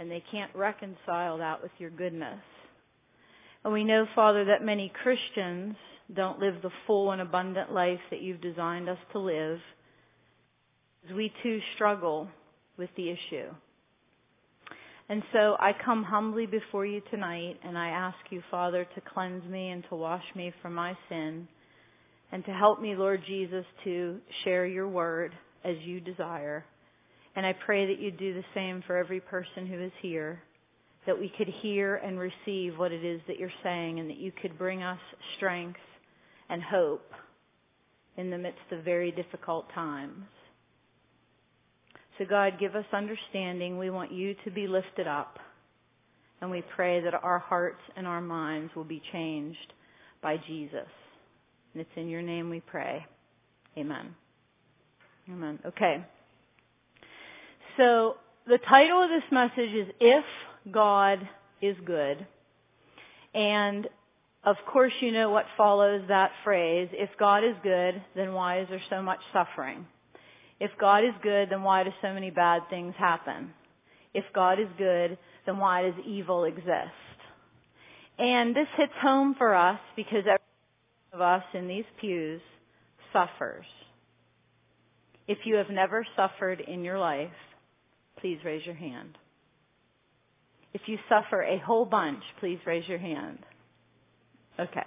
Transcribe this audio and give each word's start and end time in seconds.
and 0.00 0.10
they 0.10 0.24
can't 0.32 0.50
reconcile 0.54 1.36
that 1.38 1.62
with 1.62 1.72
your 1.78 1.90
goodness. 1.90 2.40
And 3.62 3.72
we 3.72 3.84
know, 3.84 4.06
Father, 4.14 4.46
that 4.46 4.64
many 4.64 4.90
Christians 5.02 5.76
don't 6.14 6.38
live 6.40 6.54
the 6.62 6.70
full 6.86 7.12
and 7.12 7.20
abundant 7.20 7.70
life 7.70 8.00
that 8.10 8.22
you've 8.22 8.40
designed 8.40 8.88
us 8.88 8.98
to 9.12 9.18
live. 9.18 9.60
We 11.14 11.30
too 11.42 11.60
struggle 11.74 12.28
with 12.78 12.88
the 12.96 13.10
issue. 13.10 13.50
And 15.10 15.22
so 15.34 15.56
I 15.60 15.72
come 15.84 16.02
humbly 16.02 16.46
before 16.46 16.86
you 16.86 17.02
tonight 17.10 17.60
and 17.62 17.76
I 17.76 17.88
ask 17.88 18.16
you, 18.30 18.42
Father, 18.50 18.86
to 18.94 19.00
cleanse 19.02 19.44
me 19.44 19.68
and 19.68 19.84
to 19.90 19.96
wash 19.96 20.24
me 20.34 20.50
from 20.62 20.74
my 20.74 20.96
sin 21.10 21.46
and 22.32 22.42
to 22.46 22.52
help 22.52 22.80
me, 22.80 22.96
Lord 22.96 23.22
Jesus, 23.26 23.66
to 23.84 24.18
share 24.44 24.64
your 24.64 24.88
word 24.88 25.34
as 25.62 25.76
you 25.84 26.00
desire. 26.00 26.64
And 27.40 27.46
I 27.46 27.54
pray 27.54 27.86
that 27.86 28.02
you 28.02 28.10
do 28.10 28.34
the 28.34 28.44
same 28.54 28.84
for 28.86 28.98
every 28.98 29.18
person 29.18 29.66
who 29.66 29.80
is 29.82 29.92
here, 30.02 30.42
that 31.06 31.18
we 31.18 31.32
could 31.38 31.48
hear 31.62 31.96
and 31.96 32.18
receive 32.18 32.76
what 32.76 32.92
it 32.92 33.02
is 33.02 33.18
that 33.28 33.38
you're 33.38 33.50
saying 33.62 33.98
and 33.98 34.10
that 34.10 34.18
you 34.18 34.30
could 34.30 34.58
bring 34.58 34.82
us 34.82 34.98
strength 35.38 35.80
and 36.50 36.62
hope 36.62 37.10
in 38.18 38.28
the 38.28 38.36
midst 38.36 38.60
of 38.72 38.84
very 38.84 39.10
difficult 39.10 39.72
times. 39.72 40.26
So 42.18 42.26
God, 42.28 42.60
give 42.60 42.76
us 42.76 42.84
understanding. 42.92 43.78
We 43.78 43.88
want 43.88 44.12
you 44.12 44.34
to 44.44 44.50
be 44.50 44.66
lifted 44.66 45.06
up. 45.06 45.38
And 46.42 46.50
we 46.50 46.62
pray 46.76 47.00
that 47.00 47.14
our 47.14 47.38
hearts 47.38 47.80
and 47.96 48.06
our 48.06 48.20
minds 48.20 48.70
will 48.76 48.84
be 48.84 49.00
changed 49.14 49.72
by 50.22 50.36
Jesus. 50.46 50.90
And 51.72 51.80
it's 51.80 51.96
in 51.96 52.10
your 52.10 52.20
name 52.20 52.50
we 52.50 52.60
pray. 52.60 53.02
Amen. 53.78 54.14
Amen. 55.30 55.58
Okay. 55.64 56.04
So 57.80 58.16
the 58.46 58.58
title 58.58 59.02
of 59.02 59.08
this 59.08 59.22
message 59.32 59.72
is 59.72 59.88
If 60.00 60.24
God 60.70 61.26
is 61.62 61.74
Good. 61.86 62.26
And 63.34 63.88
of 64.44 64.56
course 64.70 64.92
you 65.00 65.12
know 65.12 65.30
what 65.30 65.46
follows 65.56 66.02
that 66.08 66.30
phrase. 66.44 66.90
If 66.92 67.08
God 67.18 67.42
is 67.42 67.54
good, 67.62 68.02
then 68.14 68.34
why 68.34 68.60
is 68.60 68.68
there 68.68 68.82
so 68.90 69.00
much 69.00 69.20
suffering? 69.32 69.86
If 70.58 70.72
God 70.78 71.04
is 71.04 71.14
good, 71.22 71.48
then 71.48 71.62
why 71.62 71.84
do 71.84 71.90
so 72.02 72.12
many 72.12 72.30
bad 72.30 72.68
things 72.68 72.94
happen? 72.98 73.54
If 74.12 74.24
God 74.34 74.60
is 74.60 74.68
good, 74.76 75.16
then 75.46 75.56
why 75.56 75.84
does 75.84 75.94
evil 76.06 76.44
exist? 76.44 76.90
And 78.18 78.54
this 78.54 78.68
hits 78.76 78.92
home 79.00 79.34
for 79.38 79.54
us 79.54 79.80
because 79.96 80.24
every 80.26 80.38
one 81.12 81.14
of 81.14 81.20
us 81.22 81.44
in 81.54 81.66
these 81.66 81.86
pews 81.98 82.42
suffers. 83.10 83.64
If 85.26 85.38
you 85.44 85.54
have 85.54 85.70
never 85.70 86.06
suffered 86.14 86.60
in 86.60 86.84
your 86.84 86.98
life, 86.98 87.30
please 88.20 88.38
raise 88.44 88.64
your 88.64 88.74
hand. 88.74 89.16
If 90.72 90.82
you 90.86 90.98
suffer 91.08 91.42
a 91.42 91.58
whole 91.58 91.84
bunch, 91.84 92.22
please 92.38 92.58
raise 92.64 92.86
your 92.88 92.98
hand. 92.98 93.38
Okay. 94.58 94.86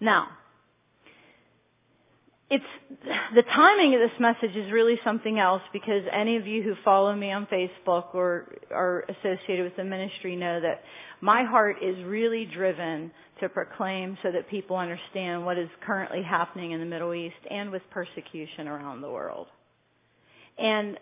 Now, 0.00 0.28
it's 2.48 2.64
the 3.34 3.42
timing 3.42 3.94
of 3.94 4.00
this 4.00 4.20
message 4.20 4.56
is 4.56 4.70
really 4.70 5.00
something 5.02 5.38
else 5.38 5.62
because 5.72 6.02
any 6.12 6.36
of 6.36 6.46
you 6.46 6.62
who 6.62 6.74
follow 6.84 7.14
me 7.14 7.32
on 7.32 7.46
Facebook 7.46 8.14
or 8.14 8.52
are 8.70 9.04
associated 9.08 9.64
with 9.64 9.76
the 9.76 9.84
ministry 9.84 10.36
know 10.36 10.60
that 10.60 10.82
my 11.20 11.42
heart 11.42 11.78
is 11.82 11.96
really 12.04 12.44
driven 12.46 13.10
to 13.40 13.48
proclaim 13.48 14.16
so 14.22 14.30
that 14.30 14.48
people 14.48 14.76
understand 14.76 15.44
what 15.44 15.58
is 15.58 15.68
currently 15.84 16.22
happening 16.22 16.70
in 16.70 16.78
the 16.78 16.86
Middle 16.86 17.12
East 17.14 17.34
and 17.50 17.70
with 17.70 17.82
persecution 17.90 18.68
around 18.68 19.00
the 19.00 19.10
world. 19.10 19.48
And 20.56 20.98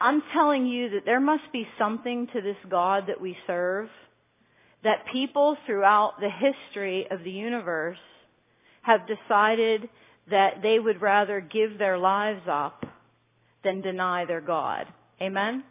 I'm 0.00 0.22
telling 0.32 0.66
you 0.66 0.90
that 0.90 1.04
there 1.04 1.20
must 1.20 1.50
be 1.52 1.66
something 1.78 2.28
to 2.32 2.40
this 2.40 2.56
God 2.68 3.04
that 3.08 3.20
we 3.20 3.36
serve 3.46 3.88
that 4.84 5.06
people 5.12 5.56
throughout 5.66 6.20
the 6.20 6.30
history 6.30 7.06
of 7.10 7.24
the 7.24 7.30
universe 7.30 7.98
have 8.82 9.00
decided 9.08 9.88
that 10.30 10.62
they 10.62 10.78
would 10.78 11.02
rather 11.02 11.40
give 11.40 11.78
their 11.78 11.98
lives 11.98 12.42
up 12.48 12.86
than 13.64 13.80
deny 13.80 14.24
their 14.24 14.40
God. 14.40 14.86
Amen? 15.20 15.64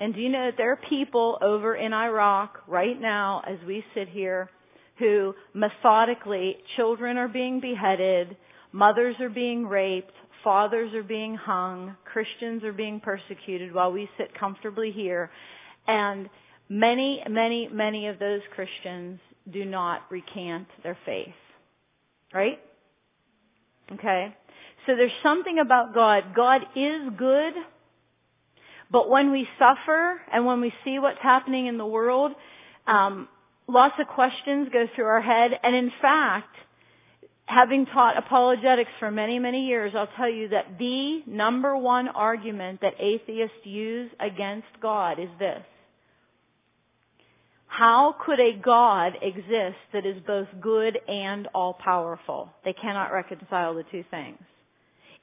And 0.00 0.14
do 0.14 0.20
you 0.20 0.28
know 0.28 0.46
that 0.46 0.56
there 0.56 0.72
are 0.72 0.80
people 0.88 1.38
over 1.40 1.74
in 1.74 1.92
Iraq 1.92 2.62
right 2.66 2.98
now 2.98 3.42
as 3.46 3.58
we 3.66 3.84
sit 3.94 4.08
here 4.08 4.50
who 4.98 5.34
methodically, 5.52 6.56
children 6.76 7.18
are 7.18 7.28
being 7.28 7.60
beheaded, 7.60 8.36
mothers 8.72 9.16
are 9.20 9.28
being 9.28 9.66
raped, 9.66 10.14
fathers 10.44 10.94
are 10.94 11.02
being 11.02 11.34
hung, 11.34 11.96
Christians 12.04 12.62
are 12.62 12.72
being 12.72 13.00
persecuted 13.00 13.74
while 13.74 13.90
we 13.90 14.08
sit 14.16 14.38
comfortably 14.38 14.92
here. 14.92 15.30
And 15.88 16.28
many, 16.68 17.22
many, 17.28 17.68
many 17.68 18.06
of 18.06 18.18
those 18.18 18.42
Christians 18.54 19.18
do 19.50 19.64
not 19.64 20.02
recant 20.10 20.68
their 20.82 20.96
faith. 21.04 21.34
Right? 22.32 22.60
Okay? 23.92 24.36
So 24.86 24.94
there's 24.96 25.12
something 25.22 25.58
about 25.58 25.94
God. 25.94 26.34
God 26.36 26.62
is 26.76 27.02
good, 27.16 27.54
but 28.90 29.08
when 29.08 29.32
we 29.32 29.48
suffer 29.58 30.20
and 30.32 30.44
when 30.44 30.60
we 30.60 30.72
see 30.84 30.98
what's 30.98 31.20
happening 31.22 31.66
in 31.66 31.78
the 31.78 31.86
world, 31.86 32.32
um, 32.86 33.28
lots 33.66 33.94
of 33.98 34.06
questions 34.08 34.68
go 34.72 34.86
through 34.94 35.06
our 35.06 35.22
head. 35.22 35.58
And 35.62 35.74
in 35.74 35.90
fact, 36.02 36.54
having 37.46 37.86
taught 37.86 38.16
apologetics 38.16 38.90
for 38.98 39.10
many, 39.10 39.38
many 39.38 39.66
years, 39.66 39.92
I'll 39.94 40.08
tell 40.16 40.28
you 40.28 40.48
that 40.48 40.78
the 40.78 41.22
number 41.26 41.76
one 41.76 42.08
argument 42.08 42.80
that 42.80 42.94
atheists 42.98 43.64
use 43.64 44.10
against 44.18 44.68
God 44.80 45.18
is 45.18 45.28
this. 45.38 45.62
How 47.66 48.14
could 48.24 48.38
a 48.38 48.52
God 48.56 49.14
exist 49.20 49.78
that 49.92 50.06
is 50.06 50.16
both 50.26 50.46
good 50.60 50.98
and 51.08 51.48
all 51.54 51.74
powerful? 51.74 52.48
They 52.64 52.72
cannot 52.72 53.12
reconcile 53.12 53.74
the 53.74 53.82
two 53.90 54.04
things. 54.10 54.38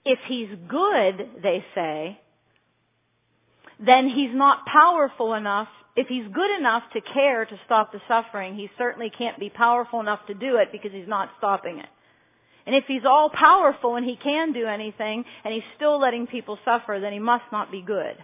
If 0.03 0.19
he's 0.27 0.49
good, 0.67 1.29
they 1.41 1.63
say, 1.73 2.19
then 3.79 4.09
he's 4.09 4.33
not 4.33 4.65
powerful 4.65 5.33
enough. 5.33 5.69
If 5.95 6.07
he's 6.07 6.25
good 6.33 6.57
enough 6.57 6.83
to 6.93 7.01
care 7.01 7.45
to 7.45 7.59
stop 7.65 7.91
the 7.93 8.01
suffering, 8.07 8.55
he 8.55 8.69
certainly 8.77 9.09
can't 9.09 9.39
be 9.39 9.49
powerful 9.49 9.99
enough 9.99 10.25
to 10.27 10.33
do 10.33 10.57
it 10.57 10.71
because 10.71 10.91
he's 10.91 11.07
not 11.07 11.29
stopping 11.37 11.79
it. 11.79 11.87
And 12.65 12.75
if 12.75 12.85
he's 12.87 13.05
all 13.05 13.29
powerful 13.29 13.95
and 13.95 14.05
he 14.05 14.15
can 14.15 14.53
do 14.53 14.65
anything 14.67 15.25
and 15.43 15.53
he's 15.53 15.63
still 15.75 15.99
letting 15.99 16.27
people 16.27 16.59
suffer, 16.63 16.99
then 17.01 17.13
he 17.13 17.19
must 17.19 17.45
not 17.51 17.71
be 17.71 17.81
good. 17.81 18.15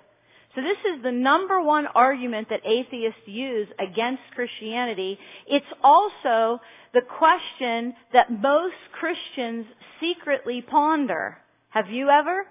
So 0.56 0.62
this 0.62 0.78
is 0.96 1.04
the 1.04 1.12
number 1.12 1.62
one 1.62 1.86
argument 1.88 2.50
that 2.50 2.66
atheists 2.66 3.22
use 3.26 3.68
against 3.80 4.24
Christianity. 4.34 5.20
It's 5.48 5.66
also 5.84 6.60
the 6.94 7.02
question 7.02 7.94
that 8.12 8.32
most 8.32 8.76
Christians 8.92 9.68
secretly 10.00 10.62
ponder. 10.62 11.38
Have 11.70 11.90
you 11.90 12.10
ever? 12.10 12.46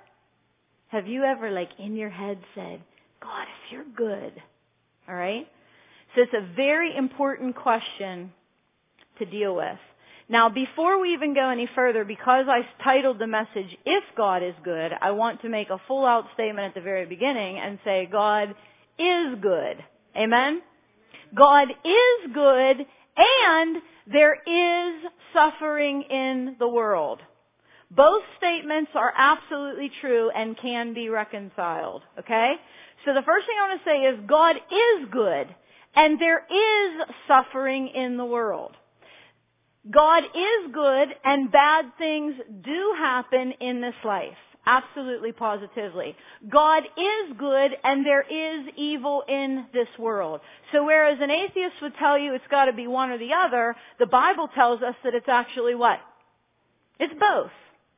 Have 0.88 1.08
you 1.08 1.25
ever 1.25 1.50
like 1.50 1.70
in 1.80 1.96
your 1.96 2.10
head 2.10 2.38
said, 2.54 2.80
God, 3.20 3.42
if 3.42 3.72
you're 3.72 3.84
good, 3.96 4.32
alright? 5.08 5.48
So 6.14 6.22
it's 6.22 6.32
a 6.32 6.54
very 6.54 6.96
important 6.96 7.56
question 7.56 8.32
to 9.19 9.25
deal 9.25 9.56
with. 9.56 9.78
Now, 10.28 10.48
before 10.48 11.00
we 11.00 11.12
even 11.12 11.34
go 11.34 11.50
any 11.50 11.69
further, 11.72 12.04
because 12.04 12.47
I 12.48 12.62
titled 12.82 13.20
the 13.20 13.28
message, 13.28 13.76
If 13.84 14.03
God 14.16 14.42
is 14.42 14.54
Good, 14.64 14.91
I 15.00 15.12
want 15.12 15.42
to 15.42 15.48
make 15.48 15.70
a 15.70 15.81
full 15.87 16.04
out 16.04 16.25
statement 16.34 16.66
at 16.66 16.75
the 16.75 16.81
very 16.81 17.06
beginning 17.06 17.59
and 17.59 17.78
say, 17.84 18.09
God 18.10 18.54
is 18.98 19.38
good. 19.41 19.84
Amen? 20.16 20.62
God 21.34 21.69
is 21.70 22.32
good 22.32 22.87
and 23.16 23.76
there 24.12 24.34
is 24.34 25.10
suffering 25.32 26.03
in 26.03 26.56
the 26.58 26.69
world. 26.69 27.20
Both 27.91 28.22
statements 28.37 28.91
are 28.94 29.12
absolutely 29.16 29.91
true 30.00 30.31
and 30.31 30.58
can 30.58 30.93
be 30.93 31.08
reconciled. 31.08 32.03
Okay? 32.19 32.54
So 33.04 33.14
the 33.14 33.22
first 33.22 33.47
thing 33.47 33.56
I 33.60 33.69
want 33.69 33.81
to 33.81 33.88
say 33.88 33.98
is 33.98 34.28
God 34.28 34.56
is 34.56 35.08
good 35.10 35.54
and 35.94 36.20
there 36.20 36.44
is 36.50 37.06
suffering 37.28 37.88
in 37.88 38.17
the 38.17 38.25
world. 38.25 38.73
God 39.91 40.25
is 40.25 40.73
good 40.73 41.09
and 41.25 41.53
bad 41.53 41.87
things 41.99 42.35
do 42.62 42.94
happen 42.99 43.53
in 43.61 43.81
this 43.81 43.94
life. 44.05 44.37
Absolutely 44.69 45.31
positively. 45.31 46.17
God 46.49 46.83
is 46.85 47.37
good 47.38 47.71
and 47.85 48.05
there 48.05 48.23
is 48.23 48.67
evil 48.77 49.23
in 49.29 49.67
this 49.73 49.87
world. 49.97 50.41
So 50.73 50.85
whereas 50.85 51.19
an 51.21 51.31
atheist 51.31 51.77
would 51.83 51.94
tell 52.00 52.19
you 52.19 52.35
it's 52.35 52.44
gotta 52.50 52.73
be 52.73 52.88
one 52.88 53.11
or 53.11 53.19
the 53.19 53.33
other, 53.33 53.77
the 54.00 54.06
Bible 54.06 54.49
tells 54.49 54.83
us 54.83 54.97
that 55.05 55.15
it's 55.15 55.29
actually 55.29 55.77
what? 55.77 56.00
It's 56.99 57.15
both. 57.15 57.53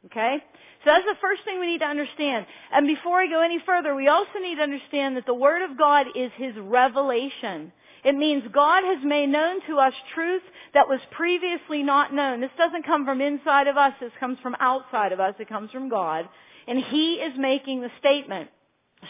Okay? 0.06 0.42
So 0.84 0.90
that's 0.90 1.06
the 1.06 1.16
first 1.20 1.42
thing 1.44 1.58
we 1.58 1.66
need 1.66 1.80
to 1.80 1.86
understand. 1.86 2.46
And 2.70 2.86
before 2.86 3.20
I 3.20 3.26
go 3.26 3.42
any 3.42 3.58
further, 3.64 3.94
we 3.94 4.08
also 4.08 4.38
need 4.40 4.56
to 4.56 4.62
understand 4.62 5.16
that 5.16 5.26
the 5.26 5.34
Word 5.34 5.62
of 5.68 5.76
God 5.76 6.06
is 6.14 6.30
His 6.36 6.54
revelation. 6.56 7.72
It 8.04 8.14
means 8.14 8.44
God 8.52 8.84
has 8.84 9.04
made 9.04 9.28
known 9.28 9.60
to 9.66 9.78
us 9.78 9.92
truth 10.14 10.42
that 10.74 10.88
was 10.88 11.00
previously 11.10 11.82
not 11.82 12.12
known. 12.12 12.40
This 12.40 12.50
doesn't 12.56 12.86
come 12.86 13.04
from 13.04 13.20
inside 13.20 13.66
of 13.66 13.76
us. 13.76 13.92
This 14.00 14.12
comes 14.20 14.38
from 14.42 14.56
outside 14.60 15.12
of 15.12 15.20
us. 15.20 15.34
It 15.38 15.48
comes 15.48 15.70
from 15.70 15.88
God. 15.88 16.28
And 16.66 16.78
He 16.78 17.14
is 17.14 17.32
making 17.38 17.80
the 17.80 17.90
statement. 17.98 18.50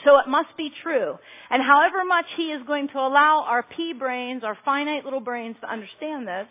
So 0.05 0.19
it 0.19 0.29
must 0.29 0.57
be 0.57 0.73
true. 0.83 1.19
And 1.51 1.63
however 1.63 2.05
much 2.05 2.27
He 2.37 2.53
is 2.53 2.63
going 2.67 2.89
to 2.89 2.99
allow 2.99 3.45
our 3.47 3.63
pea 3.63 3.93
brains, 3.93 4.45
our 4.45 4.57
finite 4.65 5.05
little 5.05 5.21
brains 5.21 5.57
to 5.61 5.71
understand 5.71 6.27
this, 6.27 6.47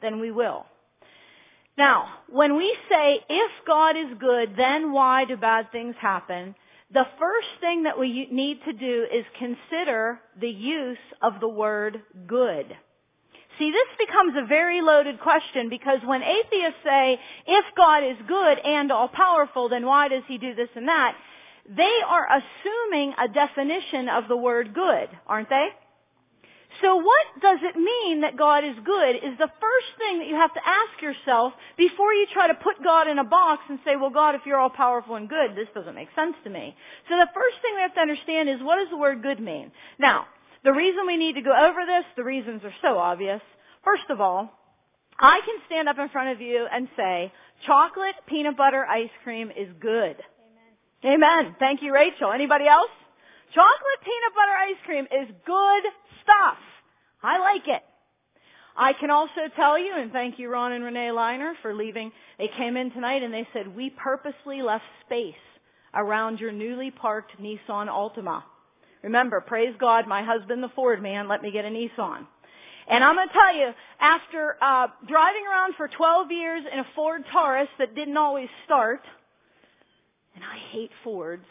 then 0.00 0.20
we 0.20 0.30
will. 0.30 0.66
Now, 1.78 2.08
when 2.28 2.56
we 2.56 2.76
say, 2.90 3.20
if 3.28 3.50
God 3.66 3.96
is 3.96 4.18
good, 4.18 4.56
then 4.56 4.92
why 4.92 5.24
do 5.24 5.36
bad 5.36 5.72
things 5.72 5.94
happen? 5.98 6.54
The 6.92 7.06
first 7.18 7.48
thing 7.60 7.84
that 7.84 7.98
we 7.98 8.28
need 8.30 8.58
to 8.66 8.72
do 8.72 9.06
is 9.10 9.24
consider 9.38 10.20
the 10.38 10.50
use 10.50 10.98
of 11.22 11.40
the 11.40 11.48
word 11.48 12.02
good. 12.26 12.66
See, 13.58 13.70
this 13.70 14.06
becomes 14.06 14.34
a 14.36 14.46
very 14.46 14.82
loaded 14.82 15.20
question 15.20 15.70
because 15.70 16.00
when 16.04 16.22
atheists 16.22 16.80
say, 16.84 17.18
if 17.46 17.64
God 17.76 18.04
is 18.04 18.16
good 18.26 18.58
and 18.58 18.92
all 18.92 19.08
powerful, 19.08 19.68
then 19.68 19.86
why 19.86 20.08
does 20.08 20.22
he 20.26 20.36
do 20.36 20.54
this 20.54 20.68
and 20.74 20.88
that? 20.88 21.16
They 21.68 22.00
are 22.06 22.26
assuming 22.26 23.14
a 23.18 23.28
definition 23.28 24.08
of 24.08 24.28
the 24.28 24.36
word 24.36 24.74
good, 24.74 25.08
aren't 25.26 25.48
they? 25.48 25.68
So 26.80 26.96
what 26.96 27.26
does 27.40 27.58
it 27.62 27.76
mean 27.76 28.22
that 28.22 28.36
God 28.36 28.64
is 28.64 28.76
good 28.84 29.16
is 29.16 29.36
the 29.38 29.50
first 29.60 29.90
thing 29.98 30.18
that 30.18 30.28
you 30.28 30.36
have 30.36 30.54
to 30.54 30.60
ask 30.64 31.02
yourself 31.02 31.52
before 31.76 32.12
you 32.14 32.26
try 32.32 32.48
to 32.48 32.54
put 32.54 32.82
God 32.82 33.08
in 33.08 33.18
a 33.18 33.24
box 33.24 33.62
and 33.68 33.78
say, 33.84 33.96
well 33.96 34.10
God, 34.10 34.34
if 34.34 34.42
you're 34.46 34.58
all 34.58 34.70
powerful 34.70 35.16
and 35.16 35.28
good, 35.28 35.54
this 35.54 35.68
doesn't 35.74 35.94
make 35.94 36.08
sense 36.16 36.34
to 36.44 36.50
me. 36.50 36.74
So 37.08 37.16
the 37.16 37.28
first 37.34 37.56
thing 37.60 37.74
we 37.74 37.82
have 37.82 37.94
to 37.94 38.00
understand 38.00 38.48
is 38.48 38.62
what 38.62 38.76
does 38.76 38.88
the 38.90 38.96
word 38.96 39.22
good 39.22 39.40
mean? 39.40 39.70
Now, 39.98 40.26
the 40.64 40.72
reason 40.72 41.06
we 41.06 41.16
need 41.16 41.34
to 41.34 41.42
go 41.42 41.52
over 41.52 41.84
this, 41.86 42.04
the 42.16 42.24
reasons 42.24 42.62
are 42.64 42.74
so 42.80 42.96
obvious. 42.96 43.42
First 43.84 44.08
of 44.10 44.20
all, 44.20 44.50
I 45.18 45.40
can 45.44 45.56
stand 45.66 45.88
up 45.88 45.98
in 45.98 46.08
front 46.08 46.30
of 46.30 46.40
you 46.40 46.66
and 46.72 46.88
say, 46.96 47.32
chocolate 47.66 48.14
peanut 48.26 48.56
butter 48.56 48.84
ice 48.86 49.10
cream 49.24 49.50
is 49.50 49.68
good. 49.80 50.16
Amen. 51.04 51.22
Amen. 51.44 51.56
Thank 51.58 51.82
you, 51.82 51.92
Rachel. 51.92 52.32
Anybody 52.32 52.66
else? 52.66 52.90
Chocolate 53.54 54.00
peanut 54.02 54.32
butter 54.34 54.56
ice 54.56 54.80
cream 54.86 55.04
is 55.04 55.28
good 55.44 55.84
stuff. 56.22 56.58
I 57.22 57.38
like 57.38 57.68
it. 57.68 57.82
I 58.76 58.94
can 58.94 59.10
also 59.10 59.48
tell 59.54 59.78
you, 59.78 59.92
and 59.96 60.12
thank 60.12 60.38
you 60.38 60.50
Ron 60.50 60.72
and 60.72 60.84
Renee 60.84 61.12
Liner 61.12 61.54
for 61.60 61.74
leaving. 61.74 62.10
They 62.38 62.48
came 62.56 62.76
in 62.76 62.90
tonight 62.90 63.22
and 63.22 63.32
they 63.32 63.46
said, 63.52 63.74
we 63.74 63.90
purposely 63.90 64.62
left 64.62 64.84
space 65.04 65.34
around 65.94 66.40
your 66.40 66.52
newly 66.52 66.90
parked 66.90 67.32
Nissan 67.40 67.88
Altima. 67.88 68.42
Remember, 69.02 69.40
praise 69.40 69.74
God, 69.78 70.06
my 70.06 70.22
husband, 70.22 70.62
the 70.62 70.70
Ford 70.70 71.02
man, 71.02 71.28
let 71.28 71.42
me 71.42 71.50
get 71.50 71.64
a 71.64 71.68
Nissan. 71.68 72.26
And 72.88 73.04
I'm 73.04 73.14
going 73.14 73.28
to 73.28 73.34
tell 73.34 73.54
you, 73.54 73.70
after 74.00 74.56
uh, 74.60 74.88
driving 75.06 75.42
around 75.46 75.74
for 75.76 75.88
12 75.88 76.30
years 76.30 76.64
in 76.72 76.78
a 76.78 76.86
Ford 76.94 77.22
Taurus 77.30 77.68
that 77.78 77.94
didn't 77.94 78.16
always 78.16 78.48
start, 78.64 79.02
and 80.34 80.42
I 80.44 80.58
hate 80.72 80.90
Fords. 81.04 81.44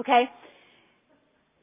Okay? 0.00 0.28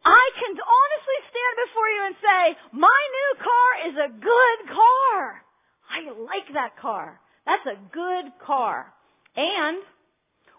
I 0.09 0.29
can 0.35 0.55
honestly 0.57 1.19
stand 1.29 1.53
before 1.65 1.89
you 1.89 2.01
and 2.05 2.15
say, 2.21 2.43
my 2.73 3.01
new 3.17 3.31
car 3.43 3.69
is 3.89 3.95
a 3.97 4.13
good 4.19 4.75
car. 4.75 5.43
I 5.89 5.99
like 6.23 6.53
that 6.53 6.77
car. 6.81 7.19
That's 7.45 7.65
a 7.65 7.79
good 7.93 8.31
car. 8.45 8.93
And 9.35 9.77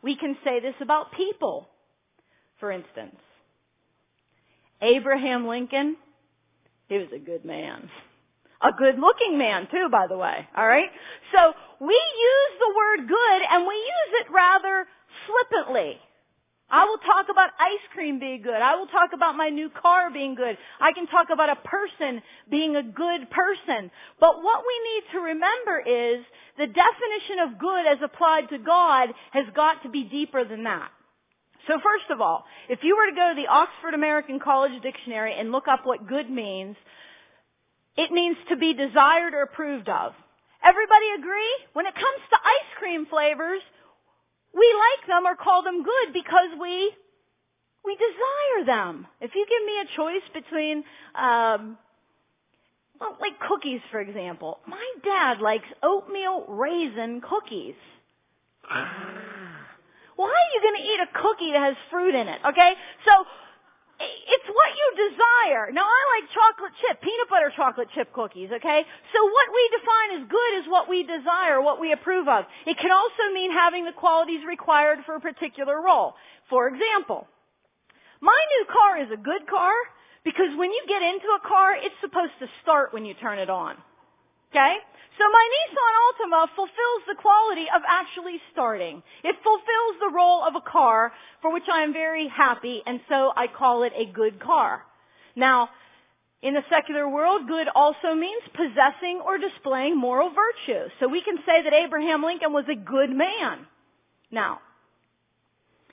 we 0.02 0.17
can 0.17 0.37
say 0.44 0.61
this 0.61 0.75
about 0.81 1.12
people. 1.12 1.69
For 2.58 2.70
instance, 2.70 3.17
Abraham 4.82 5.47
Lincoln, 5.47 5.97
he 6.88 6.99
was 6.99 7.08
a 7.14 7.19
good 7.19 7.44
man. 7.44 7.88
A 8.62 8.73
good 8.76 8.99
looking 8.99 9.38
man 9.38 9.69
too, 9.70 9.88
by 9.91 10.06
the 10.06 10.19
way. 10.19 10.47
Alright? 10.56 10.91
So 11.32 11.52
we 11.81 11.94
use 11.94 12.58
the 12.58 12.75
word 12.76 13.08
good 13.08 13.43
and 13.50 13.67
we 13.67 13.75
use 13.75 14.20
it 14.20 14.26
rather 14.31 14.87
flippantly. 15.26 15.99
I 16.70 16.84
will 16.84 16.99
talk 16.99 17.26
about 17.31 17.50
ice 17.58 17.82
cream 17.93 18.20
being 18.20 18.43
good. 18.43 18.55
I 18.55 18.76
will 18.76 18.87
talk 18.87 19.11
about 19.12 19.37
my 19.37 19.49
new 19.49 19.70
car 19.70 20.11
being 20.11 20.34
good. 20.37 20.56
I 20.81 20.93
can 20.93 21.06
talk 21.08 21.26
about 21.32 21.50
a 21.50 21.56
person 21.56 22.22
being 22.49 22.76
a 22.76 22.82
good 22.82 23.28
person. 23.31 23.90
But 24.20 24.43
what 24.43 24.62
we 24.67 24.94
need 24.94 25.02
to 25.12 25.19
remember 25.20 25.81
is 25.81 26.25
the 26.58 26.67
definition 26.67 27.38
of 27.43 27.58
good 27.58 27.87
as 27.87 27.99
applied 28.02 28.49
to 28.50 28.58
God 28.58 29.08
has 29.32 29.46
got 29.55 29.82
to 29.82 29.88
be 29.88 30.05
deeper 30.05 30.44
than 30.44 30.64
that. 30.64 30.90
So 31.67 31.75
first 31.82 32.11
of 32.11 32.20
all, 32.20 32.44
if 32.69 32.81
you 32.82 32.96
were 32.96 33.11
to 33.11 33.16
go 33.16 33.34
to 33.34 33.40
the 33.40 33.49
Oxford 33.49 33.94
American 33.94 34.38
College 34.38 34.81
Dictionary 34.82 35.34
and 35.38 35.52
look 35.52 35.69
up 35.69 35.81
what 35.84 36.08
good 36.08 36.31
means, 36.31 36.76
it 37.96 38.12
means 38.12 38.37
to 38.49 38.56
be 38.56 38.75
desired 38.75 39.34
or 39.34 39.43
approved 39.43 39.88
of. 39.88 40.12
Everybody 40.62 41.06
agree? 41.19 41.56
When 41.73 41.87
it 41.87 41.94
comes 41.94 42.23
to 42.31 42.37
ice 42.37 42.70
cream 42.78 43.06
flavors, 43.06 43.62
we 44.55 44.75
like 44.75 45.06
them 45.06 45.26
or 45.26 45.37
call 45.37 45.62
them 45.62 45.82
good 45.82 46.12
because 46.12 46.58
we 46.61 46.93
we 47.85 47.97
desire 47.97 48.67
them. 48.67 49.06
If 49.20 49.35
you 49.35 49.47
give 49.49 49.67
me 49.67 49.81
a 49.81 49.97
choice 49.97 50.29
between 50.35 50.85
um 51.14 51.79
well, 53.00 53.17
like 53.20 53.38
cookies 53.49 53.81
for 53.91 54.00
example. 54.00 54.61
My 54.67 54.85
dad 55.02 55.41
likes 55.41 55.69
oatmeal 55.82 56.44
raisin 56.49 57.20
cookies. 57.23 57.75
Why 60.20 60.29
are 60.29 60.50
you 60.55 60.61
going 60.61 60.76
to 60.76 60.87
eat 60.87 61.00
a 61.00 61.19
cookie 61.19 61.52
that 61.52 61.62
has 61.62 61.76
fruit 61.91 62.14
in 62.14 62.29
it? 62.29 62.41
Okay? 62.44 62.75
So 63.06 63.25
it's 64.00 64.49
what 64.49 64.70
you 64.73 64.87
desire. 65.11 65.69
Now 65.73 65.85
I 65.85 66.00
like 66.17 66.32
chocolate 66.32 66.73
chip, 66.81 67.02
peanut 67.02 67.29
butter 67.29 67.52
chocolate 67.55 67.88
chip 67.94 68.12
cookies, 68.12 68.49
okay? 68.49 68.81
So 69.12 69.19
what 69.25 69.49
we 69.52 69.62
define 69.76 70.11
as 70.20 70.25
good 70.29 70.52
is 70.61 70.64
what 70.69 70.88
we 70.88 71.05
desire, 71.05 71.61
what 71.61 71.81
we 71.81 71.93
approve 71.93 72.29
of. 72.29 72.44
It 72.67 72.79
can 72.79 72.91
also 72.91 73.32
mean 73.35 73.52
having 73.52 73.85
the 73.85 73.93
qualities 73.93 74.41
required 74.47 75.00
for 75.05 75.17
a 75.17 75.20
particular 75.20 75.81
role. 75.81 76.14
For 76.49 76.69
example, 76.69 77.29
my 78.20 78.41
new 78.56 78.64
car 78.73 79.02
is 79.05 79.11
a 79.12 79.20
good 79.20 79.47
car 79.47 79.73
because 80.25 80.56
when 80.56 80.73
you 80.73 80.82
get 80.88 81.02
into 81.02 81.29
a 81.37 81.47
car, 81.47 81.76
it's 81.76 81.94
supposed 82.00 82.37
to 82.41 82.49
start 82.62 82.93
when 82.93 83.05
you 83.05 83.14
turn 83.14 83.38
it 83.38 83.50
on. 83.50 83.76
Okay? 84.50 84.76
So 85.19 85.25
my 85.31 85.49
Nissan 85.52 85.93
Altima 86.02 86.47
fulfills 86.56 87.02
the 87.06 87.14
quality 87.14 87.67
of 87.75 87.82
actually 87.87 88.41
starting. 88.52 89.02
It 89.23 89.37
fulfills 89.43 90.00
the 90.00 90.12
role 90.14 90.43
of 90.43 90.55
a 90.56 90.61
car 90.61 91.12
for 91.43 91.52
which 91.52 91.69
I 91.70 91.82
am 91.82 91.93
very 91.93 92.26
happy 92.29 92.82
and 92.87 93.00
so 93.08 93.32
I 93.37 93.47
call 93.47 93.82
it 93.82 93.93
a 93.94 94.06
good 94.06 94.41
car. 94.41 94.82
Now, 95.37 95.69
in 96.43 96.55
the 96.55 96.62
secular 96.70 97.06
world, 97.06 97.47
good 97.47 97.69
also 97.75 98.14
means 98.14 98.43
possessing 98.55 99.20
or 99.25 99.37
displaying 99.37 99.99
moral 99.99 100.31
virtue. 100.31 100.88
So 100.99 101.06
we 101.06 101.23
can 101.23 101.37
say 101.44 101.62
that 101.64 101.75
Abraham 101.75 102.23
Lincoln 102.23 102.52
was 102.52 102.64
a 102.70 102.75
good 102.75 103.11
man. 103.11 103.67
Now, 104.31 104.61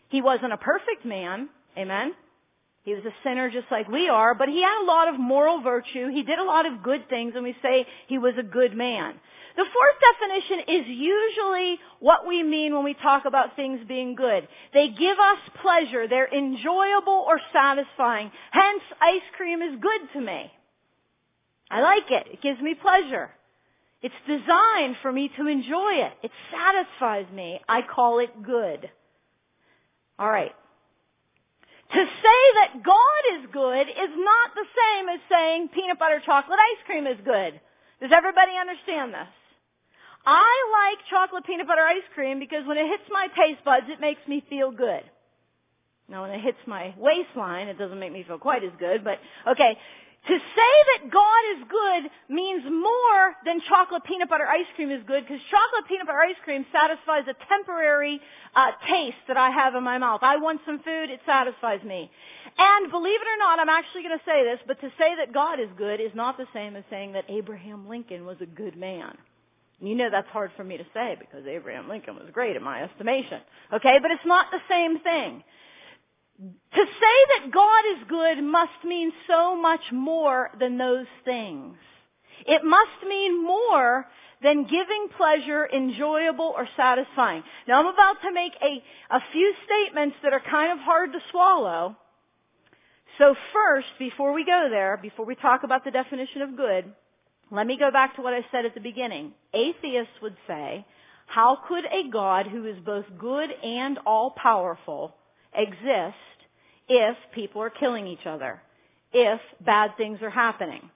he 0.07 0.21
wasn't 0.21 0.53
a 0.53 0.57
perfect 0.57 1.03
man. 1.03 1.49
Amen. 1.77 2.13
He 2.87 2.93
was 2.93 3.03
a 3.03 3.11
sinner 3.21 3.51
just 3.51 3.67
like 3.69 3.89
we 3.89 4.07
are, 4.07 4.33
but 4.33 4.47
he 4.47 4.61
had 4.61 4.81
a 4.81 4.87
lot 4.87 5.09
of 5.09 5.19
moral 5.19 5.61
virtue. 5.61 6.07
He 6.07 6.23
did 6.23 6.39
a 6.39 6.43
lot 6.45 6.65
of 6.65 6.81
good 6.81 7.09
things 7.09 7.33
and 7.35 7.43
we 7.43 7.53
say 7.61 7.85
he 8.07 8.17
was 8.17 8.35
a 8.39 8.43
good 8.43 8.77
man. 8.77 9.15
The 9.57 9.65
fourth 9.65 9.97
definition 10.15 10.59
is 10.73 10.87
usually 10.87 11.79
what 11.99 12.25
we 12.25 12.43
mean 12.43 12.73
when 12.73 12.85
we 12.85 12.93
talk 12.93 13.25
about 13.25 13.57
things 13.57 13.81
being 13.89 14.15
good. 14.15 14.47
They 14.73 14.87
give 14.87 15.19
us 15.19 15.37
pleasure. 15.61 16.07
They're 16.07 16.33
enjoyable 16.33 17.25
or 17.27 17.41
satisfying. 17.51 18.31
Hence, 18.51 18.83
ice 19.01 19.27
cream 19.35 19.61
is 19.61 19.81
good 19.81 20.13
to 20.13 20.21
me. 20.21 20.49
I 21.69 21.81
like 21.81 22.09
it. 22.09 22.27
It 22.31 22.41
gives 22.41 22.61
me 22.61 22.73
pleasure. 22.73 23.31
It's 24.01 24.15
designed 24.25 24.95
for 25.01 25.11
me 25.11 25.29
to 25.37 25.45
enjoy 25.45 26.05
it. 26.05 26.13
It 26.23 26.31
satisfies 26.53 27.25
me. 27.33 27.59
I 27.67 27.81
call 27.81 28.19
it 28.19 28.29
good. 28.43 28.89
Alright. 30.17 30.53
To 31.93 32.03
say 32.03 32.41
that 32.59 32.83
God 32.83 33.23
is 33.39 33.47
good 33.51 33.87
is 33.87 34.13
not 34.15 34.47
the 34.55 34.67
same 34.75 35.09
as 35.09 35.19
saying 35.31 35.69
peanut 35.73 35.99
butter 35.99 36.21
chocolate 36.25 36.59
ice 36.59 36.83
cream 36.85 37.07
is 37.07 37.17
good. 37.23 37.59
Does 38.01 38.11
everybody 38.11 38.51
understand 38.59 39.13
this? 39.13 39.31
I 40.25 40.51
like 40.83 41.07
chocolate 41.09 41.45
peanut 41.45 41.67
butter 41.67 41.81
ice 41.81 42.03
cream 42.13 42.39
because 42.39 42.67
when 42.67 42.77
it 42.77 42.87
hits 42.87 43.07
my 43.09 43.27
taste 43.39 43.63
buds, 43.63 43.87
it 43.87 44.01
makes 44.01 44.19
me 44.27 44.43
feel 44.49 44.71
good. 44.71 45.03
Now 46.09 46.23
when 46.23 46.31
it 46.31 46.41
hits 46.41 46.59
my 46.67 46.93
waistline, 46.97 47.67
it 47.69 47.77
doesn't 47.77 47.99
make 47.99 48.11
me 48.11 48.23
feel 48.27 48.37
quite 48.37 48.63
as 48.63 48.71
good, 48.79 49.03
but 49.03 49.19
okay. 49.49 49.77
To 50.27 50.37
say 50.37 50.73
that 50.91 51.09
God 51.09 51.43
is 51.55 51.67
good 51.71 52.11
means 52.27 52.63
more 52.65 53.35
than 53.45 53.61
chocolate 53.69 54.03
peanut 54.03 54.29
butter 54.29 54.45
ice 54.45 54.67
cream 54.75 54.91
is 54.91 55.01
good 55.07 55.23
because 55.23 55.39
chocolate 55.49 55.87
peanut 55.87 56.05
butter 56.05 56.19
ice 56.19 56.35
cream 56.43 56.65
satisfies 56.71 57.23
a 57.31 57.35
temporary 57.47 58.19
uh, 58.53 58.71
taste 58.91 59.23
that 59.29 59.37
I 59.37 59.49
have 59.49 59.75
in 59.75 59.83
my 59.83 59.97
mouth. 59.97 60.19
I 60.23 60.35
want 60.35 60.59
some 60.65 60.79
food, 60.79 61.09
it 61.09 61.21
satisfies 61.25 61.81
me. 61.83 62.11
And 62.57 62.91
believe 62.91 63.21
it 63.21 63.27
or 63.27 63.39
not, 63.39 63.59
I'm 63.59 63.69
actually 63.69 64.03
going 64.03 64.17
to 64.19 64.25
say 64.25 64.43
this, 64.43 64.59
but 64.67 64.81
to 64.81 64.89
say 64.99 65.15
that 65.15 65.33
God 65.33 65.61
is 65.61 65.69
good 65.77 66.01
is 66.01 66.11
not 66.13 66.37
the 66.37 66.47
same 66.53 66.75
as 66.75 66.83
saying 66.89 67.13
that 67.13 67.23
Abraham 67.29 67.87
Lincoln 67.87 68.25
was 68.25 68.37
a 68.41 68.45
good 68.45 68.75
man. 68.75 69.17
You 69.79 69.95
know 69.95 70.09
that's 70.09 70.27
hard 70.29 70.51
for 70.57 70.63
me 70.63 70.75
to 70.77 70.85
say 70.93 71.15
because 71.19 71.45
Abraham 71.45 71.87
Lincoln 71.87 72.15
was 72.15 72.25
great 72.33 72.55
in 72.55 72.63
my 72.63 72.83
estimation. 72.83 73.39
Okay, 73.71 73.99
but 74.01 74.11
it's 74.11 74.25
not 74.25 74.47
the 74.51 74.59
same 74.67 74.99
thing. 74.99 75.43
To 76.39 76.85
say 76.85 77.39
that 77.39 77.51
God 77.51 77.83
is 77.95 78.07
good 78.07 78.43
must 78.43 78.83
mean 78.85 79.11
so 79.27 79.59
much 79.59 79.81
more 79.91 80.51
than 80.59 80.77
those 80.77 81.07
things. 81.25 81.75
It 82.45 82.63
must 82.63 83.07
mean 83.07 83.43
more 83.43 84.05
than 84.43 84.65
giving 84.65 85.07
pleasure 85.17 85.67
enjoyable 85.67 86.53
or 86.55 86.67
satisfying. 86.77 87.43
Now 87.67 87.79
I'm 87.79 87.87
about 87.87 88.21
to 88.21 88.31
make 88.31 88.53
a, 88.61 88.83
a 89.15 89.19
few 89.31 89.53
statements 89.65 90.17
that 90.21 90.33
are 90.33 90.39
kind 90.39 90.71
of 90.71 90.79
hard 90.79 91.11
to 91.13 91.19
swallow. 91.31 91.95
So 93.17 93.33
first, 93.51 93.87
before 93.97 94.33
we 94.33 94.45
go 94.45 94.67
there, 94.69 94.99
before 95.01 95.25
we 95.25 95.33
talk 95.33 95.63
about 95.63 95.83
the 95.83 95.91
definition 95.91 96.43
of 96.43 96.55
good, 96.55 96.85
let 97.49 97.65
me 97.65 97.77
go 97.79 97.89
back 97.89 98.15
to 98.17 98.21
what 98.21 98.35
I 98.35 98.45
said 98.51 98.65
at 98.65 98.75
the 98.75 98.79
beginning. 98.79 99.31
Atheists 99.55 100.21
would 100.21 100.37
say, 100.45 100.85
how 101.25 101.57
could 101.67 101.85
a 101.85 102.09
God 102.11 102.45
who 102.45 102.65
is 102.65 102.77
both 102.85 103.05
good 103.17 103.49
and 103.63 103.97
all 104.05 104.31
powerful 104.31 105.15
exist 105.57 106.15
if 106.87 107.17
people 107.33 107.61
are 107.61 107.69
killing 107.69 108.07
each 108.07 108.25
other? 108.25 108.61
If 109.11 109.41
bad 109.65 109.97
things 109.97 110.19
are 110.21 110.29
happening? 110.29 110.89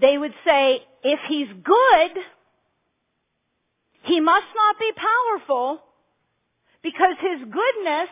They 0.00 0.18
would 0.18 0.34
say, 0.44 0.82
if 1.02 1.20
he's 1.28 1.48
good, 1.64 2.22
he 4.02 4.20
must 4.20 4.46
not 4.54 4.78
be 4.78 4.92
powerful 4.92 5.82
because 6.82 7.16
his 7.20 7.40
goodness 7.40 8.10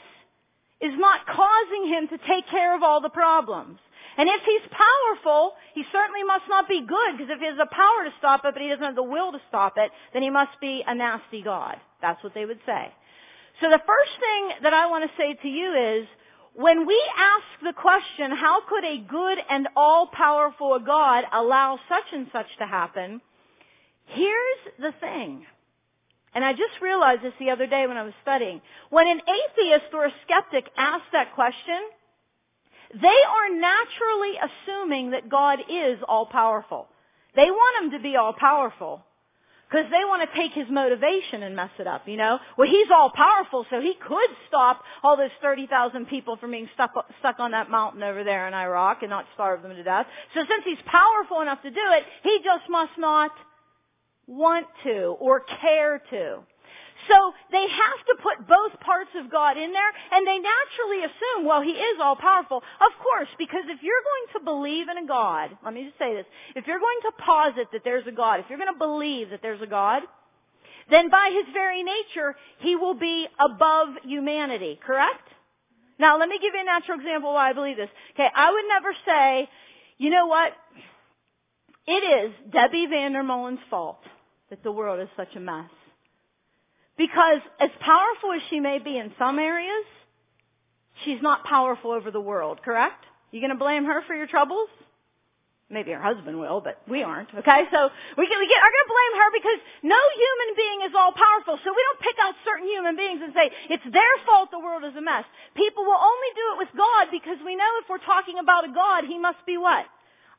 is 0.81 0.93
not 0.99 1.27
causing 1.27 1.89
him 1.89 2.09
to 2.09 2.19
take 2.27 2.49
care 2.51 2.77
of 2.77 2.83
all 2.83 3.01
the 3.01 3.09
problems. 3.09 3.79
And 4.19 4.29
if 4.29 4.41
he's 4.45 4.71
powerful, 4.71 5.53
he 5.75 5.85
certainly 5.93 6.25
must 6.25 6.45
not 6.49 6.69
be 6.69 6.81
good, 6.81 7.17
because 7.17 7.31
if 7.31 7.39
he 7.39 7.47
has 7.47 7.59
the 7.59 7.69
power 7.71 8.05
to 8.05 8.13
stop 8.19 8.45
it, 8.45 8.55
but 8.55 8.63
he 8.63 8.69
doesn't 8.69 8.85
have 8.85 8.95
the 8.95 9.03
will 9.03 9.31
to 9.33 9.41
stop 9.49 9.75
it, 9.77 9.91
then 10.13 10.23
he 10.23 10.31
must 10.31 10.59
be 10.61 10.83
a 10.87 10.95
nasty 10.95 11.43
God. 11.43 11.77
That's 12.01 12.23
what 12.25 12.35
they 12.35 12.47
would 12.47 12.61
say. 12.65 12.93
So 13.61 13.71
the 13.71 13.81
first 13.87 14.13
thing 14.21 14.63
that 14.63 14.75
I 14.75 14.87
want 14.87 15.11
to 15.11 15.17
say 15.17 15.35
to 15.35 15.49
you 15.49 16.01
is, 16.01 16.07
when 16.55 16.87
we 16.87 17.03
ask 17.17 17.65
the 17.65 17.73
question, 17.73 18.31
how 18.31 18.61
could 18.67 18.85
a 18.85 18.99
good 18.99 19.39
and 19.49 19.69
all-powerful 19.77 20.79
God 20.81 21.25
allow 21.33 21.79
such 21.89 22.05
and 22.13 22.27
such 22.33 22.47
to 22.59 22.67
happen? 22.67 23.21
Here's 24.07 24.59
the 24.79 24.93
thing. 25.01 25.47
And 26.35 26.45
I 26.45 26.53
just 26.53 26.81
realized 26.83 27.23
this 27.23 27.33
the 27.39 27.51
other 27.51 27.67
day 27.67 27.87
when 27.87 27.97
I 27.97 28.03
was 28.03 28.13
studying. 28.23 28.61
When 28.91 29.09
an 29.09 29.21
atheist 29.21 29.93
or 29.93 30.07
a 30.07 30.13
skeptic 30.25 30.67
asks 30.77 31.07
that 31.13 31.35
question, 31.35 31.81
they 32.95 33.09
are 33.09 33.59
naturally 33.59 34.39
assuming 34.39 35.11
that 35.11 35.29
God 35.29 35.61
is 35.69 35.99
all 36.07 36.27
powerful. 36.27 36.89
They 37.35 37.51
want 37.51 37.85
him 37.85 37.91
to 37.99 38.03
be 38.03 38.17
all 38.17 38.33
powerful. 38.33 39.03
Because 39.69 39.91
they 39.91 40.05
want 40.05 40.29
to 40.29 40.37
take 40.37 40.53
his 40.53 40.67
motivation 40.71 41.43
and 41.43 41.57
mess 41.57 41.71
it 41.81 41.89
up, 41.89 42.07
you 42.07 42.17
know? 42.17 42.39
Well, 42.57 42.69
he's 42.71 42.87
all 42.95 43.11
powerful, 43.11 43.67
so 43.69 43.81
he 43.81 43.95
could 43.95 44.31
stop 44.47 44.83
all 45.03 45.17
those 45.17 45.35
30,000 45.43 46.07
people 46.07 46.37
from 46.37 46.53
being 46.53 46.69
stuck, 46.75 46.93
stuck 47.19 47.41
on 47.41 47.51
that 47.51 47.69
mountain 47.69 48.05
over 48.05 48.23
there 48.23 48.47
in 48.47 48.55
Iraq 48.55 49.03
and 49.03 49.11
not 49.11 49.25
starve 49.35 49.63
them 49.63 49.75
to 49.75 49.83
death. 49.83 50.07
So 50.35 50.41
since 50.49 50.63
he's 50.65 50.79
powerful 50.87 51.41
enough 51.41 51.63
to 51.63 51.71
do 51.71 51.81
it, 51.81 52.05
he 52.23 52.39
just 52.45 52.71
must 52.71 52.93
not 52.97 53.33
want 54.29 54.67
to 54.85 55.17
or 55.19 55.43
care 55.61 56.01
to. 56.11 56.39
So 57.09 57.33
they 57.53 57.63
have 57.63 58.01
to 58.07 58.15
put 58.23 58.49
both 58.49 58.81
parts 58.81 59.11
of 59.17 59.31
God 59.31 59.57
in 59.57 59.73
there, 59.73 59.93
and 60.13 60.27
they 60.27 60.39
naturally 60.39 61.05
assume, 61.05 61.47
well, 61.47 61.63
He 61.63 61.73
is 61.73 61.99
all 62.01 62.17
powerful. 62.17 62.59
Of 62.59 62.93
course, 63.03 63.29
because 63.39 63.65
if 63.67 63.83
you're 63.83 64.03
going 64.03 64.27
to 64.35 64.41
believe 64.45 64.89
in 64.89 64.99
a 64.99 65.07
God, 65.07 65.51
let 65.65 65.75
me 65.75 65.85
just 65.85 65.99
say 65.99 66.15
this, 66.15 66.27
if 66.55 66.67
you're 66.67 66.81
going 66.81 67.01
to 67.03 67.13
posit 67.23 67.69
that 67.73 67.83
there's 67.85 68.07
a 68.07 68.13
God, 68.13 68.41
if 68.41 68.47
you're 68.49 68.59
going 68.59 68.73
to 68.73 68.79
believe 68.79 69.31
that 69.31 69.41
there's 69.43 69.63
a 69.63 69.67
God, 69.67 70.03
then 70.91 71.11
by 71.11 71.31
His 71.33 71.53
very 71.53 71.83
nature, 71.83 72.35
He 72.59 72.77
will 72.77 72.95
be 72.95 73.27
above 73.39 73.89
humanity, 74.05 74.79
correct? 74.85 75.29
Now, 75.99 76.19
let 76.19 76.29
me 76.29 76.39
give 76.41 76.55
you 76.55 76.61
a 76.61 76.65
natural 76.65 76.99
example 76.99 77.33
why 77.33 77.51
I 77.51 77.53
believe 77.53 77.77
this. 77.77 77.89
Okay, 78.15 78.29
I 78.35 78.51
would 78.53 78.65
never 78.69 78.95
say, 79.07 79.49
you 79.99 80.11
know 80.11 80.27
what? 80.27 80.53
It 81.87 82.27
is 82.27 82.53
Debbie 82.53 82.87
Vandermolen's 82.91 83.61
fault 83.71 84.01
that 84.51 84.63
the 84.63 84.73
world 84.73 85.01
is 85.01 85.09
such 85.17 85.35
a 85.37 85.41
mess. 85.41 85.71
Because 86.97 87.41
as 87.61 87.71
powerful 87.81 88.33
as 88.33 88.41
she 88.49 88.61
may 88.61 88.79
be 88.79 88.97
in 88.97 89.13
some 89.19 89.39
areas, 89.39 89.85
she's 91.05 91.21
not 91.21 91.45
powerful 91.45 91.91
over 91.91 92.11
the 92.11 92.21
world, 92.21 92.61
correct? 92.63 93.05
You 93.31 93.41
gonna 93.41 93.57
blame 93.57 93.85
her 93.85 94.03
for 94.07 94.15
your 94.15 94.27
troubles? 94.27 94.69
Maybe 95.67 95.91
her 95.91 96.01
husband 96.01 96.39
will, 96.39 96.63
but 96.63 96.79
we 96.87 97.03
aren't. 97.03 97.27
Okay, 97.35 97.63
so 97.75 97.91
we, 98.15 98.23
get, 98.31 98.39
we 98.39 98.47
get, 98.47 98.63
are 98.63 98.71
going 98.71 98.87
to 98.87 98.95
blame 98.95 99.15
her 99.19 99.29
because 99.35 99.61
no 99.83 99.99
human 100.15 100.51
being 100.55 100.79
is 100.87 100.95
all 100.95 101.11
powerful. 101.11 101.59
So 101.59 101.75
we 101.75 101.83
don't 101.91 102.03
pick 102.07 102.15
out 102.23 102.39
certain 102.47 102.71
human 102.71 102.95
beings 102.95 103.19
and 103.19 103.35
say 103.35 103.51
it's 103.67 103.83
their 103.91 104.15
fault 104.31 104.55
the 104.55 104.63
world 104.63 104.87
is 104.87 104.95
a 104.95 105.03
mess. 105.03 105.27
People 105.59 105.83
will 105.83 105.99
only 105.99 106.31
do 106.39 106.47
it 106.55 106.59
with 106.63 106.71
God 106.79 107.11
because 107.11 107.43
we 107.43 107.59
know 107.59 107.67
if 107.83 107.91
we're 107.91 108.07
talking 108.07 108.39
about 108.39 108.63
a 108.63 108.71
God, 108.71 109.11
He 109.11 109.19
must 109.19 109.43
be 109.43 109.59
what? 109.59 109.91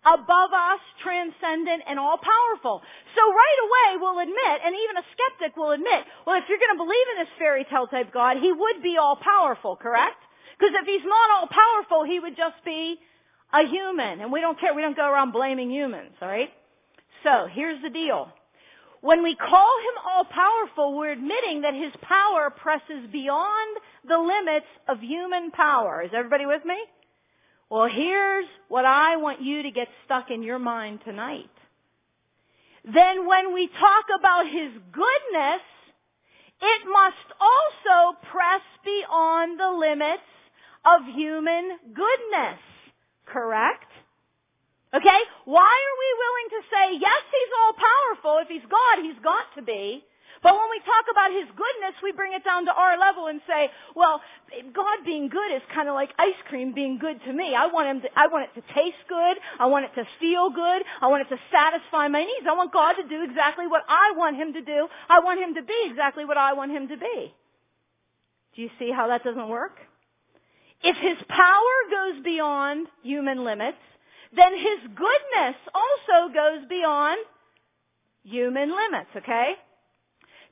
Above 0.05 0.51
us, 0.53 0.81
transcendent, 1.03 1.83
and 1.87 1.99
all 1.99 2.17
powerful. 2.17 2.81
So 3.15 3.21
right 3.21 3.59
away 3.65 3.89
we'll 4.01 4.19
admit, 4.19 4.57
and 4.63 4.75
even 4.75 4.97
a 4.97 5.05
skeptic 5.13 5.57
will 5.57 5.71
admit, 5.71 6.05
well, 6.25 6.37
if 6.37 6.45
you're 6.47 6.61
going 6.61 6.77
to 6.77 6.83
believe 6.83 7.07
in 7.15 7.23
this 7.23 7.33
fairy 7.39 7.65
tale 7.69 7.87
type 7.87 8.13
God, 8.13 8.37
he 8.37 8.51
would 8.51 8.83
be 8.83 8.97
all 8.97 9.17
powerful, 9.17 9.75
correct? 9.75 10.21
Because 10.57 10.73
if 10.75 10.85
he's 10.85 11.05
not 11.05 11.27
all 11.37 11.47
powerful, 11.47 12.03
he 12.03 12.19
would 12.19 12.37
just 12.37 12.63
be 12.65 12.99
a 13.53 13.65
human. 13.67 14.21
And 14.21 14.31
we 14.31 14.41
don't 14.41 14.59
care, 14.59 14.73
we 14.73 14.81
don't 14.81 14.95
go 14.95 15.09
around 15.09 15.31
blaming 15.31 15.69
humans, 15.69 16.13
alright? 16.21 16.49
So, 17.23 17.47
here's 17.51 17.81
the 17.81 17.89
deal. 17.89 18.29
When 19.01 19.23
we 19.23 19.35
call 19.35 19.49
him 19.85 19.97
all 20.05 20.25
powerful, 20.25 20.97
we're 20.97 21.11
admitting 21.11 21.61
that 21.61 21.73
his 21.73 21.93
power 22.01 22.49
presses 22.49 23.07
beyond 23.11 23.77
the 24.07 24.17
limits 24.17 24.65
of 24.87 24.99
human 24.99 25.51
power. 25.51 26.01
Is 26.01 26.11
everybody 26.15 26.45
with 26.45 26.65
me? 26.65 26.75
Well, 27.69 27.89
here's 27.91 28.45
what 28.69 28.85
I 28.85 29.17
want 29.17 29.41
you 29.41 29.63
to 29.63 29.71
get 29.71 29.87
stuck 30.05 30.31
in 30.31 30.41
your 30.41 30.59
mind 30.59 30.99
tonight. 31.03 31.49
Then 32.85 33.27
when 33.27 33.53
we 33.53 33.67
talk 33.67 34.05
about 34.17 34.45
His 34.45 34.71
goodness, 34.91 35.61
it 36.61 36.81
must 36.87 37.27
also 37.39 38.17
press 38.31 38.61
beyond 38.85 39.59
the 39.59 39.71
limits 39.71 40.23
of 40.85 41.13
human 41.13 41.77
goodness. 41.93 42.59
Correct? 43.25 43.91
Okay? 44.93 45.21
Why 45.43 45.67
are 45.67 45.97
we 45.99 46.09
willing 46.23 46.49
to 46.49 46.61
say, 46.71 46.99
yes, 47.01 47.21
He's 47.27 47.53
all 47.59 47.73
powerful. 47.73 48.39
If 48.41 48.47
He's 48.47 48.69
God, 48.71 49.03
He's 49.03 49.21
got 49.21 49.45
to 49.57 49.61
be. 49.61 50.05
But 50.43 50.53
when 50.53 50.69
we 50.69 50.79
talk 50.85 51.05
about 51.11 51.31
His 51.33 51.49
goodness, 51.55 51.95
we 52.03 52.11
bring 52.11 52.33
it 52.33 52.43
down 52.43 52.65
to 52.65 52.73
our 52.73 52.97
level 52.97 53.27
and 53.27 53.41
say, 53.47 53.69
well, 53.95 54.21
God 54.73 55.05
being 55.05 55.29
good 55.29 55.55
is 55.55 55.61
kind 55.73 55.89
of 55.89 55.95
like 55.95 56.09
ice 56.19 56.37
cream 56.47 56.73
being 56.73 56.97
good 56.99 57.19
to 57.25 57.33
me. 57.33 57.55
I 57.55 57.67
want 57.67 57.89
Him 57.89 58.01
to, 58.01 58.09
I 58.15 58.27
want 58.27 58.49
it 58.49 58.53
to 58.61 58.73
taste 58.73 59.01
good. 59.09 59.37
I 59.59 59.65
want 59.65 59.85
it 59.85 59.93
to 59.95 60.07
feel 60.19 60.49
good. 60.49 60.83
I 61.01 61.07
want 61.07 61.25
it 61.25 61.29
to 61.33 61.41
satisfy 61.51 62.07
my 62.07 62.21
needs. 62.21 62.45
I 62.47 62.53
want 62.53 62.71
God 62.71 62.93
to 62.93 63.07
do 63.07 63.23
exactly 63.23 63.67
what 63.67 63.83
I 63.89 64.13
want 64.15 64.37
Him 64.37 64.53
to 64.53 64.61
do. 64.61 64.87
I 65.09 65.19
want 65.19 65.39
Him 65.39 65.55
to 65.55 65.63
be 65.63 65.77
exactly 65.89 66.25
what 66.25 66.37
I 66.37 66.53
want 66.53 66.71
Him 66.71 66.87
to 66.89 66.97
be. 66.97 67.33
Do 68.55 68.61
you 68.61 68.69
see 68.79 68.91
how 68.91 69.07
that 69.07 69.23
doesn't 69.23 69.49
work? 69.49 69.77
If 70.83 70.97
His 70.97 71.17
power 71.27 71.75
goes 71.89 72.23
beyond 72.23 72.87
human 73.01 73.43
limits, 73.43 73.77
then 74.35 74.55
His 74.55 74.79
goodness 74.93 75.55
also 75.73 76.33
goes 76.33 76.67
beyond 76.69 77.17
human 78.23 78.69
limits, 78.69 79.09
okay? 79.15 79.53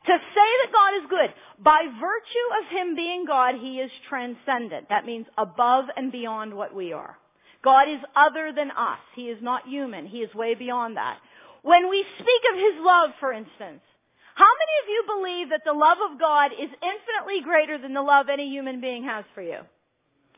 To 0.05 0.17
say 0.17 0.49
that 0.63 0.71
God 0.71 1.03
is 1.03 1.09
good, 1.09 1.33
by 1.63 1.81
virtue 1.99 2.47
of 2.61 2.77
Him 2.77 2.95
being 2.95 3.25
God, 3.25 3.55
He 3.55 3.79
is 3.79 3.89
transcendent. 4.07 4.89
That 4.89 5.05
means 5.05 5.25
above 5.37 5.85
and 5.97 6.11
beyond 6.11 6.53
what 6.53 6.75
we 6.75 6.93
are. 6.93 7.17
God 7.63 7.89
is 7.89 7.99
other 8.15 8.53
than 8.55 8.69
us. 8.69 8.99
He 9.15 9.29
is 9.29 9.41
not 9.41 9.67
human. 9.67 10.05
He 10.05 10.19
is 10.19 10.33
way 10.35 10.53
beyond 10.53 10.97
that. 10.97 11.17
When 11.63 11.89
we 11.89 12.05
speak 12.19 12.43
of 12.53 12.59
His 12.59 12.75
love, 12.85 13.09
for 13.19 13.33
instance, 13.33 13.81
how 14.35 14.51
many 14.59 14.75
of 14.83 14.89
you 14.89 15.03
believe 15.07 15.49
that 15.49 15.63
the 15.65 15.73
love 15.73 15.97
of 16.11 16.19
God 16.19 16.51
is 16.51 16.69
infinitely 16.69 17.41
greater 17.41 17.79
than 17.79 17.93
the 17.93 18.03
love 18.03 18.27
any 18.29 18.49
human 18.49 18.81
being 18.81 19.05
has 19.05 19.25
for 19.33 19.41
you? 19.41 19.59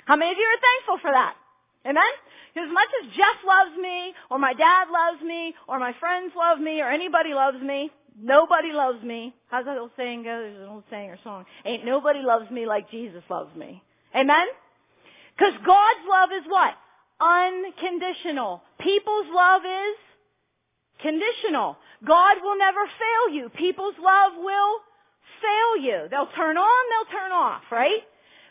How 0.06 0.16
many 0.16 0.32
of 0.32 0.38
you 0.38 0.46
are 0.46 0.62
thankful 0.62 1.00
for 1.02 1.12
that? 1.12 1.36
Amen? 1.84 2.14
As 2.56 2.72
much 2.72 2.90
as 3.04 3.12
Jeff 3.18 3.38
loves 3.46 3.76
me, 3.76 4.14
or 4.32 4.40
my 4.40 4.54
dad 4.54 4.88
loves 4.90 5.22
me, 5.22 5.54
or 5.68 5.80
my 5.80 5.94
friends 6.00 6.32
love 6.38 6.60
me, 6.60 6.80
or 6.80 6.90
anybody 6.90 7.34
loves 7.34 7.62
me, 7.62 7.92
Nobody 8.20 8.72
loves 8.72 9.04
me. 9.04 9.34
How's 9.50 9.66
that 9.66 9.78
old 9.78 9.92
saying 9.96 10.24
go? 10.24 10.42
There's 10.42 10.58
an 10.58 10.70
old 10.70 10.84
saying 10.90 11.10
or 11.10 11.20
song. 11.24 11.46
Ain't 11.66 11.86
nobody 11.86 12.20
loves 12.22 12.50
me 12.50 12.66
like 12.66 12.90
Jesus 12.90 13.24
loves 13.30 13.56
me. 13.56 13.84
Amen? 14.16 14.48
Because 15.38 15.54
God's 15.66 16.06
love 16.10 16.30
is 16.34 16.46
what? 16.48 16.74
Unconditional. 17.22 18.62
People's 18.80 19.28
love 19.32 19.62
is 19.66 19.98
conditional. 21.00 21.78
God 22.06 22.38
will 22.42 22.58
never 22.58 22.86
fail 22.86 23.36
you. 23.36 23.50
People's 23.50 23.96
love 24.02 24.34
will 24.38 24.80
fail 25.42 25.84
you. 25.84 26.08
They'll 26.10 26.34
turn 26.36 26.58
on, 26.58 26.84
they'll 26.90 27.20
turn 27.20 27.32
off, 27.32 27.62
right? 27.72 28.02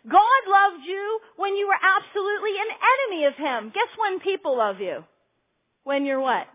God 0.08 0.42
loved 0.46 0.86
you 0.86 1.18
when 1.36 1.56
you 1.56 1.66
were 1.66 1.78
absolutely 1.82 2.54
an 2.54 2.70
enemy 2.94 3.24
of 3.26 3.34
Him. 3.34 3.72
Guess 3.74 3.98
when 3.98 4.20
people 4.20 4.56
love 4.56 4.80
you? 4.80 5.04
When 5.82 6.04
you're 6.04 6.20
what? 6.20 6.46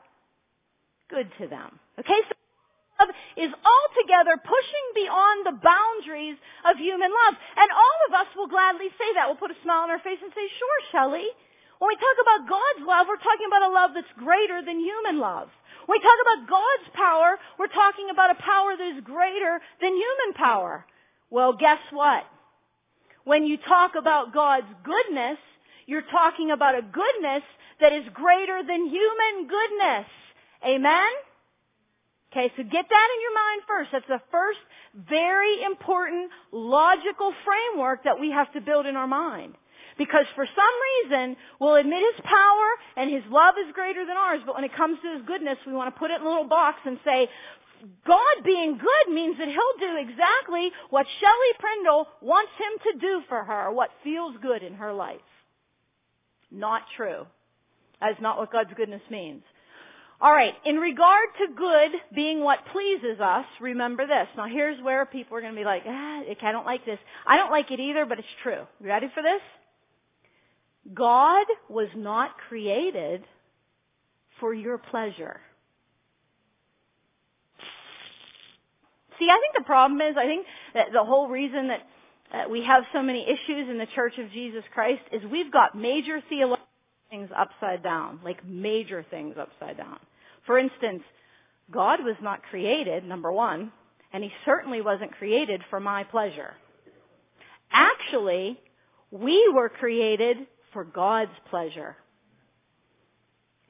Good 1.09 1.29
to 1.39 1.47
them. 1.47 1.79
Okay, 1.99 2.19
is 3.37 3.49
altogether 3.49 4.37
pushing 4.37 4.85
beyond 4.93 5.45
the 5.45 5.57
boundaries 5.57 6.37
of 6.67 6.77
human 6.77 7.09
love. 7.09 7.35
And 7.57 7.69
all 7.71 7.99
of 8.09 8.11
us 8.21 8.29
will 8.35 8.51
gladly 8.51 8.89
say 8.99 9.09
that. 9.15 9.25
We'll 9.25 9.41
put 9.41 9.55
a 9.55 9.63
smile 9.63 9.87
on 9.87 9.93
our 9.93 10.03
face 10.03 10.19
and 10.21 10.33
say, 10.35 10.45
sure, 10.45 10.79
Shelli. 10.91 11.25
When 11.79 11.89
we 11.89 11.97
talk 11.97 12.17
about 12.21 12.45
God's 12.45 12.85
love, 12.85 13.07
we're 13.09 13.25
talking 13.25 13.49
about 13.49 13.65
a 13.65 13.73
love 13.73 13.91
that's 13.95 14.13
greater 14.19 14.61
than 14.61 14.77
human 14.77 15.17
love. 15.17 15.49
When 15.89 15.97
we 15.97 16.05
talk 16.05 16.19
about 16.21 16.45
God's 16.45 16.89
power, 16.93 17.39
we're 17.57 17.73
talking 17.73 18.09
about 18.11 18.37
a 18.37 18.43
power 18.43 18.77
that 18.77 18.97
is 18.97 19.03
greater 19.03 19.57
than 19.81 19.97
human 19.97 20.37
power. 20.37 20.85
Well, 21.31 21.53
guess 21.57 21.81
what? 21.89 22.23
When 23.23 23.45
you 23.45 23.57
talk 23.57 23.93
about 23.97 24.33
God's 24.33 24.69
goodness, 24.83 25.37
you're 25.87 26.05
talking 26.11 26.51
about 26.51 26.77
a 26.77 26.81
goodness 26.81 27.43
that 27.79 27.93
is 27.93 28.05
greater 28.13 28.61
than 28.61 28.85
human 28.85 29.47
goodness. 29.49 30.05
Amen? 30.65 31.09
Okay, 32.31 32.51
so 32.55 32.63
get 32.63 32.85
that 32.87 33.07
in 33.15 33.21
your 33.21 33.35
mind 33.35 33.61
first. 33.67 33.89
That's 33.91 34.07
the 34.07 34.21
first 34.31 34.59
very 34.95 35.63
important 35.63 36.31
logical 36.51 37.33
framework 37.43 38.05
that 38.05 38.19
we 38.19 38.31
have 38.31 38.51
to 38.53 38.61
build 38.61 38.85
in 38.85 38.95
our 38.95 39.07
mind. 39.07 39.55
Because 39.97 40.25
for 40.35 40.45
some 40.45 40.75
reason, 41.11 41.35
we'll 41.59 41.75
admit 41.75 42.01
His 42.15 42.23
power 42.23 42.67
and 42.95 43.11
His 43.11 43.23
love 43.29 43.55
is 43.59 43.73
greater 43.73 44.05
than 44.05 44.15
ours, 44.15 44.39
but 44.45 44.55
when 44.55 44.63
it 44.63 44.73
comes 44.73 44.97
to 45.03 45.13
His 45.13 45.27
goodness, 45.27 45.57
we 45.67 45.73
want 45.73 45.93
to 45.93 45.99
put 45.99 46.09
it 46.09 46.21
in 46.21 46.25
a 46.25 46.29
little 46.29 46.47
box 46.47 46.79
and 46.85 46.97
say, 47.03 47.27
God 48.07 48.45
being 48.45 48.77
good 48.77 49.13
means 49.13 49.37
that 49.37 49.49
He'll 49.49 49.79
do 49.79 49.97
exactly 49.99 50.71
what 50.89 51.05
Shelli 51.05 51.59
Prindle 51.59 52.07
wants 52.21 52.51
Him 52.57 52.93
to 52.93 52.99
do 52.99 53.21
for 53.27 53.43
her, 53.43 53.71
what 53.71 53.89
feels 54.03 54.35
good 54.41 54.63
in 54.63 54.75
her 54.75 54.93
life. 54.93 55.19
Not 56.49 56.83
true. 56.95 57.25
That 57.99 58.11
is 58.11 58.17
not 58.21 58.37
what 58.37 58.51
God's 58.51 58.73
goodness 58.75 59.01
means. 59.09 59.43
All 60.21 60.31
right, 60.31 60.53
in 60.65 60.75
regard 60.75 61.29
to 61.39 61.47
good 61.55 61.91
being 62.13 62.43
what 62.43 62.59
pleases 62.71 63.19
us, 63.19 63.45
remember 63.59 64.05
this. 64.05 64.27
Now 64.37 64.45
here's 64.45 64.79
where 64.83 65.03
people 65.07 65.35
are 65.35 65.41
going 65.41 65.53
to 65.53 65.59
be 65.59 65.65
like, 65.65 65.81
ah, 65.87 66.21
I 66.43 66.51
don't 66.51 66.65
like 66.65 66.85
this. 66.85 66.99
I 67.25 67.37
don't 67.37 67.49
like 67.49 67.71
it 67.71 67.79
either, 67.79 68.05
but 68.05 68.19
it's 68.19 68.27
true. 68.43 68.67
You 68.79 68.87
ready 68.87 69.07
for 69.15 69.23
this? 69.23 69.41
God 70.93 71.47
was 71.69 71.87
not 71.95 72.37
created 72.49 73.23
for 74.39 74.53
your 74.53 74.77
pleasure. 74.77 75.39
See, 79.17 79.27
I 79.27 79.39
think 79.39 79.55
the 79.55 79.65
problem 79.65 80.01
is, 80.01 80.15
I 80.17 80.25
think 80.25 80.45
that 80.75 80.87
the 80.93 81.03
whole 81.03 81.29
reason 81.29 81.69
that 82.31 82.49
we 82.49 82.63
have 82.63 82.83
so 82.93 83.01
many 83.01 83.23
issues 83.23 83.69
in 83.69 83.79
the 83.79 83.87
Church 83.95 84.19
of 84.19 84.31
Jesus 84.31 84.63
Christ 84.71 85.01
is 85.11 85.23
we've 85.31 85.51
got 85.51 85.75
major 85.75 86.21
theological 86.29 86.67
things 87.09 87.29
upside 87.35 87.81
down, 87.81 88.19
like 88.23 88.45
major 88.45 89.03
things 89.09 89.35
upside 89.39 89.77
down. 89.77 89.97
For 90.45 90.57
instance, 90.57 91.03
God 91.71 92.03
was 92.03 92.15
not 92.21 92.43
created, 92.43 93.03
number 93.05 93.31
one, 93.31 93.71
and 94.13 94.23
He 94.23 94.31
certainly 94.45 94.81
wasn't 94.81 95.13
created 95.13 95.61
for 95.69 95.79
my 95.79 96.03
pleasure. 96.03 96.53
Actually, 97.71 98.59
we 99.11 99.51
were 99.53 99.69
created 99.69 100.37
for 100.73 100.83
God's 100.83 101.31
pleasure. 101.49 101.95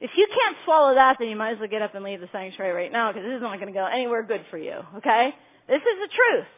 If 0.00 0.10
you 0.16 0.26
can't 0.26 0.56
swallow 0.64 0.94
that, 0.94 1.16
then 1.20 1.28
you 1.28 1.36
might 1.36 1.52
as 1.52 1.58
well 1.60 1.68
get 1.68 1.82
up 1.82 1.94
and 1.94 2.04
leave 2.04 2.20
the 2.20 2.28
sanctuary 2.32 2.72
right 2.72 2.90
now 2.90 3.12
because 3.12 3.24
this 3.24 3.36
is 3.36 3.42
not 3.42 3.60
going 3.60 3.72
to 3.72 3.78
go 3.78 3.86
anywhere 3.86 4.24
good 4.24 4.44
for 4.50 4.58
you. 4.58 4.74
Okay? 4.96 5.30
This 5.68 5.78
is 5.78 5.96
the 6.02 6.10
truth. 6.10 6.50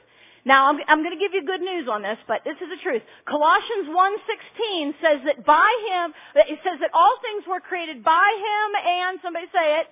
Now, 0.47 0.69
I'm, 0.69 0.79
I'm 0.89 1.03
going 1.03 1.17
to 1.17 1.21
give 1.21 1.33
you 1.33 1.45
good 1.45 1.61
news 1.61 1.89
on 1.89 2.03
this, 2.03 2.19
but 2.29 2.41
this 2.45 2.57
is 2.61 2.69
the 2.69 2.81
truth. 2.83 3.03
Colossians 3.29 3.89
1.16 3.89 4.95
says 5.01 5.21
that 5.25 5.45
by 5.45 5.69
Him, 5.89 6.13
it 6.37 6.59
says 6.65 6.81
that 6.81 6.91
all 6.93 7.17
things 7.21 7.45
were 7.49 7.61
created 7.61 8.05
by 8.05 8.29
Him 8.37 8.69
and, 8.81 9.19
somebody 9.23 9.47
say 9.53 9.81
it, 9.81 9.87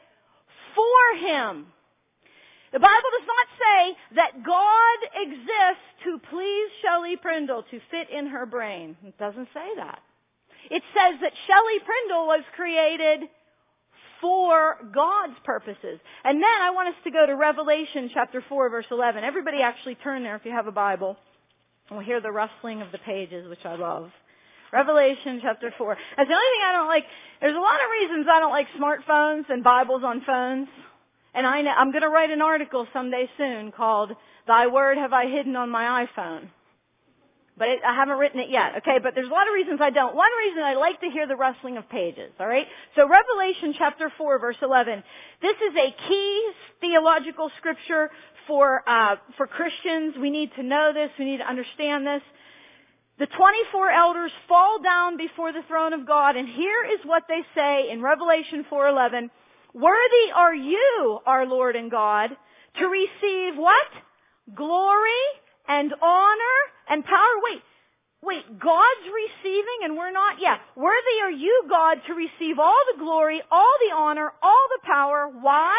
for 0.75 1.19
Him. 1.19 1.67
The 2.73 2.81
Bible 2.81 3.11
does 3.19 3.29
not 3.29 3.49
say 3.61 3.97
that 4.17 4.45
God 4.45 4.99
exists 5.15 5.89
to 6.05 6.19
please 6.31 6.71
Shelli 6.81 7.21
Prindle 7.21 7.65
to 7.71 7.81
fit 7.91 8.09
in 8.11 8.27
her 8.29 8.47
brain. 8.47 8.97
It 9.05 9.19
doesn't 9.19 9.49
say 9.53 9.69
that. 9.77 10.01
It 10.71 10.83
says 10.95 11.21
that 11.21 11.33
Shelli 11.47 11.85
Prindle 11.85 12.27
was 12.27 12.45
created 12.57 13.29
for 14.23 14.79
God's 14.95 15.37
purposes. 15.45 16.01
And 16.25 16.37
then 16.37 16.63
I 16.63 16.71
want 16.71 16.89
us 16.89 16.95
to 17.05 17.11
go 17.11 17.27
to 17.27 17.35
Revelation 17.35 18.11
chapter 18.15 18.43
4 18.49 18.71
verse 18.71 18.87
11. 18.91 19.23
Everybody 19.25 19.61
actually 19.61 19.97
turn 19.97 20.23
there 20.23 20.37
if 20.37 20.45
you 20.47 20.53
have 20.53 20.69
a 20.69 20.73
Bible. 20.73 21.17
And 21.89 21.99
we'll 21.99 22.07
hear 22.07 22.21
the 22.21 22.31
rustling 22.31 22.81
of 22.81 22.93
the 22.93 22.99
pages, 22.99 23.49
which 23.49 23.65
I 23.67 23.75
love. 23.75 24.11
Revelation 24.73 25.41
chapter 25.43 25.73
4. 25.77 25.97
That's 26.17 26.29
the 26.29 26.35
only 26.35 26.47
thing 26.47 26.63
I 26.65 26.73
don't 26.73 26.89
like. 26.89 27.05
There's 27.41 27.57
a 27.57 27.61
lot 27.61 27.75
of 27.75 27.91
reasons 28.01 28.27
I 28.31 28.41
don't 28.41 28.51
like 28.51 28.69
smartphones 28.81 29.51
and 29.51 29.63
Bibles 29.63 30.03
on 30.03 30.23
phones. 30.25 30.69
And 31.35 31.47
I, 31.47 31.59
I'm 31.61 31.93
going 31.93 32.03
to 32.03 32.09
write 32.09 32.31
an 32.31 32.41
article 32.41 32.87
someday 32.93 33.29
soon 33.37 33.73
called 33.73 34.13
Thy 34.47 34.67
Word 34.69 34.97
Have 34.97 35.13
I 35.13 35.27
Hidden 35.27 35.57
on 35.57 35.69
My 35.69 36.07
iPhone. 36.07 36.49
But 37.59 37.69
it, 37.69 37.81
I 37.87 37.95
haven't 37.95 38.17
written 38.17 38.41
it 38.41 38.49
yet, 38.49 38.77
okay? 38.79 38.99
But 39.03 39.15
there's 39.15 39.29
a 39.29 39.31
lot 39.31 39.47
of 39.47 39.53
reasons 39.53 39.81
I 39.83 39.91
don't. 39.91 40.17
One 40.17 40.31
reason 40.47 40.63
I 40.63 40.75
like 40.75 41.01
to 41.01 41.11
hear 41.11 41.27
the 41.27 41.37
rustling 41.37 41.77
of 41.77 41.87
pages, 41.91 42.33
alright? 42.41 42.67
So 42.97 43.07
Revelation 43.07 43.75
chapter 43.77 44.11
4 44.17 44.39
verse 44.39 44.57
11. 44.63 45.03
This 45.43 45.57
is 45.57 45.77
a 45.77 46.09
key 46.09 46.51
theological 46.81 47.51
scripture 47.59 48.11
for, 48.47 48.89
uh, 48.89 49.17
for 49.37 49.47
Christians. 49.47 50.15
We 50.19 50.31
need 50.31 50.51
to 50.57 50.63
know 50.63 50.93
this. 50.95 51.11
We 51.19 51.27
need 51.27 51.39
to 51.39 51.49
understand 51.49 52.07
this. 52.07 52.23
The 53.23 53.29
24 53.29 53.89
elders 53.89 54.33
fall 54.49 54.83
down 54.83 55.17
before 55.17 55.53
the 55.53 55.63
throne 55.69 55.93
of 55.93 56.05
God 56.05 56.35
and 56.35 56.49
here 56.49 56.83
is 56.83 56.99
what 57.07 57.23
they 57.29 57.43
say 57.55 57.89
in 57.89 58.03
Revelation 58.03 58.65
4:11. 58.69 59.31
Worthy 59.73 60.33
are 60.35 60.53
you, 60.53 61.21
our 61.25 61.47
Lord 61.47 61.77
and 61.77 61.89
God, 61.89 62.37
to 62.81 62.89
receive 62.89 63.57
what? 63.57 63.87
Glory 64.53 65.23
and 65.69 65.95
honor 66.03 66.59
and 66.89 67.05
power. 67.05 67.35
Wait, 67.45 67.63
wait, 68.23 68.59
God's 68.59 69.07
receiving 69.07 69.79
and 69.85 69.97
we're 69.97 70.11
not? 70.11 70.41
Yeah. 70.41 70.59
Worthy 70.75 71.21
are 71.23 71.31
you, 71.31 71.67
God, 71.69 72.03
to 72.09 72.15
receive 72.15 72.59
all 72.59 72.83
the 72.93 72.99
glory, 72.99 73.41
all 73.53 73.77
the 73.87 73.95
honor, 73.95 74.33
all 74.43 74.67
the 74.75 74.85
power. 74.85 75.29
Why? 75.29 75.79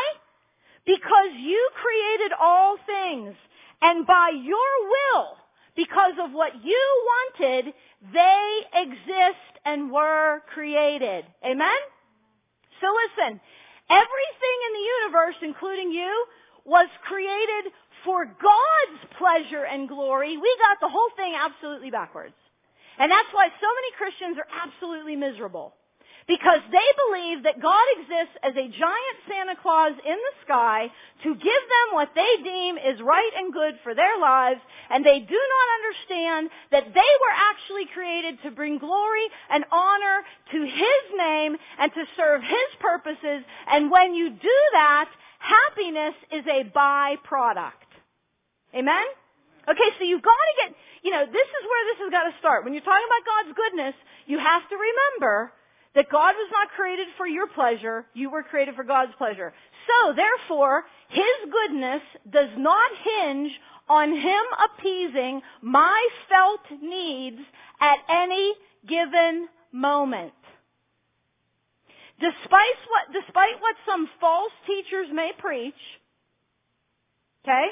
Because 0.85 1.33
you 1.35 1.69
created 1.75 2.31
all 2.39 2.77
things. 2.87 3.35
And 3.81 4.07
by 4.07 4.29
your 4.33 4.71
will, 4.87 5.42
because 5.75 6.13
of 6.23 6.31
what 6.31 6.63
you 6.63 7.03
wanted, 7.39 7.73
they 8.13 8.61
exist 8.73 9.53
and 9.65 9.91
were 9.91 10.41
created. 10.53 11.25
Amen? 11.43 11.81
So 12.81 12.87
listen, 13.07 13.39
everything 13.89 14.57
in 14.67 14.73
the 14.73 14.87
universe, 15.01 15.35
including 15.41 15.91
you, 15.91 16.25
was 16.65 16.87
created 17.07 17.73
for 18.05 18.25
God's 18.25 19.01
pleasure 19.17 19.65
and 19.65 19.87
glory, 19.87 20.37
we 20.37 20.57
got 20.59 20.79
the 20.81 20.91
whole 20.91 21.09
thing 21.15 21.33
absolutely 21.35 21.91
backwards. 21.91 22.35
And 22.99 23.11
that's 23.11 23.29
why 23.31 23.47
so 23.47 23.67
many 23.67 23.91
Christians 23.97 24.37
are 24.37 24.47
absolutely 24.63 25.15
miserable. 25.15 25.73
Because 26.27 26.63
they 26.71 26.89
believe 27.07 27.43
that 27.43 27.61
God 27.61 27.83
exists 27.99 28.37
as 28.43 28.55
a 28.55 28.71
giant 28.71 29.17
Santa 29.27 29.55
Claus 29.59 29.91
in 30.05 30.15
the 30.15 30.35
sky 30.45 30.87
to 31.23 31.35
give 31.35 31.63
them 31.67 31.87
what 31.91 32.15
they 32.15 32.43
deem 32.43 32.77
is 32.77 33.01
right 33.01 33.31
and 33.37 33.51
good 33.51 33.75
for 33.83 33.93
their 33.93 34.17
lives, 34.19 34.61
and 34.89 35.05
they 35.05 35.19
do 35.19 35.35
not 35.35 35.67
understand 35.83 36.49
that 36.71 36.93
they 36.93 37.11
were 37.19 37.35
actually 37.35 37.87
created 37.93 38.41
to 38.43 38.51
bring 38.51 38.77
glory 38.77 39.27
and 39.49 39.65
honor 39.71 40.23
to 40.51 40.59
His 40.63 41.03
name 41.17 41.57
and 41.79 41.91
to 41.93 42.03
serve 42.15 42.41
His 42.41 42.69
purposes, 42.79 43.43
and 43.67 43.91
when 43.91 44.13
you 44.13 44.29
do 44.29 44.59
that, 44.73 45.09
happiness 45.39 46.15
is 46.31 46.45
a 46.47 46.63
byproduct. 46.71 47.83
Amen? 48.73 49.05
Okay, 49.67 49.89
so 49.99 50.03
you've 50.03 50.23
got 50.23 50.31
to 50.31 50.53
get, 50.63 50.75
you 51.03 51.11
know, 51.11 51.25
this 51.25 51.49
is 51.51 51.63
where 51.67 51.83
this 51.91 51.99
has 52.03 52.11
got 52.11 52.23
to 52.31 52.35
start. 52.39 52.63
When 52.63 52.73
you're 52.73 52.83
talking 52.83 53.07
about 53.07 53.23
God's 53.23 53.55
goodness, 53.55 53.95
you 54.25 54.39
have 54.39 54.67
to 54.67 54.75
remember 54.75 55.51
that 55.95 56.09
God 56.09 56.33
was 56.35 56.49
not 56.51 56.69
created 56.75 57.07
for 57.17 57.27
your 57.27 57.47
pleasure, 57.47 58.05
you 58.13 58.29
were 58.29 58.43
created 58.43 58.75
for 58.75 58.83
God's 58.83 59.13
pleasure. 59.17 59.53
So, 59.87 60.13
therefore, 60.13 60.83
His 61.09 61.51
goodness 61.51 62.01
does 62.31 62.49
not 62.57 62.91
hinge 63.03 63.51
on 63.87 64.11
Him 64.11 64.43
appeasing 64.65 65.41
my 65.61 66.07
felt 66.29 66.81
needs 66.81 67.39
at 67.79 67.97
any 68.09 68.53
given 68.87 69.47
moment. 69.71 70.33
Despite 72.19 72.79
what, 72.89 73.11
despite 73.11 73.59
what 73.59 73.75
some 73.85 74.07
false 74.19 74.51
teachers 74.65 75.07
may 75.11 75.31
preach, 75.37 75.73
okay, 77.43 77.67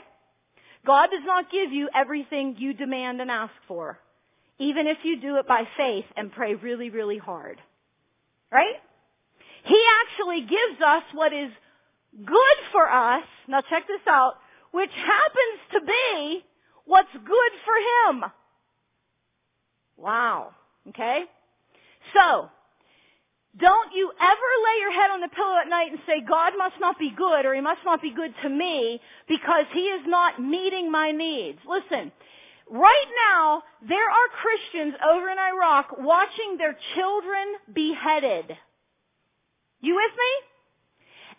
God 0.85 1.07
does 1.11 1.23
not 1.25 1.51
give 1.51 1.71
you 1.71 1.89
everything 1.93 2.55
you 2.57 2.73
demand 2.73 3.21
and 3.21 3.31
ask 3.31 3.53
for, 3.67 3.99
even 4.59 4.87
if 4.87 4.97
you 5.03 5.19
do 5.21 5.37
it 5.37 5.47
by 5.47 5.63
faith 5.77 6.05
and 6.17 6.31
pray 6.31 6.55
really, 6.55 6.89
really 6.89 7.17
hard. 7.17 7.59
Right? 8.51 8.75
He 9.63 9.83
actually 10.01 10.41
gives 10.41 10.81
us 10.85 11.03
what 11.13 11.33
is 11.33 11.51
good 12.25 12.57
for 12.71 12.89
us, 12.89 13.23
now 13.47 13.61
check 13.69 13.87
this 13.87 14.01
out, 14.07 14.35
which 14.71 14.91
happens 14.91 15.59
to 15.73 15.81
be 15.81 16.43
what's 16.85 17.13
good 17.13 17.53
for 17.65 18.11
Him. 18.11 18.25
Wow. 19.97 20.51
Okay? 20.89 21.23
So, 22.13 22.49
don't 23.57 23.93
you 23.93 24.11
ever 24.19 24.49
lay 24.65 24.79
your 24.79 24.91
head 24.93 25.11
on 25.11 25.21
the 25.21 25.27
pillow 25.27 25.57
at 25.61 25.69
night 25.69 25.91
and 25.91 25.99
say, 26.07 26.21
God 26.27 26.53
must 26.57 26.75
not 26.79 26.97
be 26.97 27.11
good 27.15 27.45
or 27.45 27.53
He 27.53 27.61
must 27.61 27.81
not 27.85 28.01
be 28.01 28.11
good 28.11 28.33
to 28.43 28.49
me 28.49 28.99
because 29.27 29.65
He 29.73 29.81
is 29.81 30.01
not 30.07 30.41
meeting 30.41 30.91
my 30.91 31.11
needs. 31.11 31.59
Listen, 31.67 32.11
right 32.71 33.09
now, 33.29 33.63
there 33.87 34.09
are 34.09 34.39
Christians 34.41 34.95
over 35.03 35.29
in 35.29 35.37
Iraq 35.37 35.99
watching 35.99 36.57
their 36.57 36.77
children 36.95 37.59
beheaded. 37.73 38.57
You 39.81 39.95
with 39.95 40.15
me? 40.15 40.31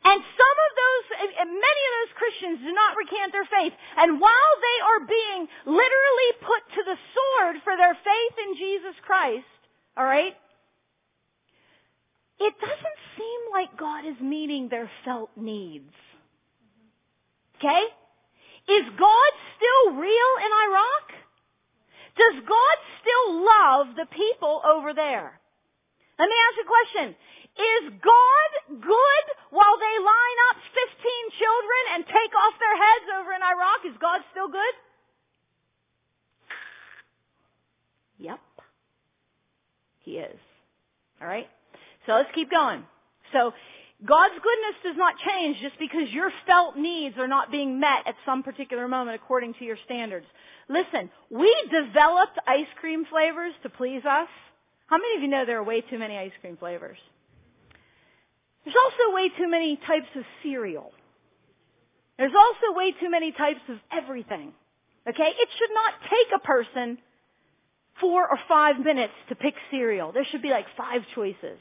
And 0.04 0.18
some 0.18 0.56
of 0.66 0.70
those, 0.82 1.04
many 1.46 1.82
of 1.86 1.92
those 2.02 2.14
Christians 2.18 2.58
do 2.66 2.72
not 2.74 2.96
recant 2.98 3.32
their 3.32 3.46
faith. 3.46 3.72
And 3.96 4.20
while 4.20 4.54
they 4.58 4.78
are 4.82 5.06
being 5.06 5.46
literally 5.64 6.30
put 6.42 6.62
to 6.74 6.82
the 6.84 6.98
sword 7.14 7.62
for 7.62 7.76
their 7.76 7.94
faith 7.94 8.36
in 8.48 8.56
Jesus 8.56 8.98
Christ, 9.06 9.46
alright, 9.96 10.34
it 12.40 12.54
doesn't 12.58 13.00
seem 13.16 13.40
like 13.52 13.78
God 13.78 14.04
is 14.04 14.20
meeting 14.20 14.68
their 14.68 14.90
felt 15.04 15.30
needs. 15.36 15.94
Okay? 17.58 17.84
Is 18.66 18.84
God 18.98 19.32
still 19.54 19.94
real 19.94 20.32
in 20.42 20.50
Iraq? 20.66 21.21
Does 22.16 22.36
God 22.44 22.76
still 23.00 23.26
love 23.40 23.86
the 23.96 24.06
people 24.12 24.60
over 24.64 24.92
there? 24.92 25.40
Let 26.18 26.28
me 26.28 26.36
ask 26.36 26.54
you 26.56 26.64
a 26.64 26.72
question. 26.72 27.06
Is 27.52 27.84
God 28.00 28.50
good 28.80 29.26
while 29.50 29.76
they 29.76 29.96
line 30.00 30.38
up 30.48 30.56
15 30.72 31.40
children 31.40 31.82
and 31.94 32.00
take 32.06 32.32
off 32.36 32.54
their 32.60 32.76
heads 32.76 33.06
over 33.20 33.30
in 33.32 33.42
Iraq? 33.42 33.80
Is 33.88 33.96
God 34.00 34.20
still 34.32 34.48
good? 34.48 34.74
Yep. 38.18 38.40
He 40.00 40.18
is. 40.18 40.38
Alright? 41.20 41.48
So 42.06 42.12
let's 42.12 42.30
keep 42.34 42.50
going. 42.50 42.84
So 43.32 43.52
God's 44.04 44.34
goodness 44.34 44.76
does 44.82 44.96
not 44.96 45.14
change 45.18 45.58
just 45.60 45.78
because 45.78 46.10
your 46.10 46.30
felt 46.44 46.76
needs 46.76 47.16
are 47.18 47.28
not 47.28 47.52
being 47.52 47.78
met 47.78 48.02
at 48.06 48.16
some 48.26 48.42
particular 48.42 48.88
moment 48.88 49.14
according 49.14 49.54
to 49.54 49.64
your 49.64 49.76
standards. 49.84 50.26
Listen, 50.68 51.08
we 51.30 51.54
developed 51.70 52.36
ice 52.46 52.66
cream 52.80 53.04
flavors 53.08 53.52
to 53.62 53.68
please 53.68 54.04
us. 54.04 54.28
How 54.86 54.98
many 54.98 55.16
of 55.16 55.22
you 55.22 55.28
know 55.28 55.46
there 55.46 55.58
are 55.58 55.64
way 55.64 55.82
too 55.82 55.98
many 55.98 56.18
ice 56.18 56.32
cream 56.40 56.56
flavors? 56.56 56.98
There's 58.64 58.76
also 58.76 59.14
way 59.14 59.28
too 59.38 59.48
many 59.48 59.76
types 59.86 60.08
of 60.16 60.24
cereal. 60.42 60.90
There's 62.18 62.34
also 62.36 62.76
way 62.76 62.92
too 63.00 63.10
many 63.10 63.30
types 63.30 63.60
of 63.68 63.76
everything. 63.92 64.52
Okay? 65.08 65.30
It 65.30 65.48
should 65.58 65.74
not 65.74 65.94
take 66.02 66.34
a 66.34 66.44
person 66.44 66.98
four 68.00 68.28
or 68.28 68.38
five 68.48 68.80
minutes 68.80 69.14
to 69.28 69.36
pick 69.36 69.54
cereal. 69.70 70.10
There 70.10 70.26
should 70.30 70.42
be 70.42 70.50
like 70.50 70.66
five 70.76 71.02
choices 71.14 71.58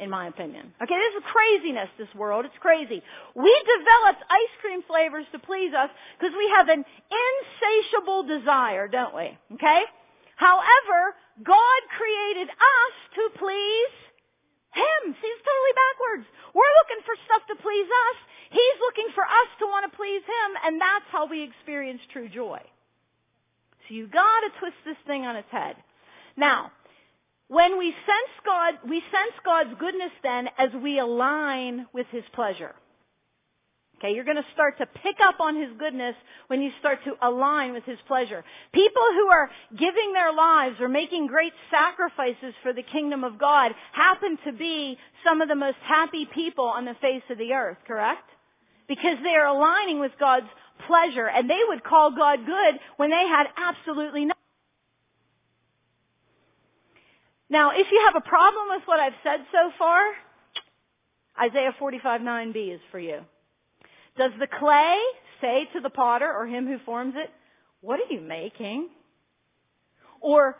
in 0.00 0.10
my 0.10 0.28
opinion. 0.28 0.72
Okay, 0.82 0.94
this 0.94 1.14
is 1.18 1.24
craziness, 1.26 1.88
this 1.98 2.12
world. 2.14 2.44
It's 2.44 2.58
crazy. 2.60 3.02
We 3.34 3.52
developed 3.66 4.22
ice 4.30 4.54
cream 4.60 4.82
flavors 4.86 5.26
to 5.32 5.38
please 5.38 5.74
us 5.74 5.90
because 6.18 6.34
we 6.36 6.46
have 6.54 6.68
an 6.68 6.84
insatiable 7.10 8.22
desire, 8.22 8.86
don't 8.88 9.14
we? 9.14 9.36
Okay? 9.54 9.82
However, 10.36 11.18
God 11.42 11.80
created 11.98 12.48
us 12.48 12.94
to 13.18 13.22
please 13.38 13.94
Him. 14.74 15.14
See, 15.18 15.30
it's 15.34 15.42
totally 15.42 15.74
backwards. 15.74 16.26
We're 16.54 16.74
looking 16.82 17.02
for 17.02 17.14
stuff 17.26 17.42
to 17.50 17.56
please 17.58 17.90
us. 17.90 18.18
He's 18.54 18.78
looking 18.80 19.10
for 19.14 19.26
us 19.26 19.50
to 19.58 19.66
want 19.66 19.90
to 19.90 19.96
please 19.96 20.22
Him, 20.22 20.50
and 20.64 20.80
that's 20.80 21.10
how 21.10 21.26
we 21.26 21.42
experience 21.42 22.00
true 22.12 22.28
joy. 22.28 22.62
So 23.86 23.94
you 23.94 24.06
gotta 24.06 24.50
twist 24.60 24.78
this 24.84 25.00
thing 25.06 25.26
on 25.26 25.36
its 25.36 25.50
head. 25.50 25.76
Now, 26.36 26.70
when 27.48 27.78
we 27.78 27.90
sense 27.90 28.32
God, 28.44 28.74
we 28.88 29.00
sense 29.00 29.34
God's 29.44 29.70
goodness 29.80 30.12
then 30.22 30.48
as 30.58 30.68
we 30.82 30.98
align 30.98 31.86
with 31.92 32.06
His 32.10 32.24
pleasure. 32.34 32.74
Okay, 33.98 34.14
you're 34.14 34.24
going 34.24 34.36
to 34.36 34.46
start 34.54 34.78
to 34.78 34.86
pick 34.86 35.16
up 35.20 35.40
on 35.40 35.56
His 35.56 35.70
goodness 35.76 36.14
when 36.46 36.62
you 36.62 36.70
start 36.78 37.00
to 37.04 37.14
align 37.20 37.72
with 37.72 37.84
His 37.84 37.98
pleasure. 38.06 38.44
People 38.72 39.02
who 39.12 39.26
are 39.28 39.50
giving 39.76 40.12
their 40.12 40.32
lives 40.32 40.76
or 40.78 40.88
making 40.88 41.26
great 41.26 41.52
sacrifices 41.70 42.54
for 42.62 42.72
the 42.72 42.82
kingdom 42.82 43.24
of 43.24 43.38
God 43.38 43.72
happen 43.92 44.38
to 44.44 44.52
be 44.52 44.96
some 45.24 45.40
of 45.40 45.48
the 45.48 45.56
most 45.56 45.78
happy 45.82 46.28
people 46.32 46.66
on 46.66 46.84
the 46.84 46.94
face 47.00 47.24
of 47.28 47.38
the 47.38 47.54
earth, 47.54 47.78
correct? 47.88 48.28
Because 48.86 49.16
they 49.24 49.34
are 49.34 49.48
aligning 49.48 49.98
with 49.98 50.12
God's 50.20 50.46
pleasure 50.86 51.26
and 51.26 51.50
they 51.50 51.60
would 51.66 51.82
call 51.82 52.14
God 52.14 52.46
good 52.46 52.78
when 52.98 53.10
they 53.10 53.26
had 53.26 53.46
absolutely 53.56 54.26
nothing. 54.26 54.37
Now, 57.50 57.70
if 57.70 57.86
you 57.90 58.02
have 58.06 58.22
a 58.22 58.28
problem 58.28 58.68
with 58.70 58.82
what 58.86 59.00
I've 59.00 59.14
said 59.22 59.40
so 59.50 59.70
far, 59.78 60.00
Isaiah 61.40 61.74
45 61.78 62.20
9b 62.20 62.74
is 62.74 62.80
for 62.90 62.98
you. 62.98 63.20
Does 64.16 64.32
the 64.38 64.46
clay 64.46 64.98
say 65.40 65.68
to 65.72 65.80
the 65.80 65.90
potter 65.90 66.30
or 66.30 66.46
him 66.46 66.66
who 66.66 66.78
forms 66.84 67.14
it, 67.16 67.30
what 67.80 68.00
are 68.00 68.12
you 68.12 68.20
making? 68.20 68.88
Or, 70.20 70.56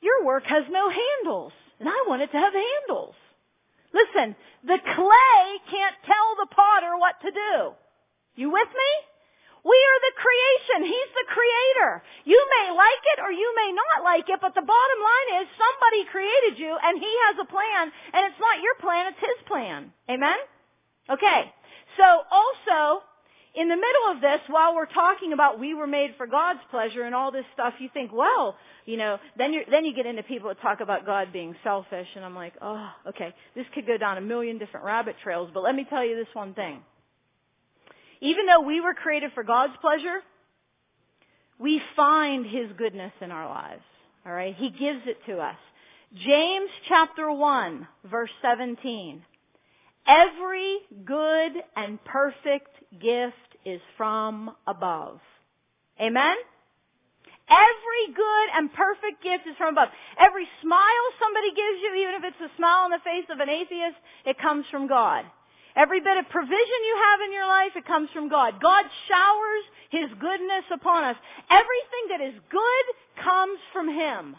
your 0.00 0.24
work 0.24 0.44
has 0.44 0.64
no 0.70 0.90
handles, 0.90 1.52
and 1.80 1.88
I 1.88 2.04
want 2.08 2.22
it 2.22 2.32
to 2.32 2.38
have 2.38 2.52
handles. 2.52 3.14
Listen, 3.94 4.36
the 4.64 4.78
clay 4.78 5.70
can't 5.70 5.96
tell 6.04 6.36
the 6.40 6.54
potter 6.54 6.96
what 6.98 7.14
to 7.22 7.30
do. 7.30 7.72
You 8.34 8.50
with 8.50 8.68
me? 8.68 9.15
We 9.66 9.74
are 9.74 10.00
the 10.06 10.14
creation. 10.14 10.86
He's 10.86 11.12
the 11.18 11.26
creator. 11.26 12.06
You 12.22 12.38
may 12.38 12.70
like 12.70 13.02
it 13.16 13.18
or 13.18 13.34
you 13.34 13.50
may 13.58 13.74
not 13.74 14.06
like 14.06 14.30
it, 14.30 14.38
but 14.38 14.54
the 14.54 14.62
bottom 14.62 15.00
line 15.02 15.42
is 15.42 15.50
somebody 15.58 16.06
created 16.06 16.62
you 16.62 16.70
and 16.70 17.02
he 17.02 17.10
has 17.26 17.34
a 17.42 17.50
plan 17.50 17.90
and 18.14 18.30
it's 18.30 18.38
not 18.38 18.62
your 18.62 18.78
plan, 18.78 19.10
it's 19.10 19.18
his 19.18 19.40
plan. 19.50 19.90
Amen? 20.06 20.38
Okay. 21.10 21.50
So 21.98 22.06
also, 22.30 23.02
in 23.56 23.68
the 23.68 23.74
middle 23.74 24.06
of 24.14 24.20
this, 24.20 24.40
while 24.48 24.74
we're 24.74 24.86
talking 24.86 25.32
about 25.32 25.58
we 25.58 25.74
were 25.74 25.86
made 25.86 26.14
for 26.16 26.26
God's 26.26 26.60
pleasure 26.70 27.02
and 27.02 27.14
all 27.14 27.32
this 27.32 27.46
stuff, 27.54 27.74
you 27.80 27.88
think, 27.92 28.12
well, 28.12 28.54
you 28.84 28.96
know, 28.96 29.18
then 29.36 29.52
you 29.52 29.62
then 29.70 29.84
you 29.84 29.94
get 29.94 30.06
into 30.06 30.22
people 30.22 30.48
that 30.48 30.60
talk 30.60 30.80
about 30.80 31.06
God 31.06 31.32
being 31.32 31.56
selfish, 31.64 32.06
and 32.14 32.24
I'm 32.24 32.34
like, 32.34 32.52
oh, 32.60 32.88
okay, 33.08 33.34
this 33.54 33.64
could 33.74 33.86
go 33.86 33.96
down 33.96 34.18
a 34.18 34.20
million 34.20 34.58
different 34.58 34.84
rabbit 34.84 35.16
trails, 35.24 35.50
but 35.52 35.62
let 35.62 35.74
me 35.74 35.86
tell 35.88 36.04
you 36.04 36.16
this 36.16 36.28
one 36.34 36.54
thing. 36.54 36.82
Even 38.20 38.46
though 38.46 38.60
we 38.60 38.80
were 38.80 38.94
created 38.94 39.32
for 39.34 39.42
God's 39.42 39.74
pleasure, 39.80 40.20
we 41.58 41.80
find 41.94 42.46
His 42.46 42.70
goodness 42.76 43.12
in 43.20 43.30
our 43.30 43.48
lives. 43.48 43.82
Alright? 44.26 44.56
He 44.56 44.70
gives 44.70 45.00
it 45.06 45.18
to 45.26 45.38
us. 45.38 45.56
James 46.14 46.70
chapter 46.88 47.30
1 47.30 47.86
verse 48.10 48.30
17. 48.42 49.22
Every 50.06 50.78
good 51.04 51.52
and 51.74 52.02
perfect 52.04 52.70
gift 53.00 53.34
is 53.64 53.80
from 53.96 54.54
above. 54.66 55.18
Amen? 56.00 56.36
Every 57.48 58.14
good 58.14 58.48
and 58.54 58.72
perfect 58.72 59.22
gift 59.22 59.46
is 59.46 59.56
from 59.56 59.74
above. 59.74 59.88
Every 60.18 60.46
smile 60.62 61.06
somebody 61.18 61.50
gives 61.50 61.78
you, 61.82 61.94
even 62.02 62.14
if 62.14 62.24
it's 62.24 62.52
a 62.52 62.56
smile 62.56 62.84
on 62.84 62.90
the 62.90 63.02
face 63.04 63.26
of 63.30 63.40
an 63.40 63.48
atheist, 63.48 63.96
it 64.24 64.38
comes 64.38 64.64
from 64.70 64.88
God. 64.88 65.24
Every 65.76 66.00
bit 66.00 66.16
of 66.16 66.28
provision 66.30 66.80
you 66.88 66.96
have 67.10 67.20
in 67.20 67.32
your 67.32 67.46
life, 67.46 67.72
it 67.76 67.86
comes 67.86 68.08
from 68.14 68.30
God. 68.30 68.60
God 68.62 68.84
showers 69.08 69.64
His 69.90 70.08
goodness 70.18 70.64
upon 70.72 71.04
us. 71.04 71.16
Everything 71.50 72.04
that 72.10 72.20
is 72.22 72.34
good 72.50 73.22
comes 73.22 73.58
from 73.74 73.88
Him. 73.88 74.36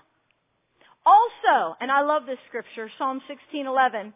Also, 1.05 1.77
and 1.79 1.91
I 1.91 2.01
love 2.01 2.25
this 2.25 2.39
scripture, 2.47 2.89
Psalm 2.97 3.21
16:11. 3.29 4.13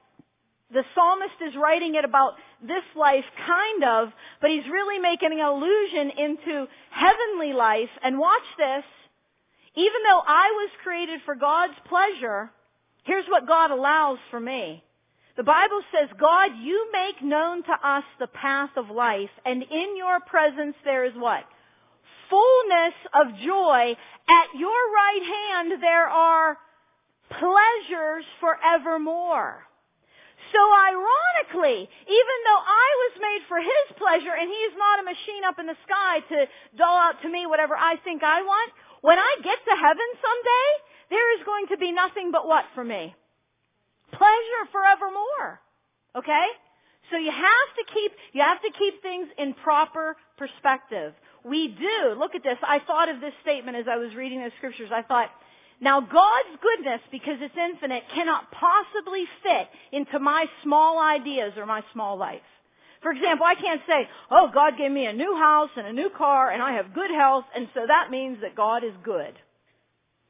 The 0.71 0.83
psalmist 0.95 1.35
is 1.41 1.55
writing 1.55 1.95
it 1.95 2.05
about 2.05 2.33
this 2.61 2.83
life, 2.95 3.25
kind 3.45 3.83
of, 3.83 4.09
but 4.39 4.49
he's 4.49 4.65
really 4.71 4.99
making 4.99 5.33
an 5.33 5.39
allusion 5.39 6.11
into 6.11 6.67
heavenly 6.89 7.53
life. 7.53 7.89
And 8.01 8.17
watch 8.17 8.47
this. 8.57 8.83
Even 9.75 10.03
though 10.03 10.21
I 10.25 10.51
was 10.51 10.69
created 10.83 11.21
for 11.25 11.35
God's 11.35 11.77
pleasure, 11.87 12.51
here's 13.03 13.27
what 13.27 13.47
God 13.47 13.71
allows 13.71 14.17
for 14.29 14.39
me. 14.39 14.83
The 15.37 15.43
Bible 15.43 15.81
says, 15.95 16.09
God, 16.19 16.51
you 16.61 16.89
make 16.91 17.23
known 17.23 17.63
to 17.63 17.71
us 17.71 18.03
the 18.19 18.27
path 18.27 18.71
of 18.75 18.89
life, 18.89 19.29
and 19.45 19.63
in 19.63 19.95
your 19.95 20.19
presence 20.19 20.75
there 20.83 21.05
is 21.05 21.13
what? 21.15 21.43
Fullness 22.29 22.95
of 23.13 23.39
joy. 23.39 23.95
At 23.95 24.59
your 24.59 24.69
right 24.69 25.23
hand 25.23 25.81
there 25.81 26.07
are 26.07 26.57
pleasures 27.29 28.25
forevermore. 28.39 29.63
So 30.51 30.59
ironically, 30.59 31.87
even 31.87 32.37
though 32.43 32.63
I 32.67 32.89
was 33.07 33.13
made 33.21 33.41
for 33.47 33.59
His 33.59 33.87
pleasure 33.95 34.35
and 34.35 34.49
He 34.49 34.61
is 34.67 34.75
not 34.75 34.99
a 34.99 35.03
machine 35.07 35.43
up 35.47 35.59
in 35.59 35.67
the 35.67 35.79
sky 35.87 36.19
to 36.27 36.37
dole 36.75 36.99
out 37.07 37.21
to 37.23 37.29
me 37.29 37.47
whatever 37.47 37.75
I 37.75 37.95
think 38.03 38.23
I 38.23 38.41
want, 38.41 38.71
when 38.99 39.17
I 39.17 39.31
get 39.43 39.59
to 39.63 39.75
heaven 39.79 40.09
someday, 40.19 40.67
there 41.09 41.39
is 41.39 41.45
going 41.45 41.67
to 41.71 41.77
be 41.77 41.91
nothing 41.91 42.31
but 42.31 42.47
what 42.47 42.65
for 42.75 42.83
me? 42.83 43.15
Pleasure 44.11 44.63
forevermore. 44.71 45.61
Okay? 46.15 46.47
So 47.09 47.17
you 47.17 47.31
have 47.31 47.69
to 47.77 47.93
keep, 47.93 48.11
you 48.33 48.41
have 48.41 48.61
to 48.61 48.71
keep 48.77 49.01
things 49.01 49.27
in 49.37 49.53
proper 49.53 50.15
perspective. 50.37 51.13
We 51.43 51.67
do. 51.67 52.15
Look 52.17 52.35
at 52.35 52.43
this. 52.43 52.57
I 52.63 52.79
thought 52.79 53.09
of 53.09 53.19
this 53.19 53.33
statement 53.41 53.77
as 53.77 53.85
I 53.89 53.97
was 53.97 54.13
reading 54.15 54.39
the 54.39 54.51
scriptures. 54.57 54.89
I 54.93 55.01
thought, 55.01 55.29
now 55.81 55.99
God's 55.99 56.61
goodness, 56.61 57.01
because 57.11 57.37
it's 57.41 57.57
infinite, 57.57 58.03
cannot 58.13 58.51
possibly 58.51 59.25
fit 59.41 59.67
into 59.91 60.19
my 60.19 60.45
small 60.63 60.99
ideas 60.99 61.53
or 61.57 61.65
my 61.65 61.83
small 61.91 62.17
life. 62.17 62.41
For 63.01 63.11
example, 63.11 63.47
I 63.47 63.55
can't 63.55 63.81
say, 63.87 64.07
oh, 64.29 64.51
God 64.53 64.77
gave 64.77 64.91
me 64.91 65.07
a 65.07 65.13
new 65.13 65.35
house 65.35 65.71
and 65.75 65.87
a 65.87 65.93
new 65.93 66.11
car 66.15 66.51
and 66.51 66.61
I 66.61 66.73
have 66.73 66.93
good 66.93 67.09
health 67.09 67.45
and 67.55 67.67
so 67.73 67.81
that 67.87 68.11
means 68.11 68.37
that 68.41 68.55
God 68.55 68.83
is 68.83 68.93
good. 69.03 69.33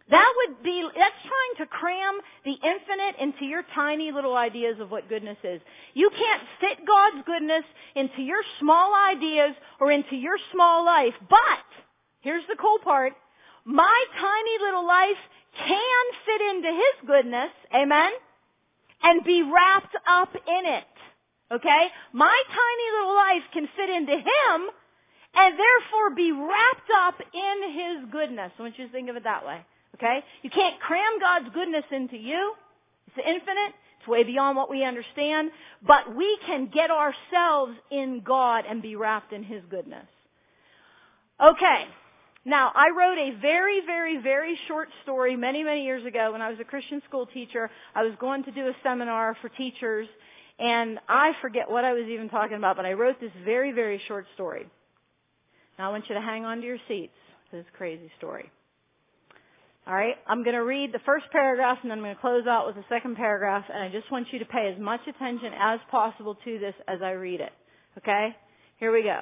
That 0.09 0.33
would 0.37 0.63
be, 0.63 0.81
that's 0.95 1.15
trying 1.21 1.55
to 1.59 1.65
cram 1.67 2.19
the 2.43 2.51
infinite 2.51 3.15
into 3.21 3.45
your 3.45 3.63
tiny 3.73 4.11
little 4.11 4.35
ideas 4.35 4.79
of 4.79 4.91
what 4.91 5.07
goodness 5.07 5.37
is. 5.43 5.61
You 5.93 6.09
can't 6.09 6.41
fit 6.59 6.85
God's 6.85 7.23
goodness 7.25 7.63
into 7.95 8.21
your 8.21 8.41
small 8.59 8.93
ideas 8.93 9.55
or 9.79 9.91
into 9.91 10.15
your 10.15 10.37
small 10.51 10.83
life. 10.85 11.13
But, 11.29 11.65
here's 12.21 12.43
the 12.47 12.57
cool 12.59 12.79
part, 12.83 13.13
my 13.63 14.05
tiny 14.19 14.65
little 14.65 14.85
life 14.85 15.21
can 15.57 16.05
fit 16.25 16.41
into 16.55 16.69
His 16.69 17.07
goodness, 17.07 17.51
amen, 17.73 18.11
and 19.03 19.23
be 19.23 19.43
wrapped 19.43 19.95
up 20.07 20.33
in 20.35 20.65
it. 20.65 20.83
Okay? 21.51 21.87
My 22.13 22.43
tiny 22.47 22.99
little 22.99 23.15
life 23.15 23.43
can 23.53 23.67
fit 23.75 23.89
into 23.89 24.13
Him 24.13 24.69
and 25.33 25.57
therefore 25.57 26.15
be 26.15 26.31
wrapped 26.31 26.89
up 27.05 27.15
in 27.33 27.71
His 27.71 28.11
goodness. 28.11 28.51
I 28.57 28.61
want 28.61 28.79
you 28.79 28.87
to 28.87 28.91
think 28.91 29.09
of 29.09 29.15
it 29.15 29.23
that 29.23 29.45
way. 29.45 29.61
Okay? 30.01 30.23
You 30.41 30.49
can't 30.49 30.79
cram 30.79 31.19
God's 31.19 31.53
goodness 31.53 31.83
into 31.91 32.17
you. 32.17 32.53
It's 33.07 33.17
infinite. 33.17 33.73
It's 33.99 34.07
way 34.07 34.23
beyond 34.23 34.57
what 34.57 34.69
we 34.69 34.83
understand. 34.83 35.51
But 35.85 36.15
we 36.15 36.39
can 36.45 36.67
get 36.73 36.89
ourselves 36.89 37.73
in 37.91 38.21
God 38.25 38.65
and 38.67 38.81
be 38.81 38.95
wrapped 38.95 39.31
in 39.31 39.43
His 39.43 39.61
goodness. 39.69 40.07
Okay. 41.43 41.85
Now, 42.43 42.71
I 42.73 42.89
wrote 42.97 43.19
a 43.19 43.39
very, 43.39 43.81
very, 43.85 44.17
very 44.17 44.57
short 44.67 44.89
story 45.03 45.35
many, 45.35 45.63
many 45.63 45.83
years 45.83 46.03
ago 46.05 46.31
when 46.31 46.41
I 46.41 46.49
was 46.49 46.59
a 46.59 46.63
Christian 46.63 47.01
school 47.07 47.27
teacher. 47.27 47.69
I 47.93 48.03
was 48.03 48.13
going 48.19 48.43
to 48.45 48.51
do 48.51 48.67
a 48.67 48.73
seminar 48.83 49.37
for 49.41 49.49
teachers 49.49 50.07
and 50.57 50.99
I 51.07 51.33
forget 51.41 51.69
what 51.69 51.85
I 51.85 51.93
was 51.93 52.05
even 52.07 52.29
talking 52.29 52.57
about, 52.57 52.77
but 52.77 52.85
I 52.85 52.93
wrote 52.93 53.19
this 53.19 53.31
very, 53.43 53.71
very 53.71 54.01
short 54.07 54.25
story. 54.35 54.67
Now 55.77 55.89
I 55.89 55.91
want 55.91 56.07
you 56.09 56.15
to 56.15 56.21
hang 56.21 56.45
on 56.45 56.61
to 56.61 56.65
your 56.65 56.77
seats 56.87 57.13
this 57.51 57.65
crazy 57.77 58.09
story. 58.17 58.49
Alright, 59.91 60.15
I'm 60.25 60.41
going 60.43 60.55
to 60.55 60.63
read 60.63 60.93
the 60.93 60.99
first 60.99 61.25
paragraph 61.33 61.79
and 61.81 61.91
then 61.91 61.97
I'm 61.97 62.03
going 62.05 62.15
to 62.15 62.21
close 62.21 62.47
out 62.47 62.65
with 62.65 62.77
the 62.77 62.85
second 62.87 63.17
paragraph 63.17 63.65
and 63.67 63.83
I 63.83 63.89
just 63.89 64.09
want 64.09 64.27
you 64.31 64.39
to 64.39 64.45
pay 64.45 64.71
as 64.73 64.79
much 64.79 65.01
attention 65.05 65.51
as 65.59 65.81
possible 65.89 66.37
to 66.45 66.59
this 66.59 66.75
as 66.87 67.01
I 67.01 67.11
read 67.11 67.41
it. 67.41 67.51
Okay? 67.97 68.33
Here 68.77 68.93
we 68.93 69.03
go. 69.03 69.19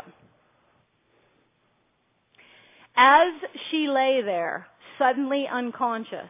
As 2.95 3.33
she 3.71 3.87
lay 3.87 4.21
there, 4.23 4.67
suddenly 4.99 5.47
unconscious, 5.51 6.29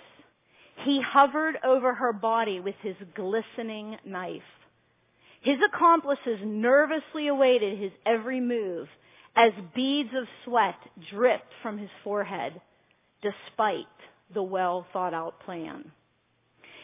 he 0.86 1.02
hovered 1.02 1.58
over 1.65 1.93
her 1.93 2.13
body 2.13 2.62
with 2.62 2.75
his 2.82 2.95
glistening 3.13 3.97
knife. 4.06 4.41
His 5.41 5.58
accomplices 5.67 6.39
nervously 6.45 7.28
awaited 7.28 7.78
his 7.78 7.91
every 8.06 8.39
move 8.39 8.88
as 9.36 9.52
beads 9.75 10.12
of 10.17 10.23
sweat 10.45 10.80
dripped 11.12 11.52
from 11.62 11.78
his 11.78 11.89
forehead, 12.06 12.62
despite 13.21 13.86
the 14.34 14.44
well 14.44 14.86
thought 14.94 15.13
out 15.13 15.39
plan. 15.42 15.92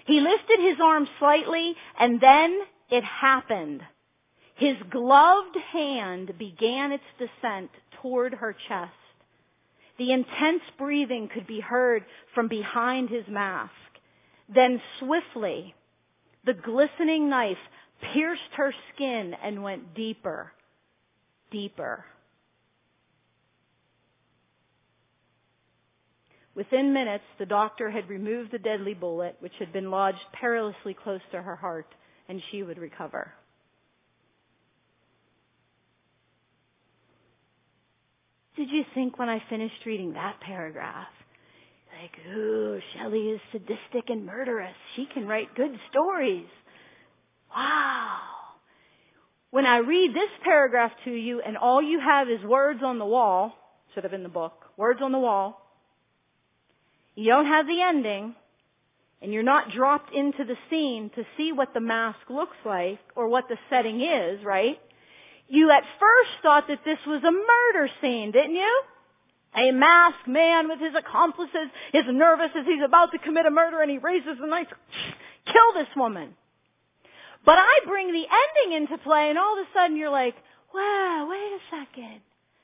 He 0.05 0.19
lifted 0.19 0.59
his 0.59 0.77
arm 0.81 1.07
slightly 1.19 1.75
and 1.99 2.21
then 2.21 2.59
it 2.89 3.03
happened. 3.03 3.81
His 4.55 4.75
gloved 4.89 5.57
hand 5.73 6.37
began 6.37 6.91
its 6.91 7.03
descent 7.17 7.71
toward 8.01 8.35
her 8.35 8.55
chest. 8.67 8.91
The 9.97 10.11
intense 10.11 10.61
breathing 10.77 11.29
could 11.33 11.47
be 11.47 11.59
heard 11.59 12.05
from 12.33 12.47
behind 12.47 13.09
his 13.09 13.27
mask. 13.27 13.71
Then 14.53 14.81
swiftly, 14.99 15.73
the 16.45 16.53
glistening 16.53 17.29
knife 17.29 17.57
pierced 18.13 18.41
her 18.55 18.73
skin 18.93 19.33
and 19.41 19.63
went 19.63 19.95
deeper, 19.95 20.51
deeper. 21.51 22.05
Within 26.55 26.93
minutes, 26.93 27.25
the 27.37 27.45
doctor 27.45 27.89
had 27.91 28.09
removed 28.09 28.51
the 28.51 28.59
deadly 28.59 28.93
bullet, 28.93 29.35
which 29.39 29.53
had 29.59 29.73
been 29.73 29.91
lodged 29.91 30.25
perilously 30.33 30.93
close 30.93 31.21
to 31.31 31.41
her 31.41 31.55
heart, 31.55 31.87
and 32.29 32.41
she 32.49 32.63
would 32.63 32.77
recover. 32.77 33.31
Did 38.55 38.69
you 38.71 38.85
think 38.93 39.19
when 39.19 39.27
I 39.27 39.43
finished 39.49 39.85
reading 39.85 40.13
that 40.13 40.39
paragraph, 40.39 41.07
like, 42.01 42.11
ooh, 42.35 42.79
Shelli 42.93 43.35
is 43.35 43.41
sadistic 43.51 44.09
and 44.09 44.25
murderous. 44.25 44.75
She 44.95 45.07
can 45.13 45.27
write 45.27 45.55
good 45.55 45.77
stories. 45.89 46.47
Wow. 47.55 48.19
When 49.51 49.65
I 49.65 49.77
read 49.77 50.13
this 50.13 50.29
paragraph 50.43 50.91
to 51.05 51.11
you 51.11 51.41
and 51.41 51.57
all 51.57 51.81
you 51.81 51.99
have 51.99 52.29
is 52.29 52.43
words 52.43 52.81
on 52.83 52.99
the 52.99 53.05
wall, 53.05 53.53
should 53.93 54.03
have 54.03 54.11
been 54.11 54.23
the 54.23 54.29
book, 54.29 54.65
words 54.77 54.99
on 55.01 55.13
the 55.13 55.19
wall, 55.19 55.64
you 57.15 57.29
don't 57.29 57.45
have 57.45 57.65
the 57.65 57.81
ending, 57.81 58.35
and 59.21 59.33
you're 59.33 59.43
not 59.43 59.71
dropped 59.71 60.13
into 60.13 60.43
the 60.43 60.57
scene 60.69 61.09
to 61.15 61.25
see 61.37 61.51
what 61.51 61.73
the 61.73 61.79
mask 61.79 62.19
looks 62.29 62.57
like 62.65 62.99
or 63.15 63.27
what 63.27 63.47
the 63.47 63.57
setting 63.69 64.01
is, 64.01 64.43
right? 64.43 64.79
You 65.47 65.71
at 65.71 65.83
first 65.99 66.31
thought 66.41 66.67
that 66.67 66.83
this 66.83 66.99
was 67.07 67.23
a 67.23 67.31
murder 67.31 67.89
scene, 68.01 68.31
didn't 68.31 68.55
you? 68.55 68.81
A 69.55 69.71
masked 69.71 70.27
man 70.27 70.67
with 70.67 70.79
his 70.79 70.93
accomplices 70.97 71.69
is 71.93 72.03
nervous 72.09 72.51
as 72.57 72.65
he's 72.65 72.83
about 72.83 73.11
to 73.11 73.19
commit 73.19 73.45
a 73.45 73.51
murder 73.51 73.81
and 73.81 73.89
he 73.89 73.97
raises 73.97 74.37
the 74.39 74.47
knife. 74.47 74.67
Kill 75.45 75.73
this 75.73 75.89
woman. 75.95 76.35
But 77.45 77.57
I 77.59 77.79
bring 77.85 78.11
the 78.11 78.25
ending 78.25 78.77
into 78.81 78.97
play 78.97 79.29
and 79.29 79.37
all 79.37 79.57
of 79.57 79.65
a 79.65 79.69
sudden 79.73 79.95
you're 79.95 80.09
like, 80.09 80.35
wow, 80.73 81.27
wait 81.29 81.37
a 81.37 81.59
second. 81.71 82.21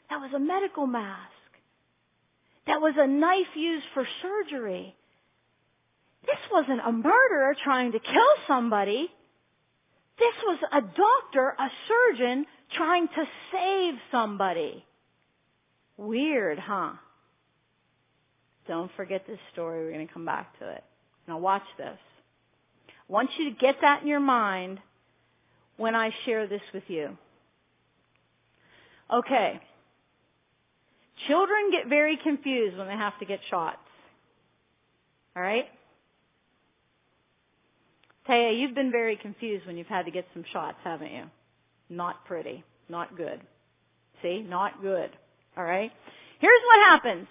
That 0.10 0.20
was 0.20 0.32
a 0.36 0.40
medical 0.40 0.86
mask. 0.86 1.32
That 2.68 2.82
was 2.82 2.94
a 2.98 3.08
knife 3.08 3.56
used 3.56 3.86
for 3.94 4.06
surgery. 4.22 4.96
This 6.26 6.38
wasn't 6.52 6.82
a 6.86 6.92
murderer 6.92 7.56
trying 7.64 7.94
to 7.94 8.00
kill 8.00 8.34
somebody. 8.48 9.10
This 10.20 10.36
was 10.46 10.60
a 10.72 10.82
doctor, 10.82 11.56
a 11.58 11.68
surgeon, 11.88 12.46
trying 12.76 13.08
to 13.08 13.24
save 13.52 13.96
somebody. 14.12 14.86
Weird, 15.98 16.60
huh? 16.60 16.92
Don't 18.68 18.92
forget 18.96 19.26
this 19.28 19.40
story. 19.52 19.84
We're 19.86 19.94
going 19.94 20.08
to 20.08 20.14
come 20.14 20.26
back 20.26 20.58
to 20.60 20.70
it. 20.70 20.84
Now 21.28 21.40
watch 21.40 21.64
this. 21.78 21.98
I 22.88 23.12
want 23.12 23.32
you 23.38 23.50
to 23.50 23.56
get 23.60 23.78
that 23.82 24.04
in 24.04 24.08
your 24.08 24.20
mind 24.20 24.80
when 25.78 25.96
I 25.96 26.12
share 26.26 26.48
this 26.48 26.62
with 26.74 26.84
you. 26.88 27.18
Okay. 29.12 29.60
Children 31.28 31.72
get 31.72 31.88
very 31.88 32.18
confused 32.18 32.78
when 32.78 32.88
they 32.88 32.94
have 32.94 33.18
to 33.20 33.26
get 33.26 33.40
shots. 33.50 33.78
Alright? 35.36 35.66
Taya, 38.28 38.58
you've 38.58 38.76
been 38.76 38.92
very 38.92 39.16
confused 39.16 39.66
when 39.66 39.78
you've 39.78 39.88
had 39.88 40.06
to 40.06 40.12
get 40.12 40.26
some 40.34 40.44
shots, 40.52 40.78
haven't 40.84 41.12
you? 41.12 41.24
Not 41.90 42.26
pretty. 42.26 42.64
Not 42.90 43.16
good. 43.18 43.40
See? 44.22 44.42
Not 44.48 44.82
good. 44.82 45.10
Alright? 45.58 45.92
Here's 46.40 46.62
what 46.66 46.88
happens. 46.88 47.28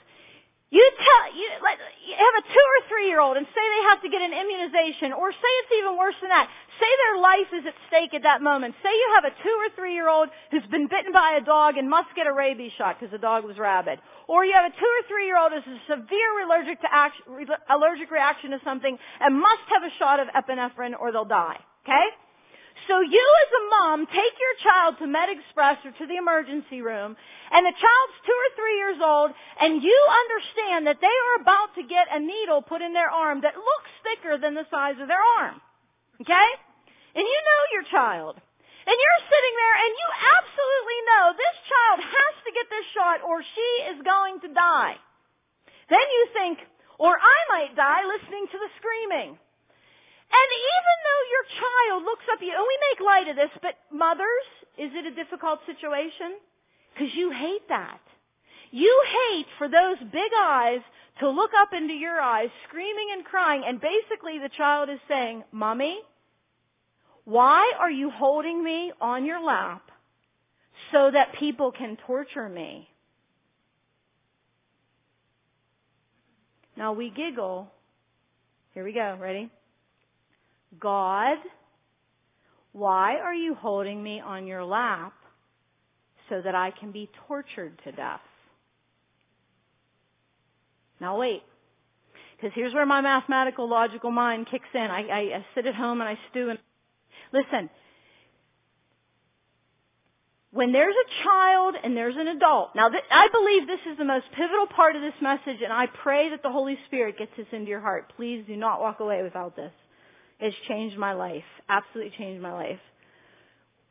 You 0.70 0.86
tell, 1.02 1.34
you, 1.34 1.50
let 1.66 1.82
you 2.06 2.14
have 2.14 2.36
a 2.38 2.44
two 2.46 2.66
or 2.78 2.80
three 2.86 3.10
year 3.10 3.18
old 3.18 3.34
and 3.34 3.42
say 3.42 3.58
they 3.58 3.84
have 3.90 4.02
to 4.06 4.08
get 4.08 4.22
an 4.22 4.30
immunization 4.30 5.10
or 5.10 5.34
say 5.34 5.50
it's 5.66 5.74
even 5.82 5.98
worse 5.98 6.14
than 6.22 6.30
that. 6.30 6.46
Say 6.78 6.86
their 6.86 7.18
life 7.18 7.50
is 7.58 7.66
at 7.66 7.74
stake 7.90 8.14
at 8.14 8.22
that 8.22 8.38
moment. 8.38 8.78
Say 8.78 8.94
you 8.94 9.08
have 9.18 9.26
a 9.26 9.34
two 9.42 9.56
or 9.58 9.74
three 9.74 9.98
year 9.98 10.06
old 10.06 10.30
who's 10.54 10.62
been 10.70 10.86
bitten 10.86 11.10
by 11.10 11.34
a 11.34 11.42
dog 11.42 11.74
and 11.74 11.90
must 11.90 12.14
get 12.14 12.30
a 12.30 12.32
rabies 12.32 12.70
shot 12.78 13.02
because 13.02 13.10
the 13.10 13.18
dog 13.18 13.42
was 13.42 13.58
rabid. 13.58 13.98
Or 14.30 14.46
you 14.46 14.54
have 14.54 14.70
a 14.70 14.74
two 14.78 14.92
or 14.94 15.02
three 15.10 15.26
year 15.26 15.34
old 15.42 15.50
who's 15.50 15.66
a 15.66 15.82
severe 15.90 16.46
allergic 16.46 16.78
to 16.86 16.90
action, 16.94 17.26
allergic 17.66 18.14
reaction 18.14 18.54
to 18.54 18.62
something 18.62 18.94
and 18.94 19.34
must 19.34 19.66
have 19.74 19.82
a 19.82 19.90
shot 19.98 20.22
of 20.22 20.30
epinephrine 20.38 20.94
or 20.94 21.10
they'll 21.10 21.26
die. 21.26 21.58
Okay? 21.82 22.14
So 22.88 23.00
you 23.00 23.26
as 23.44 23.50
a 23.52 23.64
mom 23.70 24.06
take 24.06 24.36
your 24.40 24.56
child 24.64 24.96
to 24.98 25.06
MedExpress 25.06 25.84
or 25.84 25.92
to 25.92 26.06
the 26.06 26.16
emergency 26.16 26.80
room 26.80 27.16
and 27.50 27.62
the 27.66 27.76
child's 27.76 28.18
two 28.24 28.38
or 28.38 28.50
three 28.56 28.76
years 28.78 29.00
old 29.02 29.30
and 29.60 29.82
you 29.82 29.98
understand 30.24 30.86
that 30.86 31.00
they 31.00 31.12
are 31.12 31.42
about 31.42 31.74
to 31.76 31.82
get 31.84 32.08
a 32.08 32.20
needle 32.20 32.62
put 32.62 32.80
in 32.80 32.92
their 32.92 33.10
arm 33.10 33.42
that 33.42 33.56
looks 33.56 33.92
thicker 34.00 34.38
than 34.38 34.54
the 34.54 34.66
size 34.70 34.96
of 35.00 35.08
their 35.08 35.22
arm. 35.40 35.60
Okay? 36.20 36.48
And 37.14 37.24
you 37.26 37.40
know 37.44 37.62
your 37.74 37.86
child. 37.90 38.40
And 38.86 38.96
you're 38.96 39.24
sitting 39.28 39.54
there 39.60 39.76
and 39.84 39.92
you 39.92 40.08
absolutely 40.40 41.00
know 41.04 41.24
this 41.36 41.58
child 41.68 41.98
has 42.00 42.34
to 42.48 42.50
get 42.56 42.66
this 42.72 42.86
shot 42.96 43.18
or 43.20 43.44
she 43.44 43.70
is 43.92 43.98
going 44.02 44.40
to 44.40 44.50
die. 44.56 44.96
Then 45.90 46.06
you 46.06 46.24
think, 46.32 46.58
or 46.98 47.12
I 47.12 47.38
might 47.50 47.76
die 47.76 48.08
listening 48.08 48.46
to 48.48 48.58
the 48.58 48.70
screaming. 48.80 49.38
And 50.30 50.48
even 50.54 50.96
though 51.06 51.24
your 51.34 51.46
child 51.58 52.04
looks 52.04 52.24
up 52.32 52.38
at 52.38 52.46
you, 52.46 52.54
and 52.54 52.66
we 52.66 52.78
make 52.90 53.06
light 53.06 53.28
of 53.28 53.36
this, 53.36 53.50
but 53.62 53.74
mothers, 53.92 54.46
is 54.78 54.90
it 54.94 55.06
a 55.06 55.14
difficult 55.14 55.60
situation? 55.66 56.38
Because 56.94 57.14
you 57.14 57.30
hate 57.30 57.68
that. 57.68 58.00
You 58.70 59.02
hate 59.10 59.46
for 59.58 59.68
those 59.68 59.98
big 60.12 60.30
eyes 60.38 60.80
to 61.18 61.28
look 61.28 61.50
up 61.60 61.72
into 61.72 61.94
your 61.94 62.20
eyes, 62.20 62.48
screaming 62.68 63.08
and 63.12 63.24
crying, 63.24 63.62
and 63.66 63.80
basically 63.80 64.38
the 64.38 64.48
child 64.56 64.88
is 64.88 65.00
saying, 65.08 65.42
Mommy, 65.50 65.98
why 67.24 67.72
are 67.78 67.90
you 67.90 68.10
holding 68.10 68.62
me 68.62 68.92
on 69.00 69.24
your 69.24 69.42
lap 69.44 69.90
so 70.92 71.10
that 71.10 71.34
people 71.34 71.72
can 71.72 71.96
torture 72.06 72.48
me? 72.48 72.88
Now 76.76 76.92
we 76.92 77.10
giggle. 77.10 77.70
Here 78.72 78.84
we 78.84 78.92
go. 78.92 79.18
Ready? 79.20 79.50
God, 80.78 81.38
why 82.72 83.16
are 83.16 83.34
you 83.34 83.54
holding 83.54 84.02
me 84.02 84.20
on 84.20 84.46
your 84.46 84.64
lap 84.64 85.14
so 86.28 86.40
that 86.40 86.54
I 86.54 86.70
can 86.70 86.92
be 86.92 87.10
tortured 87.26 87.80
to 87.84 87.92
death? 87.92 88.20
Now 91.00 91.18
wait. 91.18 91.42
Because 92.36 92.52
here's 92.54 92.72
where 92.72 92.86
my 92.86 93.00
mathematical 93.00 93.68
logical 93.68 94.10
mind 94.10 94.46
kicks 94.50 94.68
in. 94.74 94.80
I, 94.80 95.02
I, 95.02 95.18
I 95.36 95.46
sit 95.54 95.66
at 95.66 95.74
home 95.74 96.00
and 96.00 96.08
I 96.08 96.18
stew 96.30 96.50
and 96.50 96.58
listen. 97.32 97.68
When 100.52 100.72
there's 100.72 100.94
a 100.94 101.24
child 101.24 101.74
and 101.82 101.96
there's 101.96 102.16
an 102.16 102.28
adult, 102.28 102.74
now 102.74 102.88
th- 102.88 103.04
I 103.10 103.28
believe 103.28 103.66
this 103.66 103.80
is 103.90 103.98
the 103.98 104.04
most 104.04 104.26
pivotal 104.34 104.66
part 104.66 104.96
of 104.96 105.02
this 105.02 105.14
message 105.20 105.62
and 105.62 105.72
I 105.72 105.86
pray 105.86 106.30
that 106.30 106.42
the 106.42 106.50
Holy 106.50 106.76
Spirit 106.86 107.18
gets 107.18 107.30
this 107.36 107.46
into 107.52 107.68
your 107.68 107.80
heart. 107.80 108.12
Please 108.16 108.44
do 108.46 108.56
not 108.56 108.80
walk 108.80 109.00
away 109.00 109.22
without 109.22 109.54
this. 109.54 109.72
It's 110.40 110.56
changed 110.68 110.96
my 110.96 111.12
life. 111.12 111.44
Absolutely 111.68 112.12
changed 112.16 112.42
my 112.42 112.52
life. 112.52 112.80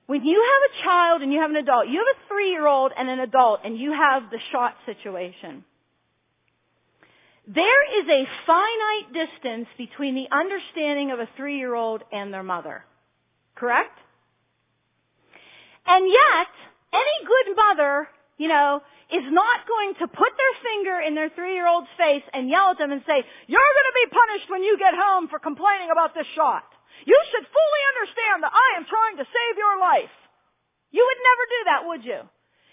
When 0.07 0.23
you 0.23 0.41
have 0.41 0.71
a 0.71 0.83
child 0.83 1.21
and 1.21 1.31
you 1.31 1.39
have 1.39 1.51
an 1.51 1.57
adult, 1.57 1.87
you 1.87 1.99
have 1.99 2.17
a 2.17 2.27
three-year-old 2.27 2.91
and 2.97 3.09
an 3.09 3.19
adult 3.19 3.59
and 3.63 3.77
you 3.77 3.91
have 3.91 4.31
the 4.31 4.39
shot 4.51 4.73
situation. 4.85 5.63
There 7.47 8.01
is 8.01 8.07
a 8.07 8.27
finite 8.45 9.13
distance 9.13 9.67
between 9.77 10.15
the 10.15 10.27
understanding 10.35 11.11
of 11.11 11.19
a 11.19 11.29
three-year-old 11.37 12.03
and 12.11 12.33
their 12.33 12.43
mother. 12.43 12.83
Correct? 13.55 13.97
And 15.85 16.07
yet, 16.07 16.47
any 16.93 17.25
good 17.25 17.55
mother, 17.55 18.07
you 18.39 18.47
know, 18.47 18.81
is 19.11 19.27
not 19.27 19.67
going 19.67 19.99
to 19.99 20.07
put 20.07 20.31
their 20.31 20.55
finger 20.63 20.95
in 21.03 21.13
their 21.13 21.29
three-year-old's 21.29 21.91
face 21.99 22.23
and 22.31 22.47
yell 22.47 22.71
at 22.71 22.79
them 22.79 22.95
and 22.95 23.03
say, 23.03 23.19
you're 23.51 23.73
going 23.77 23.89
to 23.91 23.99
be 23.99 24.15
punished 24.15 24.47
when 24.49 24.63
you 24.63 24.79
get 24.79 24.95
home 24.95 25.27
for 25.27 25.37
complaining 25.37 25.91
about 25.91 26.15
this 26.15 26.25
shot. 26.33 26.63
You 27.03 27.19
should 27.29 27.43
fully 27.43 27.83
understand 27.93 28.47
that 28.47 28.55
I 28.55 28.67
am 28.79 28.87
trying 28.87 29.19
to 29.19 29.27
save 29.27 29.55
your 29.59 29.75
life. 29.77 30.15
You 30.89 31.03
would 31.03 31.21
never 31.21 31.43
do 31.45 31.61
that, 31.67 31.81
would 31.85 32.03
you? 32.07 32.19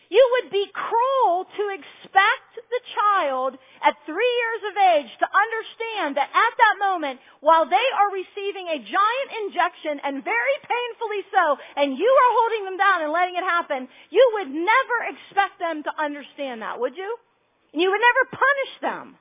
You 0.08 0.22
would 0.38 0.50
be 0.50 0.70
cruel 0.72 1.46
to 1.56 1.64
expect 1.74 2.50
the 2.56 2.82
child 2.94 3.58
at 3.82 3.98
three 4.06 4.34
years 4.38 4.62
of 4.70 4.74
age 4.96 5.10
to 5.18 5.26
understand 5.26 6.16
that 6.16 6.30
at 6.30 6.54
that 6.56 6.76
moment, 6.78 7.18
while 7.40 7.66
they 7.66 7.88
are 7.98 8.14
receiving 8.14 8.68
a 8.68 8.82
giant 8.82 9.30
injection 9.42 9.98
and 10.04 10.22
very 10.22 10.56
painfully 10.62 11.22
so, 11.34 11.58
and 11.74 11.98
you 11.98 12.06
are 12.06 12.36
holding 12.38 12.64
them 12.64 12.78
down 12.78 13.02
and 13.02 13.12
letting 13.12 13.36
it 13.36 13.44
happen, 13.44 13.88
you 14.10 14.24
would 14.38 14.50
never 14.50 14.96
expect 15.10 15.58
them 15.58 15.82
to 15.82 15.92
understand 15.98 16.62
that, 16.62 16.78
would 16.78 16.96
you? 16.96 17.10
And 17.72 17.82
you 17.82 17.90
would 17.90 18.00
never 18.00 18.38
punish 18.38 18.74
them 18.80 19.18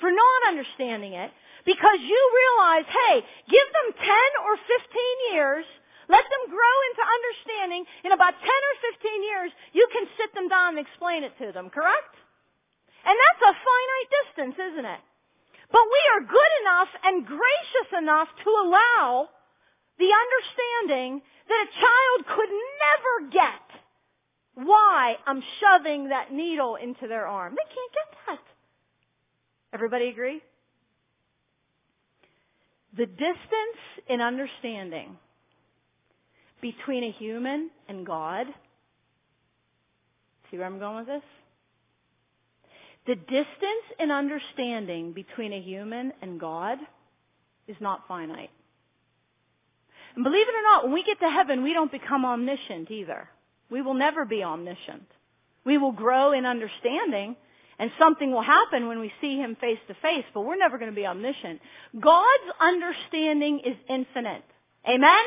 for 0.00 0.10
not 0.10 0.48
understanding 0.48 1.14
it 1.14 1.30
because 1.64 1.98
you 2.00 2.18
realize, 2.18 2.86
hey, 2.86 3.22
give 3.46 3.68
them 3.74 3.88
10 3.98 4.06
or 4.46 4.54
15 4.56 5.34
years 5.34 5.66
let 6.12 6.28
them 6.28 6.44
grow 6.52 6.76
into 6.92 7.02
understanding. 7.02 7.82
In 8.04 8.12
about 8.12 8.36
10 8.36 8.44
or 8.44 8.74
15 8.92 9.24
years, 9.24 9.50
you 9.72 9.88
can 9.88 10.04
sit 10.20 10.36
them 10.36 10.52
down 10.52 10.76
and 10.76 10.84
explain 10.84 11.24
it 11.24 11.32
to 11.40 11.56
them, 11.56 11.72
correct? 11.72 12.14
And 13.08 13.16
that's 13.16 13.42
a 13.48 13.54
finite 13.56 14.10
distance, 14.20 14.56
isn't 14.60 14.84
it? 14.84 15.02
But 15.72 15.88
we 15.88 16.02
are 16.12 16.20
good 16.28 16.52
enough 16.60 16.92
and 17.00 17.24
gracious 17.24 17.90
enough 17.96 18.28
to 18.44 18.50
allow 18.60 19.32
the 19.96 20.12
understanding 20.12 21.24
that 21.48 21.64
a 21.64 21.72
child 21.80 22.18
could 22.28 22.52
never 22.52 23.14
get 23.32 23.66
why 24.54 25.16
I'm 25.26 25.42
shoving 25.60 26.10
that 26.10 26.30
needle 26.30 26.76
into 26.76 27.08
their 27.08 27.26
arm. 27.26 27.56
They 27.56 27.74
can't 27.74 27.92
get 27.92 28.08
that. 28.26 28.44
Everybody 29.72 30.08
agree? 30.08 30.42
The 32.94 33.06
distance 33.06 33.80
in 34.08 34.20
understanding 34.20 35.16
between 36.62 37.04
a 37.04 37.10
human 37.10 37.68
and 37.88 38.06
God. 38.06 38.46
See 40.50 40.56
where 40.56 40.66
I'm 40.66 40.78
going 40.78 40.96
with 40.96 41.06
this? 41.06 41.22
The 43.06 43.16
distance 43.16 43.86
in 43.98 44.10
understanding 44.10 45.12
between 45.12 45.52
a 45.52 45.60
human 45.60 46.12
and 46.22 46.40
God 46.40 46.78
is 47.66 47.76
not 47.80 48.06
finite. 48.06 48.50
And 50.14 50.24
believe 50.24 50.46
it 50.46 50.54
or 50.54 50.62
not, 50.62 50.84
when 50.84 50.92
we 50.92 51.02
get 51.02 51.18
to 51.20 51.28
heaven, 51.28 51.62
we 51.62 51.72
don't 51.72 51.90
become 51.90 52.24
omniscient 52.24 52.90
either. 52.90 53.28
We 53.70 53.82
will 53.82 53.94
never 53.94 54.24
be 54.24 54.44
omniscient. 54.44 55.06
We 55.64 55.78
will 55.78 55.92
grow 55.92 56.32
in 56.32 56.44
understanding, 56.44 57.34
and 57.78 57.90
something 57.98 58.30
will 58.30 58.42
happen 58.42 58.88
when 58.88 59.00
we 59.00 59.12
see 59.20 59.36
Him 59.36 59.56
face 59.60 59.78
to 59.88 59.94
face, 59.94 60.24
but 60.34 60.42
we're 60.42 60.56
never 60.56 60.78
going 60.78 60.90
to 60.90 60.94
be 60.94 61.06
omniscient. 61.06 61.60
God's 61.98 62.52
understanding 62.60 63.60
is 63.64 63.76
infinite. 63.88 64.44
Amen? 64.86 65.24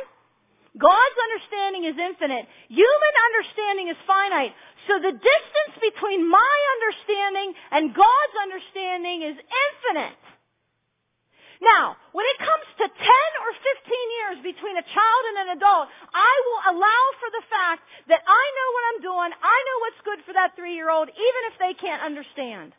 God's 0.76 1.18
understanding 1.32 1.88
is 1.88 1.96
infinite. 1.96 2.46
Human 2.68 3.16
understanding 3.32 3.88
is 3.90 3.98
finite. 4.04 4.54
So 4.88 5.00
the 5.00 5.16
distance 5.16 5.74
between 5.80 6.28
my 6.28 6.56
understanding 6.76 7.56
and 7.72 7.96
God's 7.96 8.36
understanding 8.44 9.24
is 9.24 9.36
infinite. 9.40 10.20
Now, 11.64 11.96
when 12.12 12.28
it 12.36 12.40
comes 12.44 12.68
to 12.84 12.86
10 12.92 12.92
or 12.92 13.52
15 13.56 14.18
years 14.20 14.38
between 14.44 14.76
a 14.76 14.86
child 14.86 15.24
and 15.32 15.38
an 15.48 15.50
adult, 15.56 15.88
I 16.12 16.34
will 16.52 16.62
allow 16.76 17.04
for 17.24 17.30
the 17.32 17.46
fact 17.48 17.82
that 18.12 18.22
I 18.22 18.44
know 18.52 18.68
what 18.76 18.84
I'm 18.92 19.02
doing, 19.02 19.30
I 19.40 19.58
know 19.64 19.78
what's 19.88 20.02
good 20.04 20.22
for 20.28 20.34
that 20.36 20.60
three-year-old, 20.60 21.08
even 21.08 21.42
if 21.48 21.56
they 21.56 21.74
can't 21.80 22.04
understand. 22.04 22.76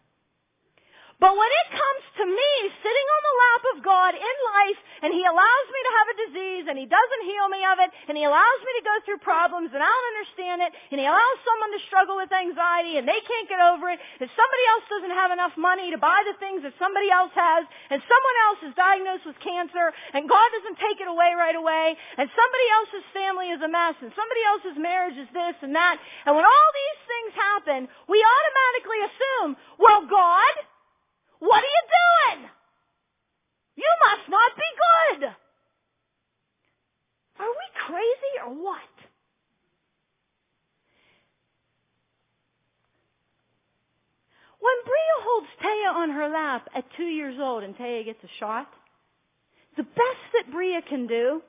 But 1.17 1.33
when 1.33 1.49
it 1.49 1.69
comes 1.73 2.05
to 2.21 2.25
me 2.29 2.51
sitting 2.85 3.09
on 3.09 3.23
the 3.25 3.37
lap 3.41 3.63
of 3.73 3.77
God 3.81 4.13
in 4.13 4.37
life 4.53 4.81
and 5.01 5.11
He 5.17 5.25
allows 5.25 5.67
me 5.73 5.81
to 5.81 5.93
have 5.97 6.09
a 6.13 6.21
disease 6.29 6.65
and 6.69 6.77
He 6.77 6.85
doesn't 6.85 7.25
heal 7.25 7.49
me 7.49 7.65
of 7.65 7.81
it 7.81 7.89
and 8.13 8.21
He 8.21 8.29
allows 8.29 8.61
me 8.61 8.73
to 8.77 8.85
go 8.85 8.95
through 9.09 9.25
problems 9.25 9.73
and 9.73 9.81
I 9.81 9.89
don't 9.89 10.11
understand 10.13 10.61
it 10.61 10.77
and 10.93 11.01
He 11.01 11.09
allows 11.09 11.39
someone 11.41 11.73
to 11.73 11.81
struggle 11.89 12.21
with 12.21 12.29
anxiety 12.29 13.01
and 13.01 13.09
they 13.09 13.17
can't 13.25 13.49
get 13.49 13.65
over 13.65 13.89
it 13.89 13.97
and 13.97 14.29
somebody 14.29 14.65
else 14.77 14.85
doesn't 14.93 15.17
have 15.17 15.33
enough 15.33 15.57
money 15.57 15.89
to 15.89 15.97
buy 15.97 16.21
the 16.29 16.37
things 16.37 16.61
that 16.69 16.77
somebody 16.77 17.09
else 17.09 17.33
has 17.33 17.65
and 17.89 18.05
someone 18.05 18.39
else 18.53 18.61
is 18.69 18.73
diagnosed 18.77 19.25
with 19.25 19.41
cancer 19.41 19.97
and 20.13 20.29
God 20.29 20.49
doesn't 20.61 20.77
take 20.85 21.01
it 21.01 21.09
away 21.09 21.33
right 21.33 21.57
away 21.57 21.97
and 22.21 22.29
somebody 22.29 22.67
else's 22.77 23.09
family 23.17 23.49
is 23.57 23.65
a 23.65 23.73
mess 23.73 23.97
and 24.05 24.13
somebody 24.13 24.43
else's 24.53 24.77
marriage 24.77 25.17
is 25.17 25.33
this 25.33 25.57
and 25.65 25.73
that 25.73 25.97
and 26.29 26.37
when 26.37 26.45
all 26.45 26.71
these 26.77 27.01
things 27.09 27.33
happen, 27.37 27.81
we 28.09 28.19
automatically 28.21 29.01
assume, 29.09 29.51
well 29.81 30.05
God, 30.05 30.55
what 31.39 31.63
are 31.63 31.75
you 31.77 31.85
doing? 32.39 32.51
You 33.77 33.91
must 34.09 34.29
not 34.31 34.53
be 34.57 35.21
good. 35.21 35.29
Are 37.39 37.51
we 37.51 37.67
crazy 37.87 38.35
or 38.45 38.55
what? 38.65 38.81
When 44.59 44.75
Bria 44.85 45.17
holds 45.21 45.47
Taya 45.63 45.95
on 45.95 46.11
her 46.11 46.29
lap 46.29 46.69
at 46.75 46.85
two 46.97 47.05
years 47.05 47.37
old 47.41 47.63
and 47.63 47.77
Taya 47.77 48.05
gets 48.05 48.25
a 48.25 48.39
shot, 48.41 48.69
the 49.77 49.83
best 49.83 50.25
that 50.33 50.51
Bria 50.51 50.81
can 50.83 51.07
do 51.07 51.43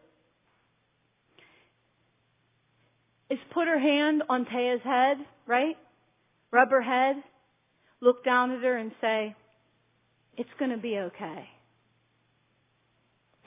is 3.30 3.39
put 3.52 3.67
her 3.67 3.80
hand 3.80 4.23
on 4.30 4.45
Taya's 4.45 4.84
head, 4.84 5.17
right? 5.45 5.78
Rub 6.52 6.69
her 6.69 6.82
head, 6.82 7.15
look 8.02 8.23
down 8.23 8.52
at 8.52 8.62
her 8.62 8.78
and 8.78 8.91
say, 9.02 9.36
it's 10.38 10.50
going 10.60 10.71
to 10.71 10.78
be 10.78 10.97
okay. 10.97 11.50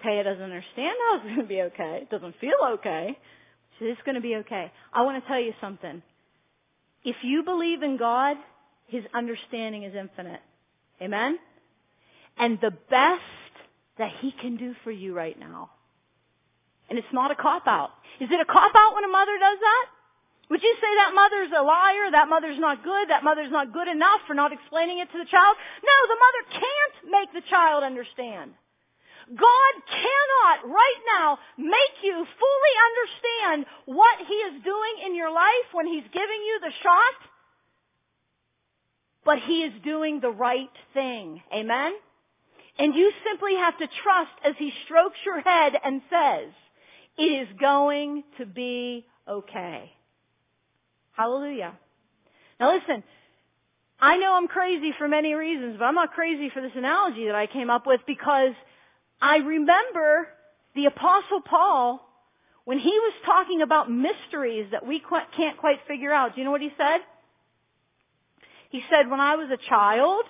Taya 0.05 0.25
doesn't 0.25 0.43
understand 0.43 0.97
how 1.07 1.17
it's 1.17 1.25
going 1.25 1.37
to 1.37 1.45
be 1.45 1.63
okay. 1.63 2.01
It 2.03 2.11
doesn't 2.11 2.35
feel 2.41 2.53
okay. 2.75 3.17
It's 3.81 4.01
going 4.05 4.17
to 4.17 4.21
be 4.21 4.37
okay. 4.37 4.71
I 4.93 5.03
want 5.03 5.23
to 5.23 5.29
tell 5.29 5.41
you 5.41 5.55
something. 5.61 6.03
If 7.03 7.17
you 7.23 7.43
believe 7.43 7.83
in 7.83 7.97
God, 7.97 8.37
His 8.89 9.05
understanding 9.15 9.85
is 9.85 9.95
infinite. 9.95 10.41
Amen? 11.01 11.39
And 12.37 12.59
the 12.61 12.73
best 12.91 13.23
that 13.99 14.11
He 14.21 14.33
can 14.33 14.57
do 14.57 14.75
for 14.85 14.91
you 14.91 15.15
right 15.15 15.39
now. 15.39 15.71
And 16.91 16.99
it's 16.99 17.09
not 17.13 17.31
a 17.31 17.35
cop 17.35 17.67
out. 17.67 17.91
Is 18.21 18.29
it 18.31 18.41
a 18.41 18.45
cop 18.45 18.73
out 18.75 18.95
when 18.95 19.05
a 19.05 19.09
mother 19.09 19.33
does 19.39 19.59
that? 19.61 19.87
Would 20.51 20.63
you 20.63 20.75
say 20.83 20.93
that 20.99 21.15
mother's 21.15 21.53
a 21.57 21.63
liar, 21.63 22.11
that 22.11 22.29
mother's 22.29 22.59
not 22.59 22.83
good, 22.83 23.09
that 23.09 23.23
mother's 23.23 23.53
not 23.53 23.73
good 23.73 23.87
enough 23.87 24.21
for 24.27 24.35
not 24.35 24.53
explaining 24.53 24.99
it 24.99 25.07
to 25.13 25.19
the 25.19 25.31
child? 25.31 25.57
No, 25.79 25.97
the 26.11 26.19
mother 26.19 26.43
can't 26.59 26.97
make 27.07 27.31
the 27.33 27.49
child 27.49 27.85
understand. 27.85 28.51
God 29.31 29.73
cannot 29.87 30.67
right 30.67 31.03
now 31.19 31.39
make 31.57 32.03
you 32.03 32.15
fully 32.15 32.75
understand 32.91 33.67
what 33.87 34.27
He 34.27 34.35
is 34.35 34.65
doing 34.65 35.07
in 35.07 35.15
your 35.15 35.31
life 35.31 35.71
when 35.73 35.87
He's 35.87 36.11
giving 36.13 36.43
you 36.43 36.59
the 36.61 36.75
shot. 36.83 37.17
But 39.25 39.39
He 39.39 39.63
is 39.63 39.73
doing 39.85 40.19
the 40.19 40.33
right 40.33 40.75
thing. 40.95 41.43
Amen? 41.55 41.93
And 42.77 42.93
you 42.93 43.13
simply 43.25 43.55
have 43.55 43.79
to 43.79 43.87
trust 44.03 44.35
as 44.45 44.55
He 44.59 44.73
strokes 44.85 45.19
your 45.25 45.41
head 45.41 45.75
and 45.85 46.03
says, 46.11 46.51
it 47.17 47.23
is 47.23 47.49
going 47.61 48.25
to 48.39 48.47
be 48.47 49.07
okay. 49.29 49.93
Hallelujah. 51.21 51.75
Now 52.59 52.75
listen, 52.75 53.05
I 54.01 54.17
know 54.17 54.33
I'm 54.33 54.49
crazy 54.49 54.95
for 54.97 55.07
many 55.07 55.35
reasons, 55.35 55.77
but 55.79 55.85
I'm 55.85 55.95
not 55.95 56.15
crazy 56.15 56.49
for 56.49 56.63
this 56.63 56.73
analogy 56.75 57.27
that 57.27 57.35
I 57.35 57.47
came 57.47 57.69
up 57.69 57.87
with 57.87 58.01
because 58.07 58.55
I 59.21 59.37
remember 59.37 60.29
the 60.75 60.87
apostle 60.87 61.43
Paul 61.45 62.01
when 62.65 62.79
he 62.79 62.89
was 62.89 63.13
talking 63.27 63.61
about 63.61 63.91
mysteries 63.91 64.69
that 64.71 64.87
we 64.87 65.03
can't 65.37 65.59
quite 65.59 65.81
figure 65.87 66.11
out. 66.11 66.37
Do 66.37 66.41
you 66.41 66.47
know 66.47 66.53
what 66.53 66.63
he 66.63 66.73
said? 66.79 67.01
He 68.71 68.83
said, 68.89 69.11
when 69.11 69.21
I 69.21 69.37
was 69.37 69.51
a 69.51 69.69
child, 69.69 70.25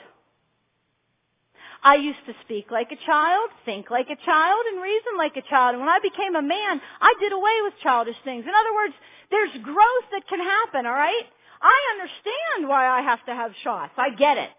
I 1.84 1.95
used 1.97 2.26
to 2.26 2.34
speak 2.45 2.72
like 2.72 2.91
a 2.91 3.07
child, 3.07 3.49
think 3.64 3.91
like 3.91 4.11
a 4.11 4.16
child, 4.16 4.61
and 4.72 4.82
reason 4.82 5.16
like 5.16 5.36
a 5.36 5.49
child. 5.49 5.74
And 5.74 5.80
when 5.80 5.88
I 5.88 6.01
became 6.03 6.34
a 6.34 6.43
man, 6.43 6.80
I 7.01 7.14
did 7.20 7.32
away 7.32 7.62
with 7.62 7.74
childish 7.80 8.16
things. 8.24 8.43
In 8.45 8.51
other 8.51 8.74
words, 8.74 8.95
there's 9.31 9.51
growth 9.62 10.07
that 10.12 10.28
can 10.28 10.41
happen, 10.41 10.87
alright? 10.87 11.26
I 11.62 11.93
understand 11.93 12.68
why 12.68 12.89
I 12.89 13.03
have 13.03 13.24
to 13.26 13.35
have 13.35 13.53
shots. 13.62 13.93
I 13.97 14.11
get 14.11 14.39
it. 14.39 14.51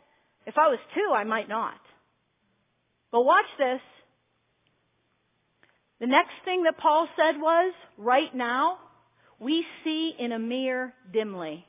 If 0.45 0.57
I 0.57 0.67
was 0.69 0.79
two, 0.93 1.11
I 1.15 1.23
might 1.23 1.49
not. 1.49 1.79
But 3.11 3.23
watch 3.23 3.45
this. 3.57 3.81
The 5.99 6.07
next 6.07 6.33
thing 6.45 6.63
that 6.63 6.77
Paul 6.77 7.07
said 7.15 7.39
was, 7.39 7.73
right 7.97 8.33
now, 8.33 8.77
we 9.39 9.65
see 9.83 10.15
in 10.17 10.31
a 10.31 10.39
mirror 10.39 10.93
dimly. 11.11 11.65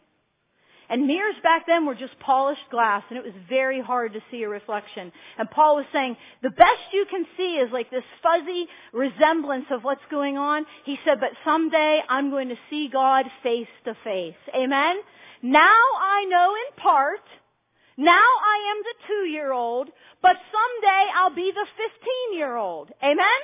And 0.92 1.06
mirrors 1.06 1.36
back 1.42 1.64
then 1.66 1.86
were 1.86 1.94
just 1.94 2.18
polished 2.20 2.68
glass 2.70 3.02
and 3.08 3.18
it 3.18 3.24
was 3.24 3.32
very 3.48 3.80
hard 3.80 4.12
to 4.12 4.20
see 4.30 4.42
a 4.42 4.48
reflection. 4.48 5.10
And 5.38 5.50
Paul 5.50 5.76
was 5.76 5.86
saying, 5.90 6.18
the 6.42 6.50
best 6.50 6.92
you 6.92 7.06
can 7.08 7.24
see 7.34 7.54
is 7.54 7.72
like 7.72 7.90
this 7.90 8.04
fuzzy 8.22 8.66
resemblance 8.92 9.64
of 9.70 9.84
what's 9.84 10.04
going 10.10 10.36
on. 10.36 10.66
He 10.84 10.98
said, 11.02 11.18
but 11.18 11.30
someday 11.46 12.02
I'm 12.10 12.28
going 12.28 12.50
to 12.50 12.58
see 12.68 12.90
God 12.92 13.24
face 13.42 13.72
to 13.86 13.96
face. 14.04 14.36
Amen? 14.54 14.96
Now 15.40 15.80
I 15.98 16.26
know 16.28 16.54
in 16.56 16.82
part. 16.82 17.24
Now 17.96 18.12
I 18.12 18.74
am 18.76 18.82
the 18.82 18.94
two-year-old, 19.08 19.88
but 20.20 20.36
someday 20.52 21.10
I'll 21.16 21.34
be 21.34 21.52
the 21.54 21.66
15-year-old. 22.34 22.90
Amen? 23.02 23.40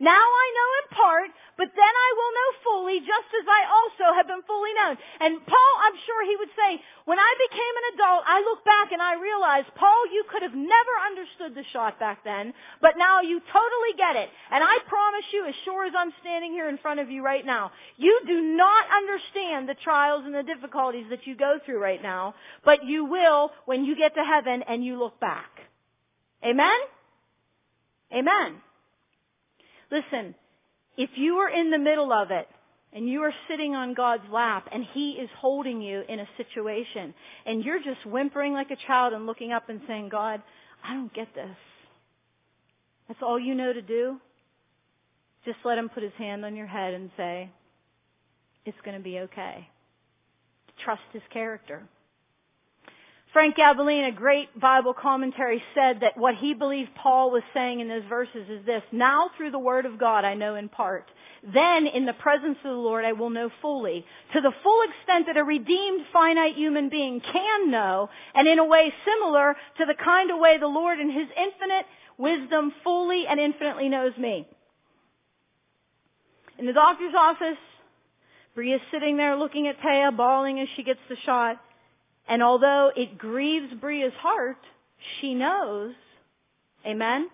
Now 0.00 0.22
I 0.22 0.46
know 0.54 0.68
in 0.80 0.86
part, 0.96 1.30
but 1.56 1.70
then 1.70 1.94
I 1.94 2.10
will 2.18 2.32
know 2.34 2.50
fully, 2.66 2.98
just 3.00 3.30
as 3.30 3.46
I 3.46 3.62
also 3.70 4.06
have 4.14 4.26
been 4.26 4.42
fully 4.42 4.74
known. 4.74 4.98
And 5.22 5.38
Paul, 5.46 5.72
I'm 5.86 5.94
sure 6.02 6.20
he 6.26 6.36
would 6.36 6.50
say, 6.58 6.82
when 7.04 7.18
I 7.18 7.32
became 7.46 7.74
an 7.78 7.86
adult, 7.94 8.22
I 8.26 8.42
look 8.42 8.64
back 8.64 8.90
and 8.90 9.00
I 9.00 9.14
realize, 9.20 9.64
Paul, 9.78 10.10
you 10.10 10.24
could 10.30 10.42
have 10.42 10.54
never 10.54 10.94
understood 11.06 11.54
the 11.54 11.68
shot 11.70 12.00
back 12.00 12.24
then, 12.24 12.52
but 12.82 12.98
now 12.98 13.20
you 13.20 13.38
totally 13.38 13.94
get 13.96 14.16
it. 14.16 14.30
And 14.50 14.64
I 14.64 14.78
promise 14.88 15.26
you, 15.32 15.46
as 15.46 15.54
sure 15.64 15.86
as 15.86 15.92
I'm 15.96 16.12
standing 16.20 16.52
here 16.52 16.68
in 16.68 16.78
front 16.78 16.98
of 16.98 17.10
you 17.10 17.22
right 17.22 17.44
now, 17.46 17.70
you 17.96 18.20
do 18.26 18.40
not 18.40 18.86
understand 18.90 19.68
the 19.68 19.78
trials 19.78 20.24
and 20.24 20.34
the 20.34 20.42
difficulties 20.42 21.06
that 21.10 21.26
you 21.26 21.36
go 21.36 21.58
through 21.64 21.78
right 21.78 22.02
now, 22.02 22.34
but 22.64 22.84
you 22.84 23.04
will 23.04 23.52
when 23.66 23.84
you 23.84 23.96
get 23.96 24.14
to 24.14 24.24
heaven 24.24 24.64
and 24.66 24.84
you 24.84 24.98
look 24.98 25.20
back. 25.20 25.50
Amen? 26.44 26.78
Amen. 28.12 28.63
Listen, 29.94 30.34
if 30.96 31.10
you 31.14 31.34
are 31.36 31.48
in 31.48 31.70
the 31.70 31.78
middle 31.78 32.12
of 32.12 32.32
it 32.32 32.48
and 32.92 33.08
you 33.08 33.20
are 33.20 33.32
sitting 33.48 33.76
on 33.76 33.94
God's 33.94 34.24
lap 34.32 34.68
and 34.72 34.84
He 34.92 35.12
is 35.12 35.28
holding 35.38 35.80
you 35.80 36.02
in 36.08 36.18
a 36.18 36.26
situation 36.36 37.14
and 37.46 37.64
you're 37.64 37.78
just 37.78 38.04
whimpering 38.04 38.54
like 38.54 38.72
a 38.72 38.86
child 38.88 39.12
and 39.12 39.24
looking 39.24 39.52
up 39.52 39.68
and 39.68 39.80
saying, 39.86 40.08
God, 40.08 40.42
I 40.82 40.94
don't 40.94 41.14
get 41.14 41.32
this. 41.36 41.56
That's 43.06 43.20
all 43.22 43.38
you 43.38 43.54
know 43.54 43.72
to 43.72 43.82
do? 43.82 44.16
Just 45.44 45.58
let 45.64 45.78
Him 45.78 45.88
put 45.88 46.02
His 46.02 46.12
hand 46.18 46.44
on 46.44 46.56
your 46.56 46.66
head 46.66 46.94
and 46.94 47.10
say, 47.16 47.48
it's 48.66 48.76
going 48.84 48.96
to 48.96 49.02
be 49.02 49.20
okay. 49.20 49.68
Trust 50.84 51.02
His 51.12 51.22
character. 51.32 51.84
Frank 53.34 53.56
Gaebelein, 53.56 54.06
a 54.06 54.12
great 54.12 54.60
Bible 54.60 54.94
commentary, 54.94 55.60
said 55.74 55.98
that 56.02 56.16
what 56.16 56.36
he 56.36 56.54
believed 56.54 56.94
Paul 56.94 57.32
was 57.32 57.42
saying 57.52 57.80
in 57.80 57.88
those 57.88 58.04
verses 58.08 58.48
is 58.48 58.64
this, 58.64 58.84
now 58.92 59.28
through 59.36 59.50
the 59.50 59.58
Word 59.58 59.86
of 59.86 59.98
God 59.98 60.24
I 60.24 60.34
know 60.34 60.54
in 60.54 60.68
part. 60.68 61.10
Then 61.42 61.88
in 61.88 62.06
the 62.06 62.12
presence 62.12 62.58
of 62.58 62.70
the 62.70 62.76
Lord 62.76 63.04
I 63.04 63.10
will 63.12 63.30
know 63.30 63.50
fully, 63.60 64.06
to 64.34 64.40
the 64.40 64.52
full 64.62 64.82
extent 64.82 65.26
that 65.26 65.36
a 65.36 65.42
redeemed 65.42 66.06
finite 66.12 66.54
human 66.54 66.88
being 66.88 67.20
can 67.20 67.72
know, 67.72 68.08
and 68.36 68.46
in 68.46 68.60
a 68.60 68.64
way 68.64 68.94
similar 69.04 69.56
to 69.78 69.84
the 69.84 69.96
kind 69.96 70.30
of 70.30 70.38
way 70.38 70.58
the 70.58 70.68
Lord 70.68 71.00
in 71.00 71.10
His 71.10 71.26
infinite 71.36 71.86
wisdom 72.16 72.72
fully 72.84 73.26
and 73.26 73.40
infinitely 73.40 73.88
knows 73.88 74.16
me. 74.16 74.46
In 76.56 76.66
the 76.66 76.72
doctor's 76.72 77.14
office, 77.18 77.58
Bria's 78.54 78.80
sitting 78.92 79.16
there 79.16 79.34
looking 79.34 79.66
at 79.66 79.80
Taya, 79.80 80.16
bawling 80.16 80.60
as 80.60 80.68
she 80.76 80.84
gets 80.84 81.00
the 81.08 81.16
shot. 81.26 81.60
And 82.28 82.42
although 82.42 82.90
it 82.94 83.18
grieves 83.18 83.72
Bria's 83.80 84.12
heart, 84.18 84.58
she 85.20 85.34
knows, 85.34 85.94
amen, 86.86 87.28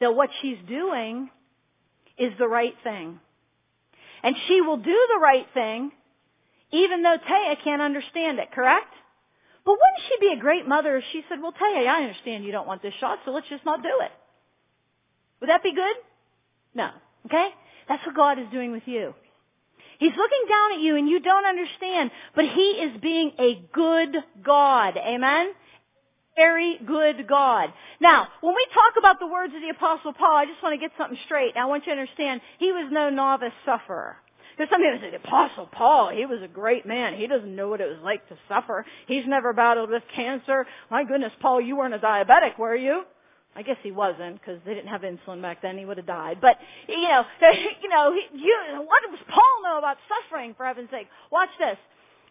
that 0.00 0.14
what 0.14 0.30
she's 0.42 0.58
doing 0.68 1.30
is 2.18 2.32
the 2.38 2.48
right 2.48 2.74
thing. 2.84 3.20
And 4.22 4.36
she 4.48 4.60
will 4.60 4.76
do 4.76 5.06
the 5.14 5.20
right 5.20 5.46
thing 5.54 5.92
even 6.72 7.02
though 7.02 7.16
Taya 7.16 7.56
can't 7.62 7.80
understand 7.82 8.38
it, 8.38 8.50
correct? 8.52 8.92
But 9.64 9.72
wouldn't 9.72 10.08
she 10.08 10.26
be 10.28 10.32
a 10.32 10.40
great 10.40 10.66
mother 10.66 10.96
if 10.96 11.04
she 11.12 11.22
said, 11.28 11.40
well, 11.40 11.52
Taya, 11.52 11.86
I 11.86 12.02
understand 12.02 12.44
you 12.44 12.52
don't 12.52 12.66
want 12.66 12.82
this 12.82 12.94
shot, 13.00 13.20
so 13.24 13.30
let's 13.30 13.48
just 13.48 13.64
not 13.64 13.82
do 13.82 14.00
it. 14.02 14.10
Would 15.40 15.50
that 15.50 15.62
be 15.62 15.74
good? 15.74 15.96
No. 16.74 16.90
Okay? 17.26 17.48
That's 17.88 18.04
what 18.06 18.16
God 18.16 18.38
is 18.38 18.46
doing 18.50 18.72
with 18.72 18.84
you. 18.86 19.14
He's 19.98 20.12
looking 20.16 20.44
down 20.48 20.72
at 20.74 20.80
you 20.80 20.96
and 20.96 21.08
you 21.08 21.20
don't 21.20 21.46
understand, 21.46 22.10
but 22.34 22.44
He 22.44 22.70
is 22.82 23.00
being 23.00 23.32
a 23.38 23.62
good 23.72 24.16
God. 24.44 24.96
Amen? 24.96 25.52
Very 26.36 26.78
good 26.86 27.26
God. 27.26 27.72
Now, 27.98 28.28
when 28.42 28.54
we 28.54 28.66
talk 28.74 28.94
about 28.98 29.18
the 29.18 29.26
words 29.26 29.54
of 29.54 29.62
the 29.62 29.70
Apostle 29.70 30.12
Paul, 30.12 30.36
I 30.36 30.44
just 30.44 30.62
want 30.62 30.74
to 30.74 30.78
get 30.78 30.92
something 30.98 31.18
straight. 31.24 31.56
I 31.56 31.64
want 31.64 31.86
you 31.86 31.94
to 31.94 32.00
understand, 32.00 32.42
he 32.58 32.72
was 32.72 32.88
no 32.92 33.08
novice 33.08 33.54
sufferer. 33.64 34.16
There's 34.56 34.70
some 34.70 34.80
people 34.80 34.98
say, 35.00 35.10
the 35.10 35.16
Apostle 35.16 35.66
Paul, 35.66 36.10
he 36.10 36.24
was 36.24 36.40
a 36.42 36.48
great 36.48 36.86
man. 36.86 37.14
He 37.14 37.26
doesn't 37.26 37.54
know 37.54 37.68
what 37.68 37.80
it 37.80 37.88
was 37.88 37.98
like 38.02 38.26
to 38.28 38.36
suffer. 38.48 38.84
He's 39.06 39.24
never 39.26 39.52
battled 39.52 39.90
with 39.90 40.02
cancer. 40.14 40.66
My 40.90 41.04
goodness, 41.04 41.32
Paul, 41.40 41.60
you 41.60 41.76
weren't 41.76 41.94
a 41.94 41.98
diabetic, 41.98 42.58
were 42.58 42.76
you? 42.76 43.02
I 43.54 43.62
guess 43.62 43.78
he 43.82 43.90
wasn't 43.90 44.38
because 44.38 44.60
they 44.66 44.74
didn't 44.74 44.88
have 44.88 45.00
insulin 45.00 45.40
back 45.40 45.62
then. 45.62 45.78
He 45.78 45.86
would 45.86 45.96
have 45.96 46.06
died. 46.06 46.38
But 46.42 46.58
you 46.88 47.08
know, 47.08 47.24
you 47.82 47.88
know, 47.88 48.12
you, 48.34 48.58
what 48.86 49.02
does 49.10 49.18
Paul 49.28 49.62
know 49.62 49.75
about 49.86 50.02
suffering? 50.10 50.58
For 50.58 50.66
heaven's 50.66 50.90
sake, 50.90 51.06
watch 51.30 51.54
this. 51.62 51.78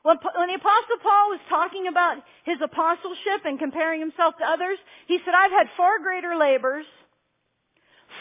When, 0.04 0.20
when 0.36 0.52
the 0.52 0.60
apostle 0.60 1.00
Paul 1.02 1.32
was 1.32 1.40
talking 1.48 1.88
about 1.88 2.20
his 2.44 2.60
apostleship 2.62 3.48
and 3.48 3.58
comparing 3.58 4.04
himself 4.04 4.36
to 4.38 4.46
others, 4.46 4.78
he 5.08 5.18
said, 5.24 5.34
"I've 5.34 5.56
had 5.56 5.72
far 5.80 6.04
greater 6.04 6.36
labors, 6.36 6.86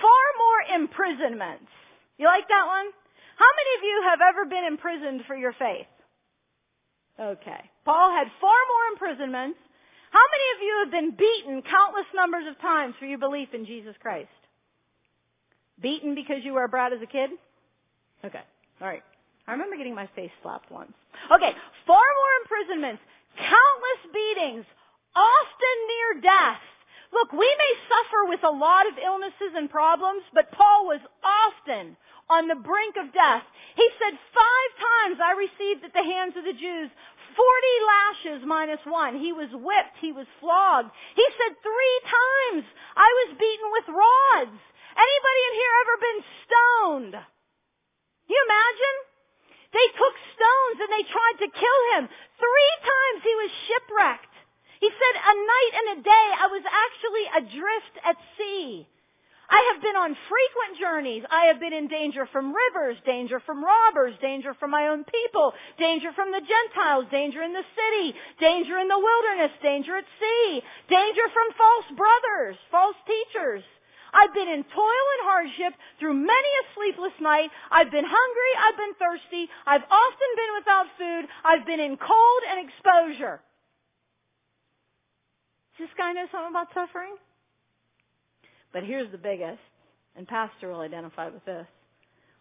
far 0.01 0.25
more 0.39 0.61
imprisonments." 0.81 1.69
You 2.17 2.31
like 2.31 2.47
that 2.47 2.67
one? 2.71 2.87
How 3.37 3.51
many 3.59 3.71
of 3.77 3.83
you 3.83 3.97
have 4.09 4.21
ever 4.23 4.45
been 4.47 4.65
imprisoned 4.65 5.27
for 5.27 5.35
your 5.35 5.53
faith? 5.53 5.91
Okay. 7.19 7.63
Paul 7.85 8.11
had 8.15 8.31
far 8.41 8.61
more 8.71 8.85
imprisonments, 8.95 9.59
how 10.15 10.23
many 10.31 10.47
of 10.55 10.63
you 10.63 10.75
have 10.85 10.91
been 10.93 11.11
beaten 11.19 11.63
countless 11.63 12.07
numbers 12.15 12.45
of 12.49 12.61
times 12.61 12.95
for 13.01 13.07
your 13.07 13.19
belief 13.19 13.49
in 13.53 13.67
Jesus 13.67 13.97
Christ? 14.01 14.31
Beaten 15.83 16.15
because 16.15 16.45
you 16.45 16.53
were 16.55 16.63
a 16.63 16.69
brat 16.69 16.93
as 16.93 17.03
a 17.03 17.07
kid? 17.07 17.31
Okay. 18.25 18.41
All 18.81 18.87
right. 18.87 19.03
I 19.47 19.53
remember 19.53 19.77
getting 19.77 19.95
my 19.95 20.09
face 20.17 20.33
slapped 20.43 20.71
once. 20.71 20.93
Okay. 21.31 21.53
Far 21.87 22.07
more 22.17 22.33
imprisonments, 22.43 23.03
countless 23.37 24.03
beatings, 24.13 24.65
often 25.15 25.77
near 25.89 26.21
death. 26.23 26.65
Look, 27.13 27.31
we 27.31 27.47
may 27.47 27.73
suffer 27.87 28.27
with 28.27 28.43
a 28.43 28.51
lot 28.51 28.89
of 28.91 28.99
illnesses 28.99 29.55
and 29.55 29.71
problems, 29.71 30.25
but 30.35 30.51
Paul 30.51 30.91
was 30.91 31.01
often 31.23 31.97
on 32.27 32.49
the 32.49 32.59
brink 32.59 32.97
of 32.99 33.13
death. 33.15 33.45
He 33.77 33.87
said, 34.03 34.19
five 34.35 34.71
times 34.81 35.23
I 35.23 35.39
received 35.39 35.85
at 35.85 35.95
the 35.95 36.03
hands 36.03 36.35
of 36.35 36.43
the 36.43 36.57
Jews 36.57 36.91
40 37.37 37.91
lashes 37.91 38.41
minus 38.47 38.83
one. 38.87 39.19
He 39.19 39.35
was 39.35 39.51
whipped. 39.53 39.99
He 40.01 40.15
was 40.15 40.27
flogged. 40.39 40.91
He 41.15 41.27
said 41.39 41.59
three 41.63 41.99
times 42.07 42.65
I 42.97 43.11
was 43.27 43.39
beaten 43.39 43.69
with 43.75 43.87
rods. 43.91 44.59
Anybody 44.95 45.41
in 45.51 45.55
here 45.59 45.75
ever 45.83 45.97
been 45.99 46.21
stoned? 46.47 47.15
Can 47.19 48.31
you 48.31 48.43
imagine? 48.47 48.97
They 49.75 49.89
took 49.99 50.17
stones 50.39 50.79
and 50.87 50.91
they 50.95 51.05
tried 51.11 51.39
to 51.43 51.51
kill 51.51 51.81
him. 51.99 52.07
Three 52.39 52.75
times 52.87 53.21
he 53.27 53.35
was 53.35 53.51
shipwrecked. 53.67 54.35
He 54.79 54.91
said 54.91 55.15
a 55.19 55.35
night 55.35 55.73
and 55.75 55.89
a 55.99 56.03
day 56.07 56.27
I 56.39 56.47
was 56.47 56.63
actually 56.63 57.27
adrift 57.43 57.95
at 58.07 58.17
sea. 58.39 58.87
I 59.51 59.61
have 59.73 59.83
been 59.83 59.97
on 59.97 60.17
frequent 60.31 60.81
journeys. 60.81 61.23
I 61.31 61.53
have 61.53 61.61
been 61.61 61.75
in 61.75 61.89
danger 61.89 62.27
from 62.27 62.55
rivers, 62.55 62.97
danger 63.05 63.41
from 63.41 63.63
robbers, 63.63 64.15
danger 64.21 64.55
from 64.55 64.71
my 64.71 64.89
own 64.89 65.05
people, 65.05 65.53
danger 65.79 66.13
from 66.13 66.33
the 66.33 66.41
Gentiles, 66.41 67.07
danger 67.11 67.43
in 67.43 67.53
the 67.53 67.67
city, 67.77 68.17
danger 68.41 68.79
in 68.79 68.89
the 68.89 68.99
wilderness, 68.99 69.53
danger 69.63 69.97
at 69.97 70.09
sea, 70.19 70.63
danger 70.89 71.27
from 71.29 71.49
false 71.59 71.89
brothers, 71.99 72.57
false 72.71 72.97
teachers. 73.05 73.63
I've 74.15 74.33
been 74.33 74.47
in 74.47 74.63
toil 74.63 75.07
and 75.19 75.23
hardship 75.27 75.75
through 75.99 76.15
many 76.15 76.51
a 76.63 76.65
sleepless 76.79 77.13
night. 77.21 77.51
I've 77.71 77.91
been 77.91 78.07
hungry. 78.07 78.53
I've 78.63 78.79
been 78.79 78.95
thirsty. 78.95 79.51
I've 79.67 79.83
often 79.83 80.31
been 80.39 80.53
without 80.55 80.87
food. 80.97 81.23
I've 81.43 81.67
been 81.67 81.81
in 81.81 81.99
cold 81.99 82.43
and 82.49 82.63
exposure. 82.63 83.43
Does 85.77 85.89
this 85.89 85.97
guy 85.99 86.13
know 86.13 86.27
something 86.31 86.55
about 86.55 86.71
suffering? 86.73 87.17
But 88.73 88.85
here's 88.85 89.11
the 89.11 89.19
biggest, 89.19 89.63
and 90.17 90.27
Pastor 90.27 90.71
will 90.71 90.81
identify 90.81 91.29
with 91.29 91.45
this. 91.45 91.67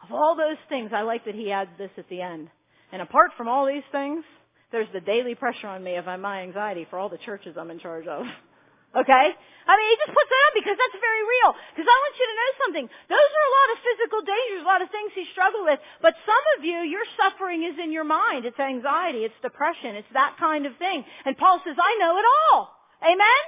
Of 0.04 0.12
all 0.12 0.36
those 0.36 0.58
things, 0.70 0.92
I 0.94 1.02
like 1.02 1.26
that 1.26 1.36
he 1.36 1.52
adds 1.52 1.72
this 1.78 1.92
at 1.98 2.10
the 2.10 2.22
end. 2.22 2.50
And 2.92 3.02
apart 3.02 3.32
from 3.38 3.48
all 3.48 3.66
these 3.66 3.84
things, 3.92 4.24
there's 4.72 4.88
the 4.94 5.00
daily 5.00 5.36
pressure 5.36 5.68
on 5.68 5.84
me 5.84 5.96
of 5.96 6.06
my 6.06 6.42
anxiety 6.42 6.86
for 6.90 7.00
all 7.00 7.10
the 7.10 7.18
churches 7.20 7.56
I'm 7.58 7.72
in 7.72 7.80
charge 7.80 8.08
of. 8.08 8.26
Okay? 8.94 9.28
I 9.64 9.74
mean, 9.80 9.88
he 9.90 9.98
just 10.04 10.12
puts 10.12 10.28
that 10.28 10.44
up 10.52 10.56
because 10.60 10.76
that's 10.76 11.00
very 11.00 11.24
real. 11.24 11.52
Because 11.72 11.88
I 11.88 11.96
want 11.96 12.14
you 12.20 12.28
to 12.28 12.36
know 12.36 12.52
something. 12.68 12.86
Those 13.08 13.30
are 13.32 13.46
a 13.48 13.56
lot 13.58 13.70
of 13.72 13.78
physical 13.80 14.22
dangers, 14.28 14.62
a 14.62 14.70
lot 14.70 14.84
of 14.84 14.90
things 14.92 15.10
he 15.16 15.24
struggled 15.32 15.66
with. 15.66 15.80
But 16.04 16.20
some 16.28 16.46
of 16.60 16.68
you, 16.68 16.84
your 16.84 17.08
suffering 17.16 17.64
is 17.64 17.80
in 17.80 17.96
your 17.96 18.04
mind. 18.04 18.44
It's 18.44 18.60
anxiety. 18.60 19.24
It's 19.24 19.40
depression. 19.40 19.96
It's 19.96 20.12
that 20.12 20.36
kind 20.36 20.68
of 20.68 20.76
thing. 20.78 21.08
And 21.24 21.40
Paul 21.40 21.64
says, 21.64 21.80
I 21.80 21.92
know 21.96 22.20
it 22.20 22.28
all. 22.28 22.76
Amen? 23.08 23.42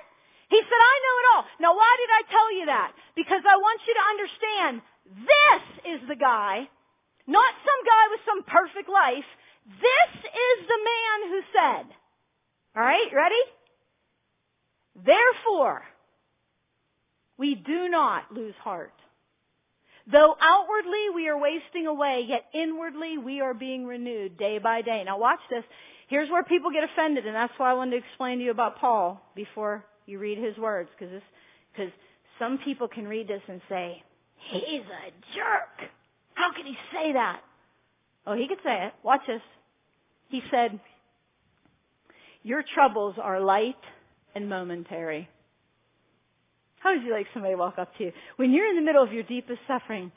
He 0.47 0.59
said, 0.61 0.81
I 0.81 0.95
know 1.03 1.15
it 1.19 1.27
all. 1.35 1.43
Now 1.59 1.73
why 1.75 1.91
did 1.99 2.11
I 2.15 2.21
tell 2.31 2.49
you 2.55 2.65
that? 2.71 2.91
Because 3.15 3.43
I 3.43 3.57
want 3.59 3.79
you 3.83 3.93
to 3.93 4.03
understand 4.15 4.73
this 5.25 5.63
is 5.83 5.99
the 6.07 6.15
guy, 6.15 6.69
not 7.27 7.53
some 7.59 7.81
guy 7.83 8.03
with 8.13 8.23
some 8.23 8.41
perfect 8.47 8.89
life. 8.89 9.27
This 9.67 10.11
is 10.21 10.57
the 10.69 10.79
man 10.79 11.17
who 11.27 11.39
said, 11.51 11.85
alright, 12.77 13.11
ready? 13.11 13.41
Therefore, 14.95 15.83
we 17.37 17.55
do 17.55 17.89
not 17.89 18.31
lose 18.31 18.55
heart. 18.63 18.93
Though 20.11 20.35
outwardly 20.39 21.09
we 21.13 21.27
are 21.27 21.37
wasting 21.37 21.87
away, 21.87 22.25
yet 22.27 22.45
inwardly 22.53 23.17
we 23.17 23.41
are 23.41 23.53
being 23.53 23.85
renewed 23.85 24.37
day 24.37 24.59
by 24.59 24.81
day. 24.83 25.03
Now 25.03 25.17
watch 25.17 25.39
this. 25.49 25.63
Here's 26.07 26.29
where 26.29 26.43
people 26.43 26.71
get 26.71 26.83
offended, 26.83 27.25
and 27.25 27.35
that's 27.35 27.53
why 27.57 27.71
I 27.71 27.73
wanted 27.73 27.91
to 27.91 27.97
explain 27.97 28.37
to 28.37 28.43
you 28.43 28.51
about 28.51 28.77
Paul 28.77 29.19
before 29.35 29.83
you 30.05 30.19
read 30.19 30.37
his 30.37 30.55
words, 30.57 30.89
because 30.97 31.91
some 32.37 32.59
people 32.59 32.87
can 32.87 33.07
read 33.07 33.27
this 33.27 33.41
and 33.47 33.59
say, 33.67 34.03
he's 34.37 34.81
a 34.81 35.35
jerk. 35.35 35.89
How 36.35 36.53
can 36.53 36.67
he 36.67 36.77
say 36.93 37.13
that? 37.13 37.41
Oh, 38.27 38.35
he 38.35 38.47
could 38.47 38.59
say 38.63 38.85
it. 38.85 38.93
Watch 39.01 39.21
this. 39.25 39.41
He 40.29 40.43
said, 40.51 40.79
your 42.43 42.63
troubles 42.75 43.15
are 43.19 43.39
light 43.39 43.75
and 44.35 44.49
momentary. 44.49 45.27
How 46.79 46.93
would 46.93 47.03
you 47.03 47.11
like 47.11 47.27
somebody 47.33 47.53
to 47.53 47.57
walk 47.57 47.79
up 47.79 47.95
to 47.97 48.03
you? 48.03 48.11
When 48.35 48.51
you're 48.51 48.69
in 48.69 48.75
the 48.75 48.81
middle 48.81 49.01
of 49.01 49.11
your 49.11 49.23
deepest 49.23 49.59
suffering, 49.67 50.11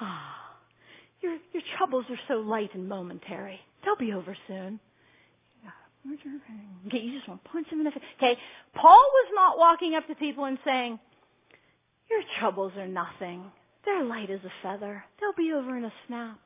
ah, 0.00 0.34
oh, 0.34 0.56
your, 1.20 1.36
your 1.52 1.62
troubles 1.76 2.06
are 2.10 2.18
so 2.26 2.34
light 2.34 2.74
and 2.74 2.88
momentary. 2.88 3.60
They'll 3.84 3.96
be 3.96 4.12
over 4.12 4.36
soon. 4.48 4.80
Okay, 6.86 7.00
you 7.00 7.16
just 7.16 7.28
want 7.28 7.44
to 7.44 7.50
punch 7.50 7.70
them 7.70 7.80
in 7.80 7.84
the 7.84 7.90
face. 7.90 8.02
Okay, 8.16 8.36
Paul 8.74 8.92
was 9.12 9.30
not 9.34 9.58
walking 9.58 9.94
up 9.94 10.06
to 10.08 10.14
people 10.14 10.44
and 10.44 10.58
saying, 10.64 10.98
your 12.10 12.22
troubles 12.38 12.72
are 12.76 12.88
nothing. 12.88 13.44
They're 13.84 14.04
light 14.04 14.30
as 14.30 14.40
a 14.44 14.52
feather. 14.62 15.04
They'll 15.20 15.32
be 15.36 15.52
over 15.52 15.76
in 15.76 15.84
a 15.84 15.92
snap. 16.06 16.38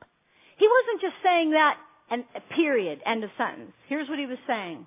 He 0.57 0.67
wasn't 0.67 1.01
just 1.01 1.15
saying 1.23 1.51
that 1.51 1.77
and 2.09 2.25
a 2.35 2.41
period, 2.53 3.01
end 3.05 3.23
of 3.23 3.29
sentence. 3.37 3.71
Here's 3.87 4.09
what 4.09 4.19
he 4.19 4.25
was 4.25 4.37
saying 4.45 4.85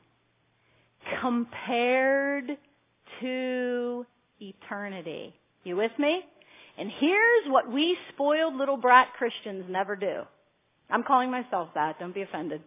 compared 1.20 2.57
to 3.20 4.07
eternity. 4.40 5.34
You 5.64 5.76
with 5.76 5.92
me? 5.98 6.22
And 6.78 6.90
here's 6.90 7.48
what 7.48 7.72
we 7.72 7.96
spoiled 8.12 8.54
little 8.54 8.76
brat 8.76 9.09
Christians 9.16 9.64
never 9.68 9.96
do. 9.96 10.22
I'm 10.90 11.02
calling 11.02 11.30
myself 11.30 11.70
that. 11.74 11.98
Don't 11.98 12.14
be 12.14 12.22
offended. 12.22 12.62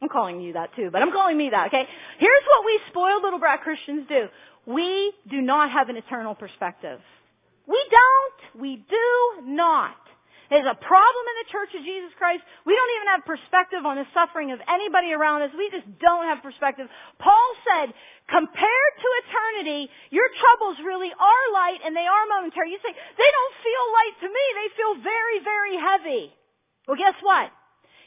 I'm 0.00 0.08
calling 0.08 0.40
you 0.40 0.54
that 0.54 0.74
too, 0.74 0.90
but 0.90 1.00
I'm 1.00 1.12
calling 1.12 1.38
me 1.38 1.50
that, 1.50 1.68
okay? 1.68 1.86
Here's 2.18 2.42
what 2.48 2.66
we 2.66 2.80
spoiled 2.88 3.22
little 3.22 3.38
brat 3.38 3.62
Christians 3.62 4.06
do. 4.08 4.26
We 4.66 5.12
do 5.30 5.40
not 5.40 5.70
have 5.70 5.88
an 5.88 5.96
eternal 5.96 6.34
perspective. 6.34 6.98
We 7.68 7.84
don't. 7.90 8.60
We 8.60 8.76
do 8.76 9.42
not. 9.46 9.96
There's 10.52 10.68
a 10.68 10.76
problem 10.76 11.24
in 11.32 11.36
the 11.40 11.48
Church 11.48 11.72
of 11.72 11.80
Jesus 11.80 12.12
Christ. 12.20 12.44
We 12.68 12.76
don't 12.76 12.92
even 13.00 13.08
have 13.16 13.24
perspective 13.24 13.88
on 13.88 13.96
the 13.96 14.04
suffering 14.12 14.52
of 14.52 14.60
anybody 14.68 15.16
around 15.16 15.40
us. 15.40 15.50
We 15.56 15.72
just 15.72 15.88
don't 15.96 16.28
have 16.28 16.44
perspective. 16.44 16.92
Paul 17.16 17.48
said, 17.64 17.88
compared 18.28 18.92
to 19.00 19.08
eternity, 19.24 19.88
your 20.12 20.28
troubles 20.28 20.76
really 20.84 21.08
are 21.08 21.44
light 21.56 21.80
and 21.80 21.96
they 21.96 22.04
are 22.04 22.24
momentary. 22.28 22.68
You 22.68 22.84
say, 22.84 22.92
they 22.92 23.30
don't 23.32 23.56
feel 23.64 23.84
light 23.96 24.16
to 24.20 24.28
me. 24.28 24.44
They 24.52 24.68
feel 24.76 24.94
very, 25.00 25.38
very 25.40 25.74
heavy. 25.80 26.24
Well, 26.84 27.00
guess 27.00 27.16
what? 27.24 27.48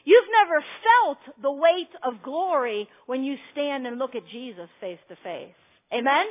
You've 0.05 0.29
never 0.29 0.61
felt 0.85 1.21
the 1.41 1.51
weight 1.51 1.89
of 2.05 2.21
glory 2.21 2.85
when 3.09 3.25
you 3.25 3.41
stand 3.57 3.89
and 3.89 3.97
look 3.97 4.13
at 4.13 4.21
Jesus 4.29 4.69
face 4.77 5.01
to 5.09 5.17
face. 5.25 5.57
Amen? 5.89 6.29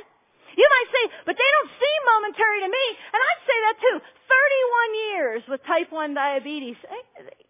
You 0.53 0.67
might 0.69 0.89
say, 0.93 1.03
but 1.25 1.35
they 1.35 1.49
don't 1.57 1.71
seem 1.73 1.99
momentary 2.05 2.59
to 2.61 2.69
me. 2.69 2.85
And 3.09 3.19
I'd 3.19 3.43
say 3.43 3.57
that 3.65 3.77
too. 3.81 3.97
31 3.97 4.95
years 5.09 5.41
with 5.49 5.61
type 5.65 5.91
1 5.91 6.13
diabetes. 6.13 6.77
Eh, 6.85 7.21
eh, 7.25 7.45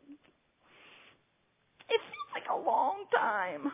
it 1.90 2.02
seems 2.02 2.30
like 2.34 2.48
a 2.50 2.58
long 2.58 3.06
time. 3.14 3.72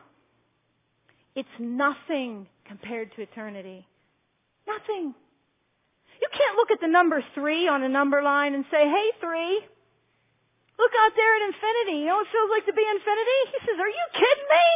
It's 1.36 1.55
nothing 1.59 2.47
compared 2.67 3.15
to 3.15 3.22
eternity. 3.22 3.88
Nothing. 4.67 5.15
You 6.22 6.30
can't 6.30 6.55
look 6.57 6.72
at 6.72 6.82
the 6.82 6.91
number 6.91 7.24
three 7.34 7.67
on 7.67 7.84
a 7.84 7.89
number 7.89 8.22
line 8.22 8.53
and 8.53 8.65
say, 8.69 8.84
hey 8.84 9.07
three, 9.19 9.57
look 10.78 10.93
out 11.01 11.13
there 11.15 11.34
at 11.36 11.41
infinity. 11.49 12.05
You 12.05 12.13
know 12.13 12.22
what 12.22 12.28
it 12.28 12.34
feels 12.36 12.51
like 12.51 12.65
to 12.69 12.76
be 12.78 12.86
infinity? 12.86 13.39
He 13.51 13.57
says, 13.65 13.78
are 13.80 13.89
you 13.89 14.05
kidding 14.13 14.49
me? 14.51 14.67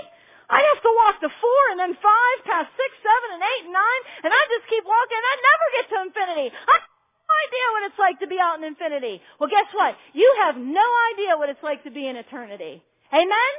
I 0.49 0.61
have 0.61 0.81
to 0.81 0.91
walk 1.05 1.15
to 1.25 1.29
four 1.29 1.61
and 1.73 1.79
then 1.81 1.93
five, 1.97 2.37
past 2.45 2.69
six, 2.77 2.91
seven, 3.01 3.29
and 3.37 3.41
eight 3.41 3.63
and 3.65 3.73
nine, 3.73 4.01
and 4.25 4.31
I 4.31 4.41
just 4.53 4.69
keep 4.69 4.85
walking 4.85 5.17
and 5.17 5.27
I 5.29 5.35
never 5.41 5.67
get 5.73 5.85
to 5.89 5.97
infinity. 6.05 6.47
I 6.53 6.73
have 6.77 6.85
no 6.85 7.33
idea 7.49 7.65
what 7.73 7.83
it's 7.89 8.01
like 8.01 8.17
to 8.21 8.29
be 8.29 8.37
out 8.37 8.57
in 8.61 8.63
infinity. 8.63 9.21
Well, 9.41 9.49
guess 9.49 9.69
what? 9.73 9.97
You 10.13 10.29
have 10.45 10.57
no 10.57 10.85
idea 11.13 11.37
what 11.37 11.49
it's 11.49 11.63
like 11.65 11.81
to 11.85 11.91
be 11.91 12.05
in 12.05 12.15
eternity. 12.15 12.81
Amen? 13.09 13.53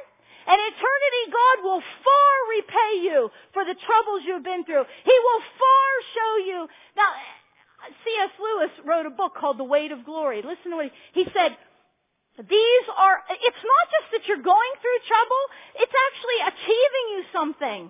And 0.46 0.58
eternity, 0.62 1.22
God 1.34 1.56
will 1.66 1.82
far 1.82 2.34
repay 2.54 2.92
you 3.02 3.30
for 3.50 3.66
the 3.66 3.74
troubles 3.74 4.22
you've 4.22 4.46
been 4.46 4.62
through. 4.62 4.86
He 5.02 5.16
will 5.26 5.42
far 5.58 5.90
show 6.14 6.32
you. 6.46 6.58
Now, 6.94 7.10
C.S. 7.90 8.30
Lewis 8.38 8.70
wrote 8.86 9.06
a 9.06 9.10
book 9.10 9.34
called 9.34 9.58
The 9.58 9.66
Weight 9.66 9.90
of 9.90 10.04
Glory. 10.04 10.42
Listen 10.42 10.70
to 10.70 10.76
what 10.76 10.86
he, 10.86 11.24
he 11.24 11.30
said. 11.34 11.56
These 12.36 12.86
are, 12.92 13.16
it's 13.32 13.64
not 13.64 13.84
just 13.96 14.06
that 14.12 14.22
you're 14.28 14.44
going 14.44 14.74
through 14.84 15.00
trouble, 15.08 15.42
it's 15.80 15.96
actually 15.96 16.40
achieving 16.52 17.06
you 17.16 17.20
something. 17.32 17.82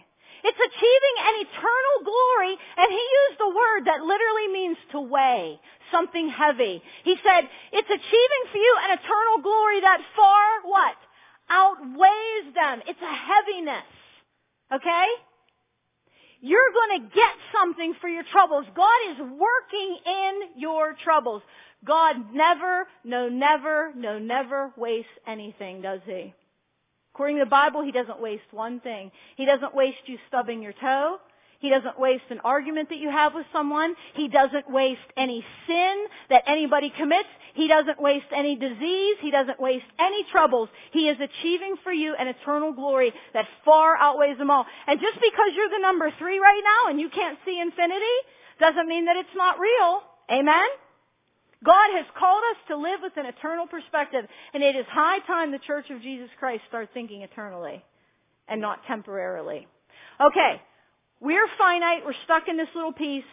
It's 0.47 0.62
achieving 0.62 1.16
an 1.26 1.34
eternal 1.51 1.97
glory, 2.07 2.55
and 2.55 2.86
he 2.86 3.05
used 3.26 3.40
a 3.42 3.51
word 3.51 3.82
that 3.90 4.07
literally 4.07 4.49
means 4.55 4.78
to 4.92 5.01
weigh, 5.03 5.59
something 5.90 6.30
heavy. 6.30 6.78
He 7.03 7.16
said, 7.26 7.51
it's 7.72 7.90
achieving 7.90 8.42
for 8.53 8.59
you 8.59 8.72
an 8.86 8.99
eternal 8.99 9.42
glory 9.42 9.80
that 9.82 9.99
far, 10.14 10.47
what? 10.62 10.94
Outweighs 11.51 12.55
them. 12.55 12.82
It's 12.86 13.03
a 13.03 13.16
heaviness. 13.18 13.90
Okay? 14.70 15.07
You're 16.40 16.70
going 16.70 17.01
to 17.01 17.07
get 17.11 17.34
something 17.51 17.94
for 18.01 18.09
your 18.09 18.22
troubles. 18.30 18.66
God 18.76 19.01
is 19.11 19.18
working 19.18 19.99
in 20.07 20.61
your 20.61 20.94
troubles. 21.03 21.42
God 21.87 22.34
never, 22.34 22.87
no 23.05 23.28
never, 23.28 23.93
no 23.95 24.18
never 24.18 24.72
wastes 24.76 25.11
anything, 25.26 25.82
does 25.82 26.01
he? 26.05 26.34
According 27.14 27.39
to 27.39 27.45
the 27.45 27.51
Bible, 27.51 27.82
he 27.82 27.93
doesn't 27.93 28.20
waste 28.20 28.45
one 28.51 28.80
thing. 28.80 29.11
He 29.37 29.47
doesn't 29.47 29.74
waste 29.74 30.07
you 30.07 30.18
stubbing 30.28 30.62
your 30.62 30.74
toe. 30.74 31.18
He 31.59 31.70
doesn't 31.70 31.99
waste 31.99 32.24
an 32.28 32.41
argument 32.45 32.91
that 32.91 32.99
you 32.99 33.11
have 33.11 33.34
with 33.34 33.47
someone. 33.53 33.95
He 34.14 34.28
doesn't 34.28 34.70
waste 34.70 35.01
any 35.16 35.43
sin 35.66 36.05
that 36.28 36.43
anybody 36.47 36.93
commits. 36.95 37.28
He 37.55 37.68
doesn't 37.68 38.01
waste 38.01 38.26
any 38.34 38.57
disease. 38.57 39.16
He 39.20 39.30
doesn't 39.30 39.59
waste 39.59 39.87
any 39.99 40.24
troubles. 40.30 40.68
He 40.93 41.09
is 41.09 41.16
achieving 41.18 41.76
for 41.82 41.93
you 41.93 42.14
an 42.14 42.28
eternal 42.28 42.72
glory 42.72 43.14
that 43.32 43.47
far 43.64 43.97
outweighs 43.97 44.37
them 44.37 44.51
all. 44.51 44.66
And 44.87 45.01
just 45.01 45.14
because 45.14 45.53
you're 45.55 45.70
the 45.70 45.80
number 45.80 46.12
three 46.18 46.39
right 46.39 46.62
now 46.62 46.91
and 46.91 47.01
you 47.01 47.09
can't 47.09 47.39
see 47.47 47.59
infinity 47.59 48.16
doesn't 48.61 48.87
mean 48.87 49.07
that 49.07 49.16
it's 49.16 49.34
not 49.34 49.59
real. 49.59 50.03
Amen? 50.30 50.68
God 51.67 51.91
has 51.97 52.07
called 52.17 52.43
us 52.53 52.59
to 52.69 52.77
live 52.77 53.01
with 53.03 53.17
an 53.17 53.27
eternal 53.27 53.67
perspective, 53.67 54.25
and 54.55 54.62
it 54.62 54.77
is 54.77 54.87
high 54.89 55.19
time 55.27 55.51
the 55.51 55.59
Church 55.59 55.91
of 55.91 56.01
Jesus 56.01 56.29
Christ 56.39 56.62
start 56.69 56.91
thinking 56.95 57.23
eternally 57.23 57.85
and 58.47 58.61
not 58.61 58.87
temporarily. 58.87 59.67
Okay, 60.21 60.62
we're 61.21 61.49
finite, 61.59 62.07
we're 62.07 62.14
stuck 62.25 62.47
in 62.47 62.57
this 62.57 62.69
little 62.75 62.93
piece. 62.93 63.25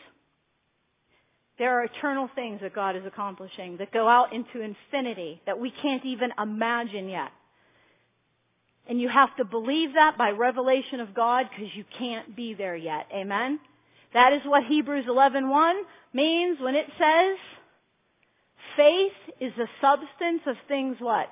There 1.59 1.79
are 1.79 1.83
eternal 1.83 2.27
things 2.33 2.61
that 2.61 2.73
God 2.73 2.95
is 2.95 3.05
accomplishing 3.05 3.77
that 3.77 3.93
go 3.93 4.07
out 4.07 4.33
into 4.33 4.61
infinity 4.61 5.39
that 5.45 5.59
we 5.59 5.69
can't 5.69 6.03
even 6.03 6.31
imagine 6.41 7.09
yet. 7.09 7.31
And 8.89 8.99
you 8.99 9.09
have 9.09 9.35
to 9.37 9.45
believe 9.45 9.93
that 9.93 10.17
by 10.17 10.31
revelation 10.31 10.99
of 10.99 11.13
God 11.13 11.47
because 11.49 11.73
you 11.75 11.85
can't 11.99 12.35
be 12.35 12.55
there 12.55 12.75
yet. 12.75 13.05
Amen? 13.13 13.59
That 14.13 14.33
is 14.33 14.41
what 14.45 14.63
Hebrews 14.63 15.05
11.1 15.05 15.81
means 16.13 16.59
when 16.59 16.75
it 16.75 16.87
says, 16.97 17.37
Faith 18.75 19.11
is 19.39 19.53
the 19.57 19.67
substance 19.81 20.41
of 20.47 20.55
things 20.67 20.97
what? 20.99 21.29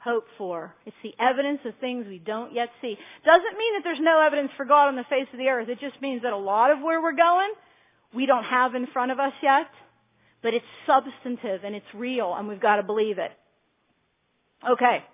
hope 0.00 0.26
for. 0.36 0.74
It's 0.86 0.96
the 1.02 1.14
evidence 1.18 1.60
of 1.64 1.74
things 1.80 2.06
we 2.06 2.18
don't 2.18 2.54
yet 2.54 2.70
see. 2.80 2.96
Doesn't 3.24 3.58
mean 3.58 3.74
that 3.74 3.82
there's 3.84 4.00
no 4.00 4.20
evidence 4.20 4.50
for 4.56 4.64
God 4.64 4.88
on 4.88 4.96
the 4.96 5.04
face 5.04 5.26
of 5.32 5.38
the 5.38 5.48
earth. 5.48 5.68
It 5.68 5.80
just 5.80 6.00
means 6.00 6.22
that 6.22 6.32
a 6.32 6.36
lot 6.36 6.70
of 6.70 6.80
where 6.80 7.02
we're 7.02 7.16
going, 7.16 7.52
we 8.14 8.26
don't 8.26 8.44
have 8.44 8.74
in 8.74 8.86
front 8.86 9.12
of 9.12 9.18
us 9.18 9.32
yet. 9.42 9.68
But 10.40 10.54
it's 10.54 10.64
substantive 10.86 11.64
and 11.64 11.74
it's 11.74 11.86
real 11.94 12.34
and 12.34 12.48
we've 12.48 12.60
got 12.60 12.76
to 12.76 12.82
believe 12.82 13.18
it. 13.18 13.32
Okay. 14.68 15.04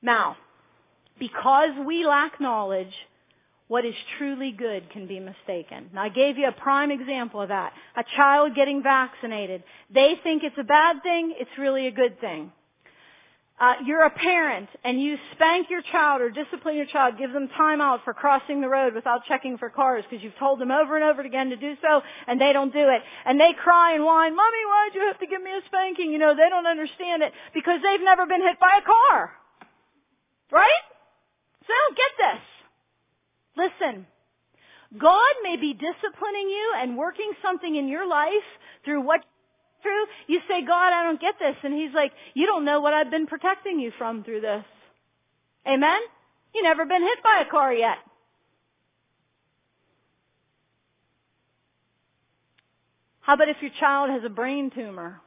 Now, 0.00 0.36
because 1.18 1.70
we 1.86 2.06
lack 2.06 2.40
knowledge, 2.40 2.94
what 3.70 3.84
is 3.84 3.94
truly 4.18 4.50
good 4.50 4.90
can 4.90 5.06
be 5.06 5.20
mistaken. 5.20 5.90
Now 5.94 6.02
I 6.02 6.08
gave 6.08 6.36
you 6.36 6.48
a 6.48 6.52
prime 6.52 6.90
example 6.90 7.40
of 7.40 7.50
that. 7.50 7.72
A 7.96 8.02
child 8.16 8.56
getting 8.56 8.82
vaccinated. 8.82 9.62
They 9.94 10.14
think 10.24 10.42
it's 10.42 10.58
a 10.58 10.64
bad 10.64 11.04
thing, 11.04 11.32
it's 11.38 11.56
really 11.56 11.86
a 11.86 11.92
good 11.92 12.20
thing. 12.20 12.50
Uh, 13.60 13.74
you're 13.86 14.02
a 14.02 14.10
parent 14.10 14.68
and 14.82 15.00
you 15.00 15.16
spank 15.34 15.70
your 15.70 15.82
child 15.82 16.20
or 16.20 16.30
discipline 16.30 16.74
your 16.74 16.86
child, 16.86 17.16
give 17.16 17.32
them 17.32 17.46
time 17.56 17.80
out 17.80 18.00
for 18.04 18.12
crossing 18.12 18.60
the 18.60 18.68
road 18.68 18.92
without 18.92 19.24
checking 19.28 19.56
for 19.56 19.70
cars 19.70 20.02
because 20.10 20.20
you've 20.24 20.36
told 20.40 20.58
them 20.58 20.72
over 20.72 20.96
and 20.96 21.04
over 21.04 21.22
again 21.22 21.50
to 21.50 21.56
do 21.56 21.74
so 21.80 22.00
and 22.26 22.40
they 22.40 22.52
don't 22.52 22.72
do 22.72 22.88
it. 22.88 23.02
And 23.24 23.38
they 23.38 23.52
cry 23.52 23.94
and 23.94 24.04
whine, 24.04 24.34
Mommy, 24.34 24.64
why'd 24.66 24.94
you 24.96 25.06
have 25.06 25.20
to 25.20 25.28
give 25.28 25.44
me 25.44 25.52
a 25.52 25.60
spanking? 25.66 26.10
You 26.10 26.18
know, 26.18 26.34
they 26.34 26.48
don't 26.48 26.66
understand 26.66 27.22
it 27.22 27.32
because 27.54 27.78
they've 27.84 28.02
never 28.02 28.26
been 28.26 28.42
hit 28.42 28.58
by 28.58 28.80
a 28.82 28.84
car. 28.84 29.30
Right? 30.50 30.82
So 31.62 31.68
they 31.68 31.74
don't 31.86 31.96
get 31.96 32.34
this. 32.34 32.59
Listen, 33.60 34.06
God 34.96 35.34
may 35.42 35.56
be 35.56 35.74
disciplining 35.74 36.48
you 36.48 36.72
and 36.76 36.96
working 36.96 37.32
something 37.42 37.76
in 37.76 37.88
your 37.88 38.08
life 38.08 38.48
through 38.84 39.02
what 39.02 39.20
through. 39.82 40.04
You 40.26 40.40
say, 40.48 40.64
God, 40.64 40.92
I 40.92 41.04
don't 41.04 41.20
get 41.20 41.34
this. 41.38 41.56
And 41.62 41.74
he's 41.74 41.94
like, 41.94 42.12
you 42.34 42.46
don't 42.46 42.64
know 42.64 42.80
what 42.80 42.94
I've 42.94 43.10
been 43.10 43.26
protecting 43.26 43.78
you 43.78 43.92
from 43.98 44.24
through 44.24 44.40
this. 44.40 44.64
Amen? 45.66 46.00
You 46.54 46.62
never 46.62 46.84
been 46.86 47.02
hit 47.02 47.22
by 47.22 47.44
a 47.46 47.50
car 47.50 47.72
yet. 47.72 47.98
How 53.20 53.34
about 53.34 53.48
if 53.48 53.58
your 53.60 53.70
child 53.78 54.10
has 54.10 54.22
a 54.24 54.30
brain 54.30 54.70
tumor? 54.74 55.20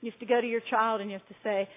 You 0.00 0.10
have 0.10 0.20
to 0.20 0.26
go 0.26 0.40
to 0.40 0.46
your 0.46 0.60
child 0.60 1.00
and 1.00 1.10
you 1.10 1.16
have 1.16 1.28
to 1.28 1.34
say, 1.42 1.68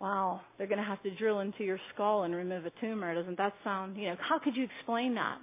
wow, 0.00 0.40
they're 0.56 0.66
going 0.66 0.78
to 0.78 0.84
have 0.84 1.02
to 1.02 1.10
drill 1.10 1.40
into 1.40 1.64
your 1.64 1.80
skull 1.92 2.22
and 2.22 2.34
remove 2.34 2.66
a 2.66 2.72
tumor. 2.80 3.14
Doesn't 3.14 3.38
that 3.38 3.54
sound, 3.64 3.96
you 3.96 4.08
know, 4.08 4.16
how 4.20 4.38
could 4.38 4.56
you 4.56 4.64
explain 4.64 5.14
that 5.14 5.38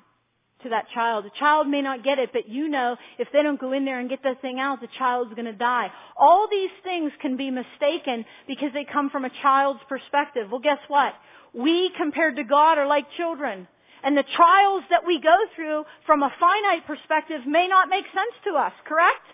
to 0.63 0.69
that 0.69 0.85
child? 0.93 1.25
The 1.25 1.31
child 1.37 1.67
may 1.67 1.81
not 1.81 2.03
get 2.03 2.19
it, 2.19 2.31
but 2.31 2.47
you 2.47 2.69
know 2.69 2.95
if 3.19 3.27
they 3.33 3.43
don't 3.43 3.59
go 3.59 3.73
in 3.73 3.83
there 3.83 3.99
and 3.99 4.09
get 4.09 4.23
that 4.23 4.41
thing 4.41 4.59
out, 4.59 4.79
the 4.79 4.87
child's 4.97 5.33
going 5.33 5.45
to 5.45 5.53
die. 5.53 5.91
All 6.15 6.47
these 6.49 6.69
things 6.83 7.11
can 7.21 7.35
be 7.35 7.51
mistaken 7.51 8.25
because 8.47 8.69
they 8.73 8.85
come 8.85 9.09
from 9.09 9.25
a 9.25 9.31
child's 9.41 9.81
perspective. 9.89 10.47
Well, 10.49 10.61
guess 10.61 10.79
what? 10.87 11.13
We, 11.53 11.91
compared 11.97 12.37
to 12.37 12.43
God, 12.43 12.77
are 12.77 12.87
like 12.87 13.05
children. 13.17 13.67
And 14.03 14.15
the 14.15 14.23
trials 14.35 14.83
that 14.89 15.05
we 15.05 15.19
go 15.19 15.35
through 15.55 15.83
from 16.05 16.21
a 16.21 16.31
finite 16.39 16.85
perspective 16.85 17.41
may 17.47 17.67
not 17.67 17.89
make 17.89 18.05
sense 18.05 18.35
to 18.45 18.51
us, 18.51 18.73
correct? 18.85 19.25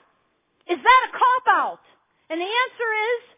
Is 0.70 0.78
that 0.78 1.10
a 1.10 1.12
cop 1.12 1.44
out? 1.48 1.80
And 2.30 2.40
the 2.40 2.46
answer 2.46 2.90
is 3.12 3.31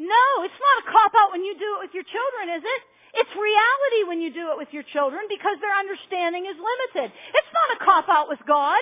no, 0.00 0.24
it's 0.42 0.56
not 0.56 0.82
a 0.82 0.88
cop 0.88 1.12
out 1.12 1.30
when 1.36 1.44
you 1.44 1.52
do 1.58 1.68
it 1.76 1.80
with 1.84 1.94
your 1.94 2.06
children, 2.08 2.56
is 2.56 2.64
it? 2.64 2.82
It's 3.12 3.34
reality 3.36 4.08
when 4.08 4.24
you 4.24 4.32
do 4.32 4.48
it 4.52 4.56
with 4.56 4.72
your 4.72 4.88
children 4.88 5.28
because 5.28 5.60
their 5.60 5.76
understanding 5.76 6.48
is 6.48 6.56
limited. 6.56 7.12
It's 7.12 7.52
not 7.52 7.76
a 7.76 7.84
cop 7.84 8.08
out 8.08 8.32
with 8.32 8.40
God. 8.48 8.80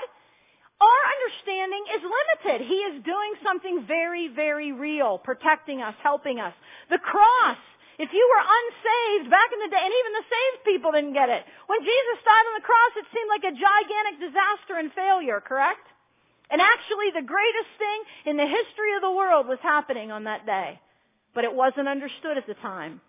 Our 0.79 1.03
understanding 1.19 1.85
is 1.99 2.03
limited. 2.07 2.59
He 2.65 2.79
is 2.89 3.03
doing 3.03 3.33
something 3.43 3.85
very, 3.91 4.31
very 4.31 4.71
real, 4.71 5.19
protecting 5.19 5.83
us, 5.83 5.99
helping 5.99 6.39
us. 6.39 6.55
The 6.89 7.03
cross. 7.03 7.59
If 7.99 8.09
you 8.17 8.25
were 8.33 8.41
unsaved 8.41 9.29
back 9.29 9.51
in 9.53 9.61
the 9.61 9.69
day, 9.69 9.83
and 9.83 9.93
even 9.93 10.13
the 10.17 10.31
saved 10.31 10.61
people 10.65 10.95
didn't 10.95 11.13
get 11.13 11.29
it. 11.29 11.45
When 11.69 11.85
Jesus 11.85 12.19
died 12.25 12.47
on 12.49 12.57
the 12.57 12.65
cross, 12.65 12.93
it 12.97 13.13
seemed 13.13 13.29
like 13.29 13.45
a 13.45 13.53
gigantic 13.53 14.17
disaster 14.25 14.81
and 14.81 14.89
failure, 14.95 15.43
correct? 15.45 15.85
And 16.49 16.63
actually 16.63 17.13
the 17.13 17.27
greatest 17.27 17.73
thing 17.77 17.99
in 18.25 18.41
the 18.41 18.49
history 18.49 18.97
of 18.97 19.03
the 19.03 19.13
world 19.13 19.51
was 19.51 19.61
happening 19.61 20.09
on 20.09 20.25
that 20.25 20.47
day 20.47 20.81
but 21.35 21.45
it 21.45 21.55
wasn't 21.55 21.89
understood 21.89 22.37
at 22.37 22.47
the 22.47 22.55
time. 22.55 23.01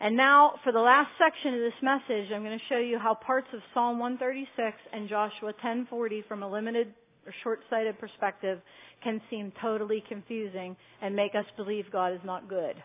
And 0.00 0.16
now, 0.16 0.54
for 0.64 0.72
the 0.72 0.80
last 0.80 1.10
section 1.18 1.54
of 1.54 1.60
this 1.60 1.74
message, 1.82 2.32
I'm 2.32 2.42
going 2.42 2.58
to 2.58 2.64
show 2.70 2.78
you 2.78 2.98
how 2.98 3.14
parts 3.14 3.48
of 3.52 3.60
Psalm 3.74 3.98
136 3.98 4.76
and 4.92 5.08
Joshua 5.08 5.52
10:40, 5.62 6.26
from 6.26 6.42
a 6.42 6.48
limited 6.48 6.94
or 7.26 7.34
short-sighted 7.42 7.98
perspective, 7.98 8.62
can 9.02 9.20
seem 9.28 9.52
totally 9.60 10.02
confusing 10.08 10.74
and 11.02 11.14
make 11.14 11.34
us 11.34 11.44
believe 11.56 11.84
God 11.92 12.14
is 12.14 12.20
not 12.24 12.48
good. 12.48 12.82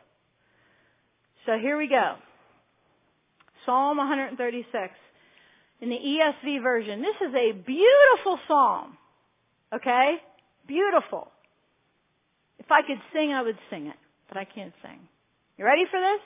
So 1.46 1.58
here 1.58 1.78
we 1.78 1.88
go. 1.88 2.16
Psalm 3.66 3.98
136 3.98 4.94
in 5.82 5.90
the 5.90 5.96
ESV 5.96 6.62
version. 6.62 7.02
This 7.02 7.16
is 7.30 7.34
a 7.34 7.52
beautiful 7.52 8.40
psalm. 8.48 8.98
Okay? 9.74 10.16
Beautiful. 10.68 11.32
If 12.66 12.72
I 12.72 12.82
could 12.82 13.02
sing, 13.14 13.32
I 13.32 13.42
would 13.42 13.58
sing 13.70 13.88
it, 13.88 14.00
but 14.28 14.38
I 14.38 14.46
can't 14.46 14.74
sing. 14.82 14.98
You 15.58 15.66
ready 15.66 15.86
for 15.86 16.02
this? 16.02 16.24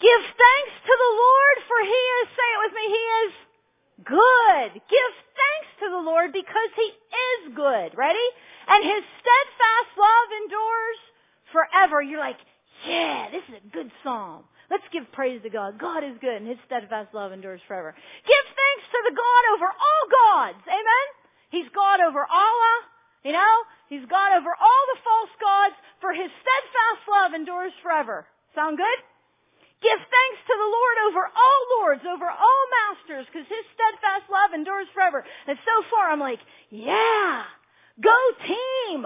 Give 0.00 0.22
thanks 0.24 0.74
to 0.84 0.94
the 0.96 1.12
Lord 1.12 1.56
for 1.68 1.78
He 1.84 2.02
is, 2.20 2.26
say 2.32 2.48
it 2.52 2.60
with 2.64 2.74
me, 2.76 2.84
He 2.88 3.04
is 3.24 3.32
good. 4.04 4.70
Give 4.88 5.12
thanks 5.36 5.70
to 5.84 5.86
the 5.92 6.02
Lord 6.04 6.32
because 6.32 6.70
He 6.76 6.88
is 6.92 7.40
good. 7.56 7.96
Ready? 7.96 8.26
And 8.68 8.84
His 8.84 9.04
steadfast 9.20 9.92
love 9.96 10.28
endures 10.44 11.00
forever. 11.52 12.00
You're 12.00 12.20
like, 12.20 12.40
yeah, 12.88 13.28
this 13.30 13.44
is 13.48 13.60
a 13.60 13.68
good 13.72 13.92
psalm. 14.04 14.44
Let's 14.68 14.84
give 14.92 15.06
praise 15.12 15.40
to 15.44 15.50
God. 15.50 15.78
God 15.78 16.04
is 16.04 16.18
good 16.20 16.40
and 16.40 16.48
His 16.48 16.58
steadfast 16.66 17.14
love 17.14 17.32
endures 17.32 17.60
forever. 17.68 17.94
Give 18.24 18.44
thanks 18.48 18.86
to 18.92 18.98
the 19.08 19.14
God 19.14 19.42
over 19.54 19.68
all 19.70 20.04
gods. 20.08 20.60
Amen? 20.66 21.06
He's 21.52 21.68
God 21.72 22.00
over 22.00 22.20
Allah. 22.24 22.76
You 23.24 23.32
know? 23.32 23.54
He's 23.88 24.04
God 24.06 24.34
over 24.34 24.50
all 24.50 24.84
the 24.92 25.02
false 25.02 25.34
gods, 25.38 25.76
for 26.00 26.12
his 26.12 26.30
steadfast 26.30 27.02
love 27.06 27.32
endures 27.34 27.72
forever. 27.82 28.26
Sound 28.54 28.76
good? 28.76 29.00
Give 29.82 30.00
thanks 30.00 30.40
to 30.48 30.54
the 30.56 30.72
Lord 30.72 30.96
over 31.06 31.22
all 31.28 31.62
lords, 31.78 32.04
over 32.08 32.26
all 32.26 32.62
masters, 32.88 33.28
because 33.28 33.46
his 33.46 33.66
steadfast 33.76 34.26
love 34.32 34.56
endures 34.56 34.88
forever. 34.96 35.22
And 35.46 35.58
so 35.60 35.74
far 35.92 36.10
I'm 36.10 36.20
like, 36.20 36.40
yeah, 36.70 37.44
go 38.00 38.16
team. 38.40 39.04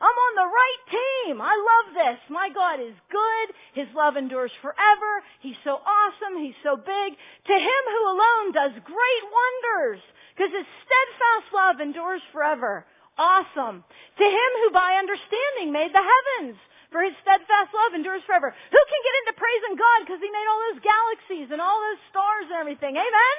I'm 0.00 0.16
on 0.16 0.34
the 0.36 0.48
right 0.48 0.82
team. 0.88 1.40
I 1.40 1.52
love 1.52 1.88
this. 1.92 2.20
My 2.30 2.48
God 2.52 2.80
is 2.80 2.96
good. 3.12 3.46
His 3.74 3.88
love 3.94 4.16
endures 4.16 4.52
forever. 4.62 5.12
He's 5.40 5.60
so 5.64 5.76
awesome. 5.76 6.40
He's 6.40 6.56
so 6.62 6.76
big. 6.76 7.10
To 7.48 7.56
him 7.56 7.82
who 7.84 8.02
alone 8.08 8.52
does 8.52 8.72
great 8.84 9.24
wonders, 9.28 10.00
because 10.32 10.52
his 10.52 10.68
steadfast 10.84 11.48
love 11.52 11.80
endures 11.80 12.22
forever. 12.32 12.86
Awesome. 13.20 13.84
To 13.84 14.24
him 14.24 14.50
who 14.64 14.72
by 14.72 14.96
understanding 14.96 15.76
made 15.76 15.92
the 15.92 16.00
heavens, 16.00 16.56
for 16.88 17.04
his 17.04 17.12
steadfast 17.20 17.68
love 17.76 17.92
endures 17.92 18.24
forever. 18.24 18.48
Who 18.48 18.82
can 18.88 19.00
get 19.04 19.18
into 19.20 19.36
praising 19.36 19.76
God 19.76 19.98
because 20.08 20.24
he 20.24 20.32
made 20.32 20.48
all 20.48 20.60
those 20.72 20.80
galaxies 20.80 21.52
and 21.52 21.60
all 21.60 21.76
those 21.84 22.00
stars 22.08 22.48
and 22.48 22.56
everything? 22.56 22.96
Amen? 22.96 23.36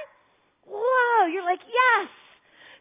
Whoa, 0.70 1.34
you're 1.34 1.50
like, 1.50 1.66
yes. 1.66 2.10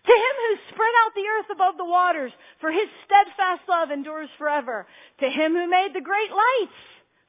To 0.05 0.13
him 0.13 0.35
who 0.45 0.53
spread 0.77 0.95
out 1.01 1.17
the 1.17 1.25
earth 1.25 1.51
above 1.57 1.81
the 1.81 1.89
waters, 1.89 2.33
for 2.61 2.69
his 2.69 2.89
steadfast 3.09 3.65
love 3.65 3.91
endures 3.91 4.29
forever. 4.37 4.85
To 5.25 5.29
him 5.29 5.57
who 5.57 5.73
made 5.73 5.97
the 5.97 6.05
great 6.05 6.31
lights, 6.31 6.81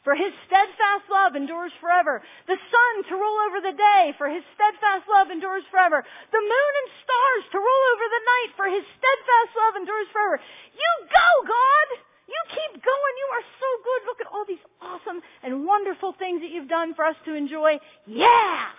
for 0.01 0.17
his 0.17 0.33
steadfast 0.49 1.05
love 1.13 1.37
endures 1.37 1.69
forever. 1.77 2.25
The 2.49 2.57
sun 2.57 2.93
to 3.09 3.13
rule 3.13 3.39
over 3.45 3.61
the 3.61 3.77
day, 3.77 4.13
for 4.17 4.25
his 4.25 4.41
steadfast 4.57 5.05
love 5.05 5.29
endures 5.29 5.61
forever. 5.69 6.01
The 6.01 6.41
moon 6.41 6.73
and 6.81 6.89
stars 7.05 7.43
to 7.53 7.57
rule 7.61 7.83
over 7.93 8.05
the 8.09 8.23
night, 8.25 8.49
for 8.57 8.65
his 8.65 8.85
steadfast 8.97 9.51
love 9.53 9.73
endures 9.77 10.09
forever. 10.09 10.37
You 10.73 10.91
go, 11.05 11.29
God! 11.45 11.87
You 12.25 12.41
keep 12.49 12.81
going. 12.81 13.13
You 13.21 13.29
are 13.37 13.45
so 13.61 13.69
good. 13.85 14.01
Look 14.09 14.21
at 14.25 14.31
all 14.33 14.45
these 14.47 14.65
awesome 14.81 15.21
and 15.43 15.65
wonderful 15.69 16.13
things 16.17 16.41
that 16.41 16.49
you've 16.49 16.69
done 16.69 16.95
for 16.95 17.05
us 17.05 17.15
to 17.25 17.35
enjoy. 17.35 17.77
Yeah! 18.07 18.73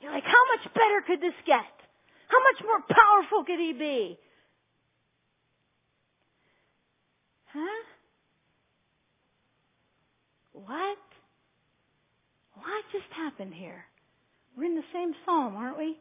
You're 0.00 0.12
like, 0.12 0.26
how 0.26 0.44
much 0.54 0.72
better 0.74 1.02
could 1.06 1.20
this 1.20 1.38
get? 1.46 1.74
How 2.28 2.38
much 2.38 2.62
more 2.62 2.82
powerful 2.86 3.44
could 3.44 3.58
he 3.58 3.72
be? 3.72 4.18
Huh? 7.52 7.82
What? 10.66 10.98
What 12.54 12.84
just 12.92 13.10
happened 13.12 13.54
here? 13.54 13.84
We're 14.56 14.64
in 14.64 14.76
the 14.76 14.84
same 14.92 15.14
psalm, 15.24 15.56
aren't 15.56 15.78
we? 15.78 15.98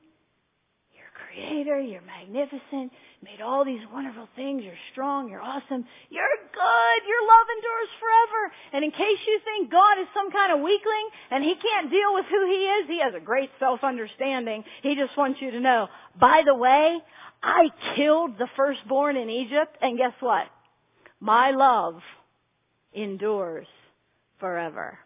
You're 0.93 1.13
creator, 1.15 1.79
you're 1.79 2.01
magnificent, 2.01 2.91
made 3.23 3.41
all 3.41 3.63
these 3.65 3.81
wonderful 3.93 4.27
things, 4.35 4.63
you're 4.63 4.73
strong, 4.91 5.29
you're 5.29 5.41
awesome, 5.41 5.85
you're 6.09 6.37
good, 6.53 6.99
your 7.07 7.23
love 7.23 7.47
endures 7.55 7.91
forever. 7.99 8.53
And 8.73 8.83
in 8.83 8.91
case 8.91 9.19
you 9.25 9.39
think 9.43 9.71
God 9.71 9.99
is 9.99 10.07
some 10.13 10.31
kind 10.31 10.53
of 10.53 10.59
weakling 10.59 11.07
and 11.31 11.43
he 11.43 11.55
can't 11.55 11.89
deal 11.89 12.13
with 12.13 12.25
who 12.29 12.45
he 12.45 12.65
is, 12.65 12.87
he 12.87 12.99
has 12.99 13.13
a 13.15 13.23
great 13.23 13.49
self-understanding. 13.59 14.63
He 14.83 14.95
just 14.95 15.17
wants 15.17 15.41
you 15.41 15.51
to 15.51 15.59
know, 15.59 15.87
by 16.19 16.43
the 16.45 16.55
way, 16.55 16.99
I 17.41 17.69
killed 17.95 18.37
the 18.37 18.49
firstborn 18.55 19.15
in 19.15 19.29
Egypt 19.29 19.77
and 19.81 19.97
guess 19.97 20.13
what? 20.19 20.47
My 21.19 21.51
love 21.51 22.01
endures 22.93 23.67
forever. 24.41 24.99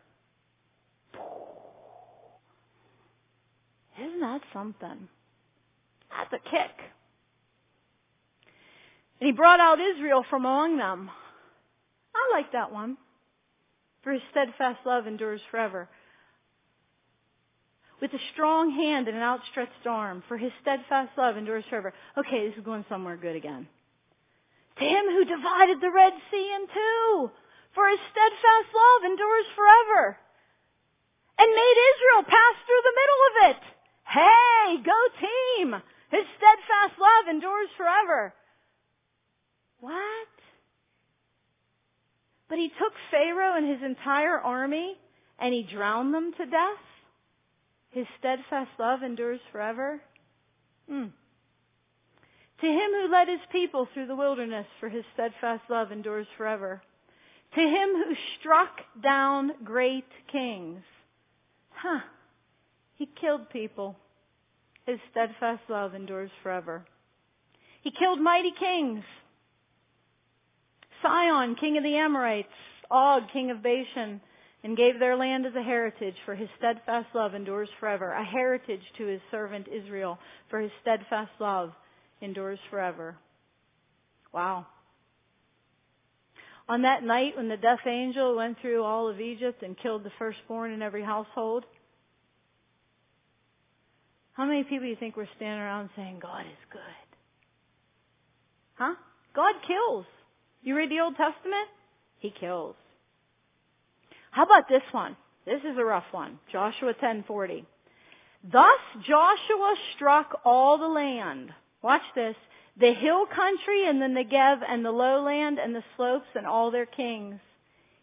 Isn't 4.00 4.20
that 4.22 4.42
something? 4.52 5.08
That's 6.10 6.34
a 6.34 6.50
kick. 6.50 6.72
And 9.20 9.28
he 9.28 9.32
brought 9.32 9.60
out 9.60 9.78
Israel 9.80 10.26
from 10.30 10.46
among 10.46 10.78
them. 10.78 11.12
I 12.16 12.36
like 12.36 12.52
that 12.54 12.72
one. 12.72 12.98
For 14.04 14.14
his 14.14 14.22
steadfast 14.32 14.80
love 14.86 15.08
endures 15.08 15.42
forever. 15.52 15.88
With 18.02 18.14
a 18.14 18.20
strong 18.34 18.72
hand 18.72 19.08
and 19.08 19.16
an 19.16 19.24
outstretched 19.24 19.88
arm, 19.88 20.24
for 20.28 20.38
his 20.38 20.52
steadfast 20.62 21.12
love 21.18 21.38
endures 21.38 21.64
forever. 21.70 21.94
Okay, 22.18 22.48
this 22.48 22.58
is 22.58 22.64
going 22.64 22.86
somewhere 22.90 23.16
good 23.16 23.36
again. 23.36 23.68
To 24.78 24.84
him 24.84 25.06
who 25.06 25.24
divided 25.24 25.80
the 25.80 25.92
Red 25.92 26.14
Sea 26.30 26.54
in 26.56 26.68
two, 26.68 27.32
for 27.76 27.86
his 27.92 28.00
steadfast 28.10 28.72
love 28.72 29.12
endures 29.12 29.48
forever. 29.54 30.18
And 31.38 31.52
made 31.52 31.78
Israel 31.92 32.24
pass 32.24 32.56
through 32.64 32.84
the 32.88 32.98
middle 32.98 33.22
of 33.28 33.36
it. 33.52 33.62
Hey, 34.08 34.66
go 34.82 35.00
team! 35.20 35.76
His 36.10 36.26
steadfast 36.40 36.96
love 36.98 37.28
endures 37.30 37.70
forever. 37.76 38.34
What? 39.82 40.32
But 42.48 42.58
he 42.58 42.70
took 42.70 42.94
Pharaoh 43.12 43.58
and 43.58 43.68
his 43.68 43.84
entire 43.84 44.40
army 44.40 44.96
and 45.38 45.54
he 45.54 45.64
drowned 45.64 46.14
them 46.14 46.32
to 46.38 46.46
death? 46.46 46.86
His 47.90 48.06
steadfast 48.20 48.72
love 48.80 49.04
endures 49.04 49.42
forever? 49.52 50.02
Hmm. 50.90 51.08
To 52.62 52.68
him 52.68 52.92
who 52.92 53.12
led 53.12 53.28
his 53.28 53.42
people 53.52 53.88
through 53.94 54.08
the 54.08 54.16
wilderness, 54.16 54.68
for 54.80 54.88
his 54.88 55.04
steadfast 55.14 55.64
love 55.70 55.92
endures 55.92 56.28
forever. 56.38 56.82
To 57.56 57.62
him 57.62 57.90
who 57.96 58.16
struck 58.40 58.82
down 59.02 59.52
great 59.64 60.06
kings. 60.32 60.82
Huh. 61.72 62.02
He 62.96 63.10
killed 63.20 63.50
people. 63.50 63.96
His 64.86 65.00
steadfast 65.12 65.62
love 65.70 65.96
endures 65.96 66.32
forever. 66.44 66.86
He 67.82 67.92
killed 67.92 68.20
mighty 68.20 68.52
kings. 68.52 69.04
Sihon, 71.02 71.56
king 71.56 71.78
of 71.78 71.84
the 71.84 71.96
Amorites, 71.96 72.50
Og, 72.92 73.24
king 73.32 73.52
of 73.52 73.64
Bashan, 73.64 74.22
and 74.64 74.76
gave 74.76 75.00
their 75.00 75.16
land 75.16 75.46
as 75.46 75.56
a 75.56 75.64
heritage, 75.64 76.16
for 76.26 76.36
his 76.36 76.50
steadfast 76.58 77.08
love 77.14 77.36
endures 77.36 77.70
forever. 77.80 78.12
A 78.12 78.24
heritage 78.24 78.82
to 78.98 79.06
his 79.06 79.22
servant 79.32 79.68
Israel, 79.68 80.18
for 80.50 80.60
his 80.60 80.72
steadfast 80.82 81.32
love 81.40 81.72
endures 82.22 82.60
forever. 82.70 83.16
Wow. 84.34 84.66
On 86.68 86.82
that 86.82 87.04
night 87.04 87.38
when 87.38 87.48
the 87.48 87.58
death 87.58 87.86
angel 87.86 88.36
went 88.36 88.60
through 88.60 88.84
all 88.84 89.08
of 89.08 89.22
Egypt 89.22 89.62
and 89.62 89.78
killed 89.78 90.04
the 90.04 90.12
firstborn 90.18 90.72
in 90.72 90.82
every 90.82 91.04
household, 91.04 91.64
how 94.34 94.46
many 94.46 94.64
people 94.64 94.82
do 94.82 94.88
you 94.88 94.96
think 94.96 95.16
were 95.16 95.30
standing 95.36 95.62
around 95.62 95.90
saying, 95.96 96.20
God 96.22 96.42
is 96.42 96.58
good? 96.72 96.82
Huh? 98.76 98.96
God 99.36 99.56
kills. 99.68 100.06
You 100.64 100.76
read 100.76 100.90
the 100.90 101.00
Old 101.00 101.16
Testament? 101.16 101.70
He 102.20 102.32
kills. 102.32 102.76
How 104.32 104.44
about 104.44 104.68
this 104.68 104.82
one? 104.92 105.16
This 105.46 105.62
is 105.62 105.78
a 105.78 105.86
rough 105.86 106.12
one. 106.12 106.40
Joshua 106.52 106.94
10:40. 106.94 107.66
Thus 108.52 108.80
Joshua 109.08 109.76
struck 109.96 110.42
all 110.44 110.78
the 110.78 110.88
land. 110.88 111.54
Watch 111.82 112.02
this. 112.16 112.36
The 112.78 112.94
hill 112.94 113.26
country 113.26 113.88
and 113.88 114.02
the 114.02 114.06
Negev 114.06 114.62
and 114.68 114.84
the 114.84 114.92
lowland 114.92 115.60
and 115.60 115.74
the 115.74 115.84
slopes 115.96 116.28
and 116.36 116.46
all 116.46 116.72
their 116.72 116.86
kings. 116.86 117.40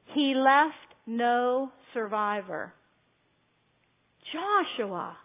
He 0.07 0.35
left 0.35 0.77
no 1.07 1.70
survivor. 1.93 2.73
Joshua, 4.33 5.16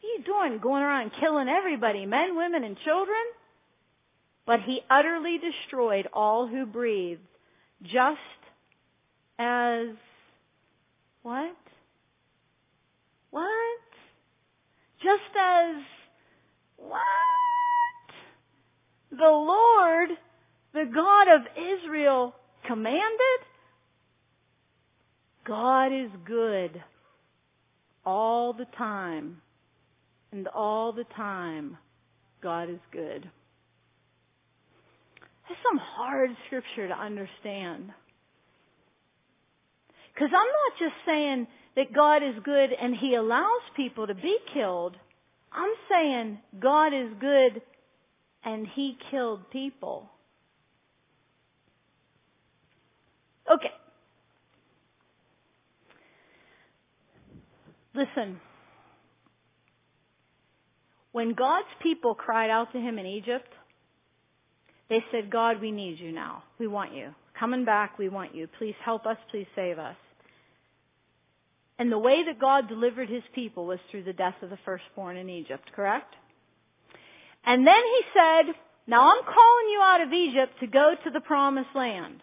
what 0.00 0.08
are 0.08 0.18
you 0.18 0.22
doing? 0.24 0.60
Going 0.60 0.82
around 0.82 1.12
killing 1.18 1.48
everybody, 1.48 2.06
men, 2.06 2.36
women, 2.36 2.62
and 2.64 2.76
children? 2.78 3.16
But 4.46 4.60
he 4.60 4.82
utterly 4.90 5.38
destroyed 5.38 6.08
all 6.12 6.46
who 6.46 6.66
breathed, 6.66 7.20
just 7.82 8.18
as 9.38 9.88
what? 11.22 11.56
What? 13.30 13.80
Just 15.02 15.36
as 15.38 15.76
what? 16.76 17.00
The 19.12 19.28
Lord, 19.28 20.08
the 20.72 20.90
God 20.92 21.28
of 21.28 21.42
Israel, 21.56 22.34
commanded? 22.66 23.40
God 25.44 25.92
is 25.92 26.10
good 26.24 26.82
all 28.04 28.52
the 28.52 28.66
time. 28.76 29.42
And 30.32 30.48
all 30.48 30.92
the 30.92 31.04
time, 31.14 31.76
God 32.42 32.70
is 32.70 32.80
good. 32.90 33.28
That's 35.46 35.60
some 35.62 35.78
hard 35.78 36.30
scripture 36.46 36.88
to 36.88 36.98
understand. 36.98 37.92
Because 40.14 40.30
I'm 40.32 40.32
not 40.32 40.78
just 40.78 40.94
saying 41.04 41.46
that 41.76 41.92
God 41.92 42.22
is 42.22 42.34
good 42.42 42.70
and 42.72 42.96
He 42.96 43.14
allows 43.14 43.60
people 43.76 44.06
to 44.06 44.14
be 44.14 44.38
killed. 44.54 44.96
I'm 45.52 45.74
saying 45.90 46.38
God 46.58 46.94
is 46.94 47.08
good 47.20 47.60
and 48.44 48.66
He 48.66 48.96
killed 49.10 49.50
people. 49.50 50.10
Okay. 53.50 53.72
Listen. 57.94 58.40
When 61.12 61.34
God's 61.34 61.68
people 61.82 62.14
cried 62.14 62.50
out 62.50 62.72
to 62.72 62.78
Him 62.78 62.98
in 62.98 63.06
Egypt, 63.06 63.48
they 64.88 65.04
said, 65.10 65.30
God, 65.30 65.60
we 65.60 65.70
need 65.70 65.98
you 65.98 66.12
now. 66.12 66.42
We 66.58 66.66
want 66.66 66.94
you. 66.94 67.14
Coming 67.38 67.64
back, 67.64 67.98
we 67.98 68.08
want 68.08 68.34
you. 68.34 68.48
Please 68.58 68.74
help 68.84 69.06
us. 69.06 69.16
Please 69.30 69.46
save 69.56 69.78
us. 69.78 69.96
And 71.78 71.90
the 71.90 71.98
way 71.98 72.22
that 72.24 72.38
God 72.38 72.68
delivered 72.68 73.08
his 73.08 73.22
people 73.34 73.66
was 73.66 73.78
through 73.90 74.04
the 74.04 74.12
death 74.12 74.36
of 74.42 74.50
the 74.50 74.58
firstborn 74.64 75.16
in 75.16 75.28
Egypt, 75.28 75.70
correct? 75.74 76.14
And 77.44 77.66
then 77.66 77.82
he 77.82 78.00
said, 78.14 78.54
now 78.86 79.12
I'm 79.12 79.22
calling 79.24 79.68
you 79.70 79.80
out 79.82 80.00
of 80.00 80.12
Egypt 80.12 80.60
to 80.60 80.66
go 80.66 80.94
to 81.04 81.10
the 81.10 81.20
promised 81.20 81.74
land. 81.74 82.20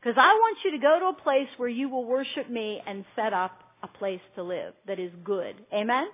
Because 0.00 0.16
I 0.18 0.34
want 0.34 0.58
you 0.64 0.72
to 0.72 0.78
go 0.78 0.98
to 0.98 1.06
a 1.06 1.22
place 1.22 1.48
where 1.56 1.68
you 1.68 1.88
will 1.88 2.04
worship 2.04 2.50
me 2.50 2.82
and 2.86 3.04
set 3.14 3.32
up 3.32 3.62
a 3.82 3.88
place 3.88 4.20
to 4.34 4.42
live 4.42 4.74
that 4.86 4.98
is 4.98 5.12
good. 5.24 5.54
Amen? 5.72 6.08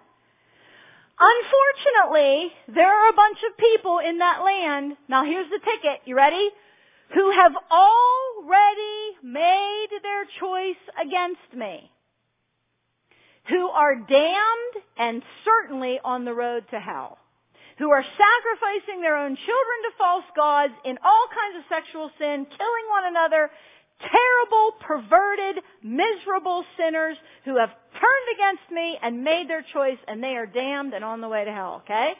Unfortunately, 1.20 2.52
there 2.74 2.86
are 2.86 3.10
a 3.10 3.16
bunch 3.16 3.38
of 3.50 3.56
people 3.58 3.98
in 3.98 4.18
that 4.18 4.42
land. 4.44 4.96
Now 5.08 5.24
here's 5.24 5.50
the 5.50 5.58
ticket. 5.58 6.02
You 6.04 6.16
ready? 6.16 6.50
Who 7.14 7.30
have 7.32 7.52
already 7.72 9.16
made 9.22 9.88
their 10.02 10.24
choice 10.38 10.80
against 11.00 11.56
me. 11.56 11.90
Who 13.48 13.68
are 13.68 13.94
damned 13.96 14.84
and 14.98 15.22
certainly 15.44 15.98
on 16.04 16.24
the 16.24 16.34
road 16.34 16.64
to 16.70 16.78
hell. 16.78 17.18
Who 17.78 17.90
are 17.90 18.02
sacrificing 18.02 19.00
their 19.00 19.16
own 19.16 19.36
children 19.36 19.78
to 19.86 19.98
false 19.98 20.24
gods 20.34 20.74
in 20.84 20.98
all 21.04 21.26
kinds 21.30 21.62
of 21.62 21.70
sexual 21.70 22.10
sin, 22.18 22.46
killing 22.50 22.86
one 22.90 23.06
another, 23.06 23.50
terrible, 23.98 24.74
perverted, 24.80 25.62
miserable 25.82 26.64
sinners 26.76 27.16
who 27.44 27.56
have 27.56 27.70
turned 27.94 28.28
against 28.34 28.70
me 28.70 28.98
and 29.02 29.24
made 29.24 29.48
their 29.48 29.62
choice 29.62 29.98
and 30.06 30.22
they 30.22 30.36
are 30.36 30.46
damned 30.46 30.94
and 30.94 31.04
on 31.04 31.20
the 31.20 31.28
way 31.28 31.44
to 31.44 31.52
hell, 31.52 31.82
okay? 31.84 32.14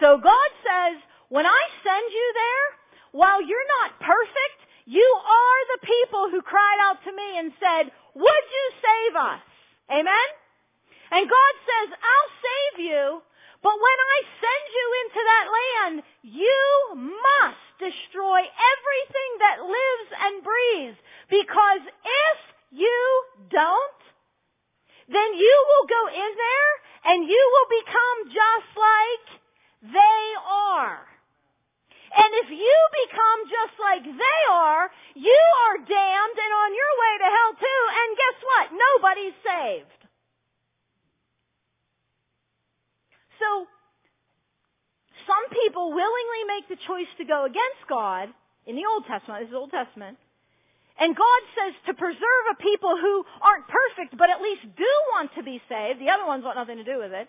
So 0.00 0.18
God 0.18 0.50
says, 0.62 1.02
when 1.28 1.46
I 1.46 1.62
send 1.82 2.06
you 2.10 2.32
there, 2.34 2.66
while 3.12 3.40
you're 3.40 3.70
not 3.82 3.98
perfect, 4.00 4.58
you 4.86 5.06
are 5.06 5.60
the 5.74 5.86
people 5.86 6.28
who 6.30 6.42
cried 6.42 6.78
out 6.82 6.98
to 7.04 7.12
me 7.14 7.38
and 7.38 7.52
said, 7.58 7.90
would 8.14 8.44
you 8.50 8.64
save 8.82 9.14
us? 9.16 9.42
Amen? 9.90 10.28
And 11.10 11.30
God 11.30 11.54
says, 11.62 11.94
I'll 11.94 12.32
save 12.42 12.86
you, 12.86 13.22
but 13.64 13.72
when 13.80 13.98
I 14.12 14.18
send 14.44 14.64
you 14.76 14.86
into 15.00 15.22
that 15.24 15.46
land, 15.48 15.94
you 16.20 16.60
must 17.00 17.64
destroy 17.80 18.44
everything 18.44 19.30
that 19.40 19.64
lives 19.64 20.08
and 20.20 20.34
breathes. 20.44 21.00
Because 21.32 21.82
if 21.88 22.38
you 22.76 23.00
don't, 23.48 24.00
then 25.08 25.30
you 25.32 25.56
will 25.72 25.86
go 25.88 26.02
in 26.12 26.32
there 26.36 26.72
and 27.08 27.24
you 27.24 27.40
will 27.40 27.70
become 27.80 28.18
just 28.36 28.70
like 28.76 29.26
they 29.96 30.24
are. 30.44 31.00
And 32.20 32.30
if 32.44 32.52
you 32.52 32.78
become 33.08 33.40
just 33.48 33.80
like 33.80 34.04
they 34.04 34.40
are, 34.52 34.92
you 35.16 35.42
are 35.66 35.78
damned 35.88 36.36
and 36.36 36.52
on 36.52 36.70
your 36.76 36.92
way 37.00 37.14
to 37.16 37.28
hell 37.32 37.52
too, 37.58 37.82
and 37.96 38.08
guess 38.12 38.38
what? 38.44 38.66
Nobody's 38.76 39.36
saved. 39.40 40.03
So, 43.44 43.68
some 45.28 45.44
people 45.52 45.92
willingly 45.92 46.42
make 46.48 46.68
the 46.72 46.80
choice 46.88 47.10
to 47.20 47.24
go 47.24 47.44
against 47.44 47.84
God 47.88 48.32
in 48.64 48.76
the 48.76 48.88
Old 48.88 49.04
Testament, 49.04 49.44
this 49.44 49.52
is 49.52 49.56
Old 49.56 49.70
Testament, 49.70 50.16
And 50.96 51.12
God 51.12 51.40
says 51.52 51.74
to 51.86 51.92
preserve 51.92 52.44
a 52.52 52.56
people 52.56 52.96
who 52.96 53.24
aren't 53.44 53.68
perfect, 53.68 54.16
but 54.16 54.32
at 54.32 54.40
least 54.40 54.64
do 54.72 54.92
want 55.12 55.34
to 55.36 55.42
be 55.44 55.60
saved. 55.68 56.00
The 56.00 56.08
other 56.08 56.24
ones 56.24 56.44
want 56.44 56.56
nothing 56.56 56.80
to 56.80 56.86
do 56.86 56.96
with 56.96 57.12
it. 57.12 57.28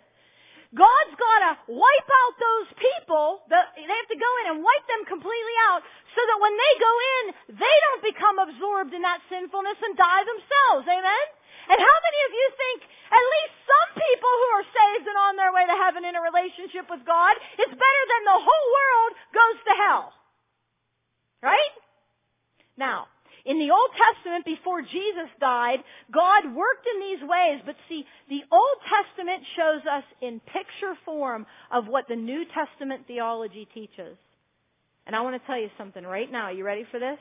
God's 0.72 1.16
got 1.16 1.40
to 1.44 1.52
wipe 1.72 2.10
out 2.24 2.34
those 2.40 2.70
people. 2.80 3.44
they 3.48 3.84
have 3.84 4.12
to 4.12 4.20
go 4.20 4.32
in 4.44 4.46
and 4.56 4.58
wipe 4.64 4.86
them 4.88 5.04
completely 5.08 5.56
out 5.72 5.84
so 6.16 6.22
that 6.24 6.38
when 6.40 6.56
they 6.56 6.74
go 6.80 6.94
in, 6.94 7.24
they 7.60 7.76
don't 7.90 8.04
become 8.04 8.38
absorbed 8.40 8.92
in 8.96 9.04
that 9.04 9.20
sinfulness 9.28 9.80
and 9.84 9.96
die 9.96 10.24
themselves. 10.24 10.86
Amen? 10.88 11.26
And 11.70 11.80
how 11.80 11.98
many 12.06 12.20
of 12.28 12.32
you 12.34 12.48
think 12.56 12.78
at 13.10 13.26
least 13.26 13.54
some 13.66 13.90
people 13.98 14.34
who 14.34 14.50
are 14.60 14.68
saved 14.70 15.06
and 15.10 15.18
on 15.18 15.34
their 15.36 15.54
way 15.54 15.66
to 15.66 15.78
heaven 15.82 16.06
in 16.06 16.14
a 16.14 16.22
relationship 16.22 16.90
with 16.90 17.06
God 17.06 17.34
is 17.58 17.70
better 17.70 18.04
than 18.12 18.24
the 18.26 18.42
whole 18.42 18.68
world 18.74 19.12
goes 19.34 19.58
to 19.66 19.74
hell? 19.78 20.06
Right? 21.42 21.74
Now, 22.78 23.08
in 23.46 23.60
the 23.60 23.70
Old 23.70 23.92
Testament, 23.94 24.44
before 24.44 24.82
Jesus 24.82 25.30
died, 25.40 25.84
God 26.12 26.54
worked 26.56 26.88
in 26.90 27.00
these 27.00 27.22
ways, 27.22 27.62
but 27.66 27.76
see, 27.88 28.06
the 28.28 28.44
Old 28.52 28.78
Testament 28.90 29.44
shows 29.56 29.86
us 29.86 30.04
in 30.22 30.42
picture 30.42 30.98
form 31.06 31.46
of 31.72 31.88
what 31.88 32.08
the 32.08 32.16
New 32.16 32.46
Testament 32.46 33.06
theology 33.08 33.68
teaches. 33.72 34.18
And 35.06 35.16
I 35.16 35.22
want 35.22 35.40
to 35.40 35.46
tell 35.46 35.60
you 35.60 35.70
something 35.78 36.04
right 36.04 36.32
now. 36.32 36.46
Are 36.46 36.54
You 36.54 36.66
ready 36.66 36.86
for 36.90 37.00
this? 37.00 37.20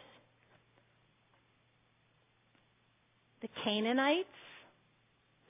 The 3.45 3.51
Canaanites, 3.63 4.25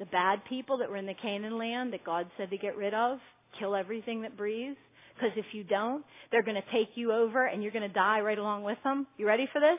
the 0.00 0.06
bad 0.06 0.44
people 0.46 0.78
that 0.78 0.90
were 0.90 0.96
in 0.96 1.06
the 1.06 1.14
Canaan 1.14 1.56
land 1.56 1.92
that 1.92 2.02
God 2.02 2.26
said 2.36 2.50
to 2.50 2.58
get 2.58 2.76
rid 2.76 2.92
of, 2.92 3.20
kill 3.56 3.76
everything 3.76 4.22
that 4.22 4.36
breathes. 4.36 4.76
Because 5.14 5.30
if 5.36 5.44
you 5.52 5.62
don't, 5.62 6.04
they're 6.32 6.42
going 6.42 6.60
to 6.60 6.72
take 6.72 6.96
you 6.96 7.12
over 7.12 7.46
and 7.46 7.62
you're 7.62 7.70
going 7.70 7.86
to 7.86 7.94
die 7.94 8.18
right 8.20 8.36
along 8.36 8.64
with 8.64 8.78
them. 8.82 9.06
You 9.16 9.28
ready 9.28 9.48
for 9.52 9.60
this? 9.60 9.78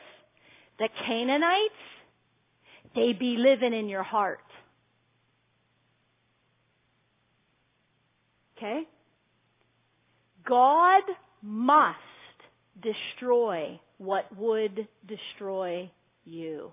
The 0.78 0.88
Canaanites, 1.04 1.74
they 2.94 3.12
be 3.12 3.36
living 3.36 3.74
in 3.74 3.86
your 3.86 4.02
heart. 4.02 4.40
Okay? 8.56 8.84
God 10.48 11.02
must 11.42 11.98
destroy 12.80 13.78
what 13.98 14.34
would 14.38 14.88
destroy 15.06 15.90
you. 16.24 16.72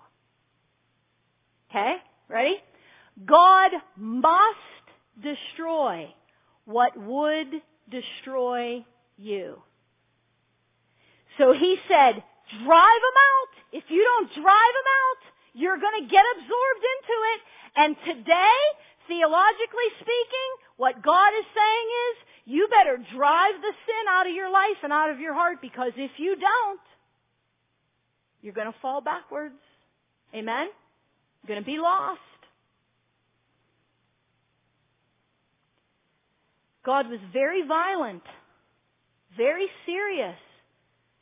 Okay? 1.74 1.95
Ready? 2.30 2.57
God 3.26 3.71
must 3.97 4.86
destroy 5.21 6.13
what 6.65 6.95
would 6.95 7.47
destroy 7.89 8.86
you. 9.17 9.61
So 11.38 11.51
he 11.51 11.78
said, 11.88 12.24
drive 12.63 13.01
them 13.01 13.17
out. 13.32 13.53
If 13.71 13.84
you 13.89 14.03
don't 14.03 14.30
drive 14.34 14.43
them 14.43 14.89
out, 15.01 15.21
you're 15.53 15.80
going 15.80 16.03
to 16.03 16.09
get 16.09 16.24
absorbed 16.36 16.84
into 16.93 17.15
it. 17.34 17.41
And 17.76 17.95
today, 18.05 18.57
theologically 19.07 19.89
speaking, 19.95 20.49
what 20.78 21.01
God 21.03 21.34
is 21.39 21.45
saying 21.55 21.88
is, 22.11 22.17
you 22.45 22.67
better 22.69 22.97
drive 22.97 23.55
the 23.61 23.74
sin 23.86 24.05
out 24.11 24.28
of 24.28 24.34
your 24.34 24.51
life 24.51 24.78
and 24.84 24.93
out 24.93 25.09
of 25.09 25.19
your 25.19 25.34
heart 25.34 25.57
because 25.61 25.93
if 25.95 26.11
you 26.17 26.36
don't, 26.36 26.80
you're 28.41 28.53
going 28.53 28.71
to 28.71 28.80
fall 28.80 29.01
backwards. 29.01 29.55
Amen? 30.36 30.67
Going 31.47 31.59
to 31.59 31.65
be 31.65 31.77
lost. 31.77 32.19
God 36.85 37.09
was 37.09 37.19
very 37.31 37.65
violent, 37.65 38.23
very 39.37 39.67
serious 39.85 40.35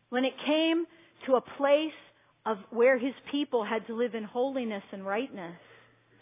when 0.09 0.26
it 0.26 0.34
came 0.45 0.86
to 1.26 1.36
a 1.36 1.41
place 1.41 1.91
of 2.45 2.57
where 2.72 2.97
his 2.97 3.13
people 3.32 3.63
had 3.63 3.86
to 3.88 3.95
live 3.95 4.15
in 4.15 4.24
holiness 4.24 4.84
and 4.91 5.05
rightness. 5.05 5.55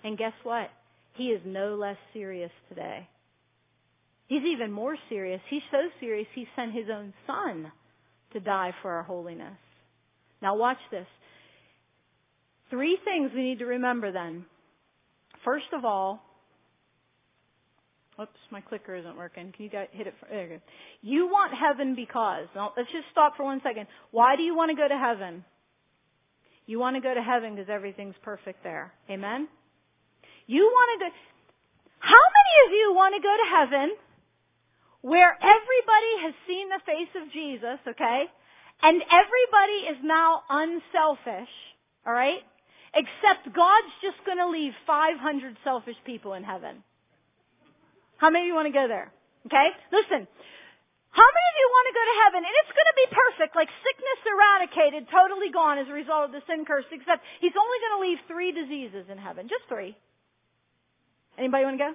And 0.03 0.17
guess 0.17 0.33
what? 0.43 0.69
He 1.13 1.27
is 1.27 1.41
no 1.45 1.75
less 1.75 1.97
serious 2.13 2.51
today. 2.67 3.07
He's 4.27 4.43
even 4.43 4.71
more 4.71 4.95
serious. 5.09 5.41
He's 5.49 5.63
so 5.71 5.89
serious 5.99 6.27
he 6.35 6.47
sent 6.55 6.73
his 6.73 6.85
own 6.93 7.13
son 7.25 7.71
to 8.33 8.39
die 8.39 8.73
for 8.81 8.91
our 8.91 9.03
holiness. 9.03 9.57
Now 10.41 10.55
watch 10.55 10.77
this. 10.91 11.07
Three 12.69 12.97
things 13.03 13.31
we 13.33 13.43
need 13.43 13.59
to 13.59 13.65
remember 13.65 14.11
then. 14.11 14.45
First 15.43 15.67
of 15.73 15.85
all, 15.85 16.21
Oops, 18.21 18.31
my 18.51 18.59
clicker 18.59 18.95
isn't 18.95 19.15
working. 19.15 19.53
Can 19.53 19.63
you 19.63 19.69
guys 19.71 19.87
hit 19.91 20.05
it? 20.05 20.13
For, 20.19 20.27
there 20.27 20.43
you 20.43 20.49
go. 20.49 20.61
You 21.01 21.27
want 21.27 21.53
heaven 21.53 21.95
because. 21.95 22.47
Now, 22.53 22.73
let's 22.75 22.91
just 22.91 23.05
stop 23.11 23.37
for 23.37 23.45
one 23.45 23.61
second. 23.63 23.87
Why 24.11 24.35
do 24.35 24.43
you 24.43 24.53
want 24.55 24.71
to 24.71 24.75
go 24.75 24.87
to 24.87 24.97
heaven? 24.97 25.45
You 26.65 26.79
want 26.79 26.97
to 26.97 27.01
go 27.01 27.13
to 27.13 27.21
heaven 27.21 27.55
because 27.55 27.69
everything's 27.69 28.15
perfect 28.21 28.61
there. 28.61 28.91
Amen? 29.09 29.47
You 30.47 30.63
want 30.65 30.99
to 30.99 31.05
go. 31.05 31.15
How 31.99 32.25
many 32.37 32.55
of 32.67 32.71
you 32.77 32.93
want 32.93 33.15
to 33.15 33.21
go 33.21 33.35
to 33.37 33.49
heaven 33.49 33.95
where 35.01 35.31
everybody 35.39 36.13
has 36.23 36.33
seen 36.45 36.67
the 36.67 36.81
face 36.85 37.23
of 37.23 37.31
Jesus, 37.31 37.79
okay? 37.87 38.25
And 38.83 39.01
everybody 39.01 39.95
is 39.95 39.97
now 40.03 40.43
unselfish, 40.49 41.49
alright? 42.05 42.43
Except 42.93 43.45
God's 43.53 43.93
just 44.01 44.17
going 44.25 44.39
to 44.39 44.49
leave 44.49 44.73
500 44.87 45.57
selfish 45.63 45.97
people 46.05 46.33
in 46.33 46.43
heaven. 46.43 46.83
How 48.17 48.29
many 48.29 48.45
of 48.45 48.47
you 48.47 48.55
want 48.55 48.67
to 48.67 48.75
go 48.75 48.87
there? 48.87 49.11
Okay? 49.45 49.69
Listen. 49.91 50.27
How 51.09 51.25
many 51.25 51.47
of 51.49 51.57
you 51.57 51.67
want 51.73 51.85
to 51.89 51.95
go 51.97 52.05
to 52.05 52.15
heaven 52.21 52.41
and 52.45 52.53
it's 52.61 52.73
going 52.73 52.89
to 52.89 52.97
be 53.01 53.07
perfect, 53.09 53.51
like 53.57 53.69
sickness 53.81 54.19
eradicated, 54.29 55.09
totally 55.09 55.49
gone 55.49 55.81
as 55.81 55.89
a 55.89 55.95
result 55.95 56.29
of 56.29 56.31
the 56.31 56.45
sin 56.45 56.69
curse, 56.69 56.85
except 56.93 57.25
he's 57.41 57.57
only 57.57 57.77
going 57.81 57.95
to 57.97 58.01
leave 58.05 58.19
three 58.29 58.51
diseases 58.53 59.09
in 59.09 59.17
heaven. 59.17 59.49
Just 59.49 59.65
three. 59.65 59.97
Anybody 61.33 61.65
want 61.65 61.81
to 61.81 61.83
go? 61.89 61.93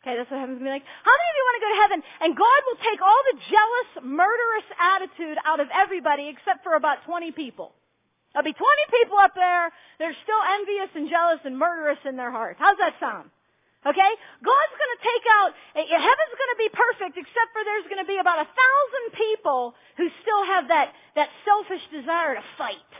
Okay, 0.00 0.16
that's 0.16 0.32
what 0.32 0.40
heaven's 0.40 0.58
going 0.58 0.66
to 0.66 0.72
be 0.72 0.76
like. 0.80 0.88
How 1.04 1.12
many 1.12 1.28
of 1.28 1.36
you 1.36 1.44
want 1.44 1.56
to 1.60 1.62
go 1.62 1.70
to 1.70 1.80
heaven 1.84 1.98
and 2.24 2.30
God 2.32 2.60
will 2.66 2.80
take 2.80 3.00
all 3.04 3.20
the 3.30 3.36
jealous, 3.52 3.90
murderous 4.00 4.68
attitude 4.80 5.38
out 5.44 5.60
of 5.60 5.68
everybody 5.68 6.32
except 6.32 6.64
for 6.64 6.74
about 6.74 7.04
20 7.04 7.36
people? 7.36 7.76
There'll 8.32 8.48
be 8.48 8.56
20 8.56 8.64
people 8.96 9.18
up 9.20 9.36
there. 9.36 9.68
They're 10.00 10.16
still 10.24 10.42
envious 10.56 10.90
and 10.96 11.08
jealous 11.08 11.40
and 11.44 11.56
murderous 11.56 12.00
in 12.08 12.16
their 12.16 12.32
heart. 12.32 12.56
How's 12.58 12.80
that 12.80 12.96
sound? 12.98 13.28
Okay? 13.84 14.12
God's 14.40 14.76
going 14.78 14.94
to 14.96 15.02
take 15.02 15.24
out, 15.36 15.50
eh, 15.76 15.84
eh, 15.84 16.00
heaven's 16.00 16.36
going 16.38 16.52
to 16.56 16.60
be 16.60 16.70
perfect 16.72 17.14
except 17.18 17.50
for 17.52 17.60
there's 17.66 17.88
going 17.92 18.00
to 18.00 18.08
be 18.08 18.16
about 18.16 18.40
a 18.40 18.48
thousand 18.48 19.06
people 19.12 19.74
who 19.98 20.08
still 20.24 20.42
have 20.48 20.68
that, 20.72 20.94
that 21.18 21.28
selfish 21.44 21.82
desire 21.92 22.38
to 22.38 22.44
fight. 22.56 22.90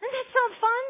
Doesn't 0.00 0.14
that 0.14 0.30
sound 0.32 0.52
fun? 0.62 0.82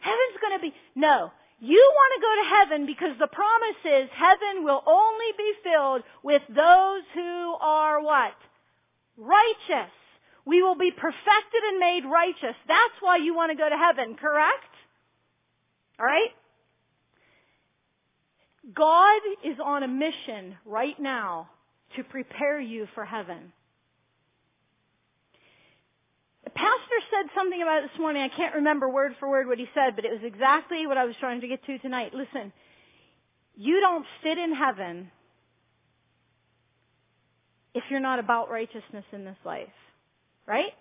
Heaven's 0.00 0.38
going 0.40 0.56
to 0.56 0.62
be, 0.64 0.72
no. 0.96 1.30
You 1.60 1.76
want 1.76 2.10
to 2.16 2.20
go 2.24 2.32
to 2.40 2.46
heaven 2.56 2.80
because 2.88 3.14
the 3.20 3.28
promise 3.28 3.80
is 3.84 4.08
heaven 4.16 4.64
will 4.64 4.82
only 4.88 5.30
be 5.36 5.52
filled 5.62 6.02
with 6.24 6.40
those 6.48 7.04
who 7.12 7.54
are 7.60 8.00
what? 8.00 8.32
Righteous. 9.20 9.92
We 10.50 10.64
will 10.64 10.74
be 10.74 10.90
perfected 10.90 11.62
and 11.68 11.78
made 11.78 12.02
righteous. 12.04 12.56
That's 12.66 12.98
why 12.98 13.18
you 13.18 13.36
want 13.36 13.52
to 13.52 13.56
go 13.56 13.68
to 13.68 13.76
heaven, 13.76 14.16
correct? 14.16 14.74
Alright? 15.96 16.32
God 18.74 19.20
is 19.44 19.58
on 19.64 19.84
a 19.84 19.88
mission 19.88 20.56
right 20.66 20.98
now 20.98 21.50
to 21.94 22.02
prepare 22.02 22.60
you 22.60 22.88
for 22.96 23.04
heaven. 23.04 23.52
The 26.42 26.50
pastor 26.50 26.98
said 27.12 27.30
something 27.32 27.62
about 27.62 27.84
it 27.84 27.90
this 27.92 28.00
morning. 28.00 28.22
I 28.22 28.36
can't 28.36 28.56
remember 28.56 28.88
word 28.88 29.12
for 29.20 29.30
word 29.30 29.46
what 29.46 29.58
he 29.58 29.68
said, 29.72 29.94
but 29.94 30.04
it 30.04 30.10
was 30.10 30.24
exactly 30.24 30.84
what 30.84 30.98
I 30.98 31.04
was 31.04 31.14
trying 31.20 31.42
to 31.42 31.46
get 31.46 31.64
to 31.66 31.78
tonight. 31.78 32.12
Listen, 32.12 32.52
you 33.54 33.78
don't 33.78 34.04
fit 34.24 34.36
in 34.36 34.52
heaven 34.52 35.12
if 37.72 37.84
you're 37.88 38.00
not 38.00 38.18
about 38.18 38.50
righteousness 38.50 39.04
in 39.12 39.24
this 39.24 39.38
life. 39.44 39.68
Right? 40.46 40.72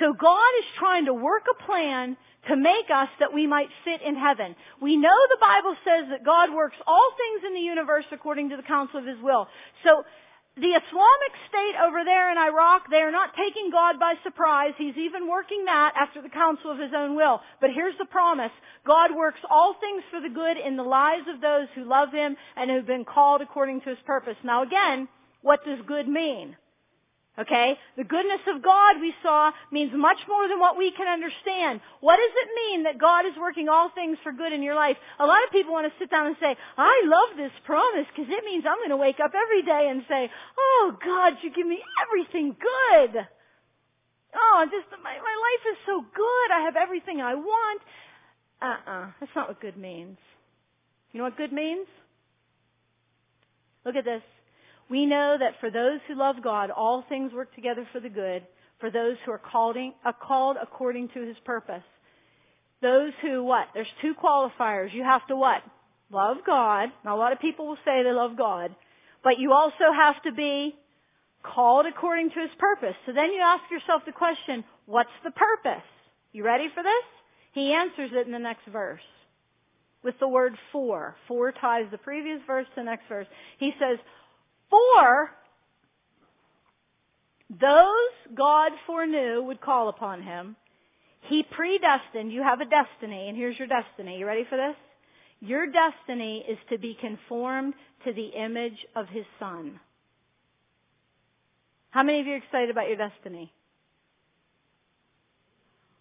So 0.00 0.12
God 0.12 0.52
is 0.60 0.64
trying 0.78 1.06
to 1.06 1.14
work 1.14 1.44
a 1.50 1.64
plan 1.64 2.16
to 2.48 2.56
make 2.56 2.90
us 2.92 3.08
that 3.20 3.32
we 3.32 3.46
might 3.46 3.68
sit 3.84 4.02
in 4.02 4.16
heaven. 4.16 4.56
We 4.80 4.96
know 4.96 5.14
the 5.28 5.40
Bible 5.40 5.76
says 5.84 6.10
that 6.10 6.24
God 6.24 6.52
works 6.52 6.76
all 6.86 7.10
things 7.16 7.46
in 7.46 7.54
the 7.54 7.60
universe 7.60 8.04
according 8.10 8.50
to 8.50 8.56
the 8.56 8.62
counsel 8.62 8.98
of 8.98 9.06
His 9.06 9.20
will. 9.22 9.46
So 9.84 10.02
the 10.56 10.74
Islamic 10.74 11.32
State 11.48 11.76
over 11.82 12.04
there 12.04 12.32
in 12.32 12.38
Iraq, 12.38 12.90
they 12.90 13.00
are 13.00 13.12
not 13.12 13.36
taking 13.36 13.70
God 13.70 14.00
by 14.00 14.14
surprise. 14.22 14.74
He's 14.76 14.96
even 14.96 15.28
working 15.28 15.64
that 15.66 15.94
after 15.96 16.20
the 16.20 16.28
counsel 16.28 16.72
of 16.72 16.78
His 16.78 16.90
own 16.96 17.14
will. 17.14 17.40
But 17.60 17.70
here's 17.72 17.96
the 17.98 18.04
promise. 18.06 18.52
God 18.84 19.14
works 19.16 19.40
all 19.48 19.76
things 19.80 20.02
for 20.10 20.20
the 20.20 20.28
good 20.28 20.58
in 20.58 20.76
the 20.76 20.82
lives 20.82 21.26
of 21.32 21.40
those 21.40 21.68
who 21.74 21.84
love 21.84 22.12
Him 22.12 22.36
and 22.56 22.70
who've 22.70 22.86
been 22.86 23.04
called 23.04 23.40
according 23.40 23.82
to 23.82 23.90
His 23.90 24.02
purpose. 24.04 24.36
Now 24.42 24.62
again, 24.62 25.08
what 25.42 25.64
does 25.64 25.78
good 25.86 26.08
mean? 26.08 26.56
Okay? 27.38 27.78
The 27.96 28.04
goodness 28.04 28.44
of 28.46 28.62
God 28.62 29.00
we 29.00 29.14
saw 29.22 29.52
means 29.70 29.92
much 29.94 30.18
more 30.28 30.48
than 30.48 30.60
what 30.60 30.76
we 30.76 30.92
can 30.92 31.08
understand. 31.08 31.80
What 32.00 32.16
does 32.16 32.34
it 32.44 32.48
mean 32.54 32.82
that 32.82 33.00
God 33.00 33.24
is 33.24 33.32
working 33.40 33.70
all 33.70 33.88
things 33.88 34.18
for 34.22 34.32
good 34.32 34.52
in 34.52 34.62
your 34.62 34.74
life? 34.74 34.98
A 35.18 35.24
lot 35.24 35.42
of 35.44 35.50
people 35.50 35.72
want 35.72 35.90
to 35.90 35.98
sit 35.98 36.10
down 36.10 36.26
and 36.26 36.36
say, 36.38 36.54
I 36.76 37.02
love 37.06 37.36
this 37.38 37.52
promise 37.64 38.06
because 38.14 38.30
it 38.30 38.44
means 38.44 38.64
I'm 38.68 38.78
going 38.78 38.90
to 38.90 39.00
wake 39.00 39.18
up 39.18 39.32
every 39.32 39.62
day 39.62 39.88
and 39.88 40.04
say, 40.08 40.30
Oh 40.58 40.92
God, 41.02 41.38
you 41.42 41.50
give 41.50 41.66
me 41.66 41.80
everything 42.04 42.52
good. 42.52 43.26
oh, 44.36 44.66
just 44.68 44.92
my, 45.02 45.16
my 45.16 45.36
life 45.48 45.64
is 45.72 45.78
so 45.86 46.04
good. 46.14 46.48
I 46.52 46.60
have 46.66 46.76
everything 46.76 47.22
I 47.22 47.34
want. 47.34 47.80
Uh-uh. 48.60 49.06
That's 49.20 49.32
not 49.34 49.48
what 49.48 49.60
good 49.60 49.78
means. 49.78 50.18
You 51.12 51.18
know 51.18 51.24
what 51.24 51.38
good 51.38 51.52
means? 51.52 51.86
Look 53.86 53.96
at 53.96 54.04
this. 54.04 54.22
We 54.92 55.06
know 55.06 55.38
that 55.40 55.58
for 55.58 55.70
those 55.70 56.00
who 56.06 56.14
love 56.14 56.42
God, 56.44 56.70
all 56.70 57.02
things 57.08 57.32
work 57.32 57.54
together 57.54 57.88
for 57.92 57.98
the 57.98 58.10
good, 58.10 58.42
for 58.78 58.90
those 58.90 59.16
who 59.24 59.32
are 59.32 59.38
called, 59.38 59.74
uh, 59.78 60.12
called 60.12 60.58
according 60.60 61.08
to 61.14 61.26
his 61.26 61.36
purpose. 61.46 61.82
Those 62.82 63.14
who 63.22 63.42
what? 63.42 63.68
There's 63.72 63.86
two 64.02 64.12
qualifiers. 64.12 64.92
You 64.92 65.02
have 65.02 65.26
to 65.28 65.36
what? 65.36 65.62
Love 66.10 66.36
God. 66.44 66.90
Now 67.06 67.16
a 67.16 67.18
lot 67.18 67.32
of 67.32 67.40
people 67.40 67.68
will 67.68 67.78
say 67.86 68.02
they 68.02 68.12
love 68.12 68.36
God. 68.36 68.76
But 69.24 69.38
you 69.38 69.54
also 69.54 69.94
have 69.96 70.22
to 70.24 70.32
be 70.32 70.76
called 71.42 71.86
according 71.86 72.28
to 72.28 72.40
his 72.40 72.50
purpose. 72.58 72.96
So 73.06 73.14
then 73.14 73.32
you 73.32 73.40
ask 73.40 73.62
yourself 73.70 74.02
the 74.04 74.12
question, 74.12 74.62
what's 74.84 75.08
the 75.24 75.30
purpose? 75.30 75.88
You 76.32 76.44
ready 76.44 76.68
for 76.68 76.82
this? 76.82 77.04
He 77.54 77.72
answers 77.72 78.10
it 78.12 78.26
in 78.26 78.32
the 78.32 78.38
next 78.38 78.66
verse 78.70 79.00
with 80.04 80.18
the 80.20 80.28
word 80.28 80.52
for. 80.70 81.16
For 81.28 81.50
ties 81.50 81.86
the 81.90 81.96
previous 81.96 82.40
verse 82.46 82.66
to 82.74 82.82
the 82.82 82.84
next 82.84 83.08
verse. 83.08 83.26
He 83.58 83.72
says, 83.78 83.96
for 84.72 85.30
those 87.60 88.34
God 88.34 88.72
foreknew 88.86 89.42
would 89.42 89.60
call 89.60 89.90
upon 89.90 90.22
him, 90.22 90.56
he 91.28 91.42
predestined, 91.42 92.32
you 92.32 92.42
have 92.42 92.60
a 92.60 92.64
destiny, 92.64 93.28
and 93.28 93.36
here's 93.36 93.58
your 93.58 93.68
destiny. 93.68 94.18
You 94.18 94.26
ready 94.26 94.46
for 94.48 94.56
this? 94.56 94.76
Your 95.40 95.66
destiny 95.66 96.44
is 96.48 96.58
to 96.70 96.78
be 96.78 96.96
conformed 97.00 97.74
to 98.06 98.12
the 98.12 98.28
image 98.28 98.86
of 98.96 99.08
his 99.08 99.24
son. 99.38 99.78
How 101.90 102.02
many 102.02 102.20
of 102.20 102.26
you 102.26 102.32
are 102.32 102.36
excited 102.36 102.70
about 102.70 102.88
your 102.88 102.96
destiny? 102.96 103.52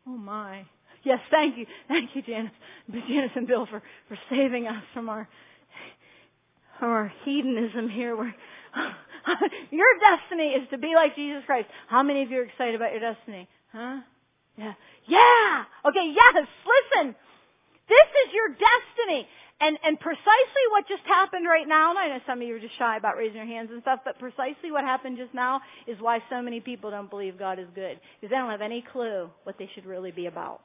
Oh 0.08 0.18
my. 0.18 0.66
Yes, 1.04 1.20
thank 1.30 1.58
you. 1.58 1.66
Thank 1.88 2.16
you, 2.16 2.22
Janice, 2.22 2.52
Janice 3.08 3.32
and 3.36 3.48
Bill 3.48 3.66
for, 3.66 3.82
for 4.08 4.18
saving 4.30 4.68
us 4.68 4.84
from 4.94 5.10
our, 5.10 5.28
from 6.80 6.90
our 6.90 7.14
hedonism 7.26 7.90
here 7.90 8.16
where 8.16 8.34
your 9.72 9.88
destiny 10.00 10.50
is 10.50 10.68
to 10.72 10.78
be 10.78 10.94
like 10.96 11.16
Jesus 11.16 11.44
Christ. 11.46 11.68
How 11.88 12.04
many 12.04 12.24
of 12.24 12.32
you 12.32 12.40
are 12.40 12.44
excited 12.44 12.76
about 12.76 12.92
your 12.92 13.02
destiny? 13.02 13.48
Huh? 13.72 14.02
Yeah. 14.58 14.74
Yeah! 15.08 15.64
Okay, 15.86 16.14
yes, 16.14 16.36
listen. 16.36 17.16
This 17.88 18.10
is 18.26 18.34
your 18.34 18.50
destiny. 18.50 19.28
And, 19.62 19.78
and 19.84 20.00
precisely 20.00 20.66
what 20.72 20.88
just 20.88 21.04
happened 21.06 21.46
right 21.46 21.68
now, 21.68 21.92
and 21.92 22.00
I 22.00 22.08
know 22.08 22.20
some 22.26 22.42
of 22.42 22.48
you 22.48 22.56
are 22.56 22.60
just 22.60 22.78
shy 22.80 22.98
about 22.98 23.16
raising 23.16 23.38
your 23.38 23.46
hands 23.46 23.70
and 23.72 23.82
stuff, 23.84 24.00
but 24.04 24.18
precisely 24.18 24.72
what 24.72 24.84
happened 24.84 25.18
just 25.18 25.36
now 25.36 25.62
is 25.86 25.98
why 26.00 26.20
so 26.32 26.42
many 26.42 26.60
people 26.60 26.90
don't 26.90 27.12
believe 27.12 27.38
God 27.38 27.60
is 27.60 27.68
good. 27.76 28.00
Because 28.20 28.32
they 28.32 28.38
don't 28.38 28.50
have 28.50 28.62
any 28.62 28.84
clue 28.92 29.30
what 29.44 29.60
they 29.60 29.70
should 29.76 29.86
really 29.86 30.10
be 30.10 30.26
about. 30.26 30.62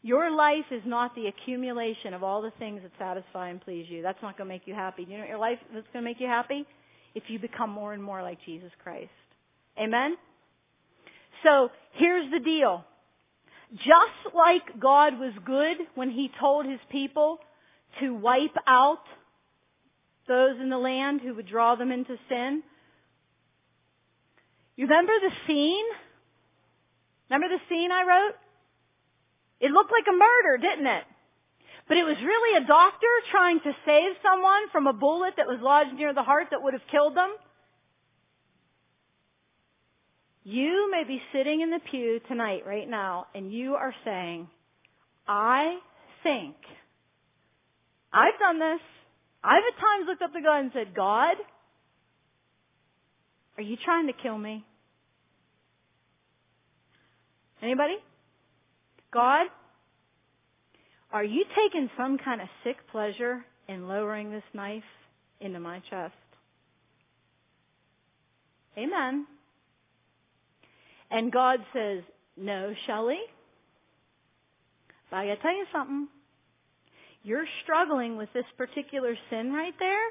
Your 0.00 0.30
life 0.30 0.64
is 0.70 0.82
not 0.86 1.14
the 1.14 1.26
accumulation 1.26 2.14
of 2.14 2.22
all 2.22 2.40
the 2.40 2.52
things 2.58 2.80
that 2.82 2.92
satisfy 2.98 3.48
and 3.48 3.60
please 3.60 3.86
you. 3.88 4.02
That's 4.02 4.20
not 4.22 4.38
going 4.38 4.48
to 4.48 4.54
make 4.54 4.66
you 4.66 4.74
happy. 4.74 5.04
Do 5.04 5.10
you 5.10 5.18
know 5.18 5.24
what 5.24 5.30
your 5.30 5.38
life 5.38 5.58
is 5.70 5.84
going 5.92 6.04
to 6.04 6.10
make 6.10 6.20
you 6.20 6.26
happy? 6.26 6.66
If 7.14 7.24
you 7.28 7.38
become 7.38 7.70
more 7.70 7.92
and 7.92 8.02
more 8.02 8.22
like 8.22 8.38
Jesus 8.44 8.70
Christ. 8.82 9.10
Amen? 9.78 10.16
So, 11.44 11.70
here's 11.92 12.30
the 12.30 12.40
deal. 12.40 12.84
Just 13.74 14.34
like 14.34 14.80
God 14.80 15.18
was 15.18 15.32
good 15.44 15.76
when 15.94 16.10
He 16.10 16.30
told 16.40 16.66
His 16.66 16.80
people 16.90 17.38
to 18.00 18.14
wipe 18.14 18.56
out 18.66 19.04
those 20.26 20.60
in 20.60 20.70
the 20.70 20.78
land 20.78 21.20
who 21.20 21.34
would 21.34 21.46
draw 21.46 21.74
them 21.74 21.92
into 21.92 22.16
sin. 22.28 22.62
You 24.76 24.86
remember 24.86 25.12
the 25.20 25.30
scene? 25.46 25.84
Remember 27.30 27.48
the 27.48 27.62
scene 27.68 27.92
I 27.92 28.02
wrote? 28.02 28.34
It 29.60 29.70
looked 29.70 29.92
like 29.92 30.06
a 30.08 30.12
murder, 30.12 30.58
didn't 30.60 30.86
it? 30.86 31.04
But 31.86 31.98
it 31.98 32.04
was 32.04 32.16
really 32.24 32.64
a 32.64 32.66
doctor 32.66 33.06
trying 33.30 33.60
to 33.60 33.72
save 33.84 34.12
someone 34.22 34.68
from 34.72 34.86
a 34.86 34.92
bullet 34.92 35.34
that 35.36 35.46
was 35.46 35.58
lodged 35.60 35.94
near 35.94 36.14
the 36.14 36.22
heart 36.22 36.48
that 36.50 36.62
would 36.62 36.72
have 36.72 36.86
killed 36.90 37.16
them. 37.16 37.34
You 40.44 40.90
may 40.90 41.04
be 41.04 41.20
sitting 41.32 41.60
in 41.60 41.70
the 41.70 41.80
pew 41.90 42.20
tonight, 42.28 42.62
right 42.66 42.88
now, 42.88 43.26
and 43.34 43.52
you 43.52 43.74
are 43.74 43.94
saying, 44.04 44.48
I 45.26 45.78
think 46.22 46.54
I've 48.12 48.38
done 48.38 48.58
this. 48.58 48.80
I've 49.42 49.62
at 49.62 49.80
times 49.80 50.06
looked 50.06 50.22
up 50.22 50.32
to 50.32 50.40
God 50.40 50.60
and 50.60 50.70
said, 50.72 50.94
God, 50.94 51.36
are 53.56 53.62
you 53.62 53.76
trying 53.84 54.06
to 54.06 54.12
kill 54.12 54.36
me? 54.36 54.64
Anybody? 57.62 57.96
God, 59.12 59.46
are 61.14 61.24
you 61.24 61.44
taking 61.56 61.88
some 61.96 62.18
kind 62.18 62.40
of 62.40 62.48
sick 62.64 62.76
pleasure 62.90 63.44
in 63.68 63.86
lowering 63.86 64.32
this 64.32 64.42
knife 64.52 64.82
into 65.40 65.60
my 65.60 65.78
chest? 65.88 66.12
Amen. 68.76 69.24
And 71.12 71.30
God 71.30 71.60
says, 71.72 72.02
no, 72.36 72.74
Shelli. 72.88 73.20
But 75.08 75.18
I 75.18 75.26
gotta 75.26 75.40
tell 75.40 75.56
you 75.56 75.66
something 75.72 76.08
you're 77.22 77.46
struggling 77.62 78.16
with 78.16 78.28
this 78.34 78.44
particular 78.58 79.16
sin 79.30 79.52
right 79.52 79.72
there, 79.78 80.08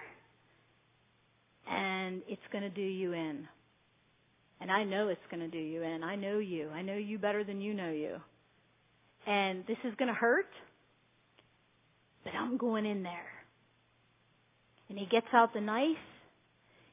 and 1.70 2.22
it's 2.30 2.42
to 2.64 2.70
do 2.70 2.82
you 2.82 3.12
in. 3.12 3.48
And 4.62 4.72
I 4.72 4.86
know 4.86 5.10
it's 5.10 5.22
to 5.42 5.50
do 5.50 5.60
you 5.60 5.84
in. 5.84 6.04
I 6.04 6.16
know 6.16 6.40
you. 6.40 6.70
I 6.70 6.82
know 6.82 6.96
you 6.96 7.20
better 7.20 7.44
than 7.44 7.60
you 7.60 7.74
know 7.74 7.92
you. 7.92 8.16
And 9.28 9.66
this 9.68 9.78
is 9.84 9.94
to 10.08 10.14
hurt, 10.14 10.48
but 12.24 12.34
I'm 12.36 12.58
going 12.58 12.86
in 12.86 13.04
there. 13.04 13.32
And 14.90 14.98
he 14.98 15.06
gets 15.06 15.28
out 15.34 15.54
the 15.54 15.62
knife, 15.62 15.98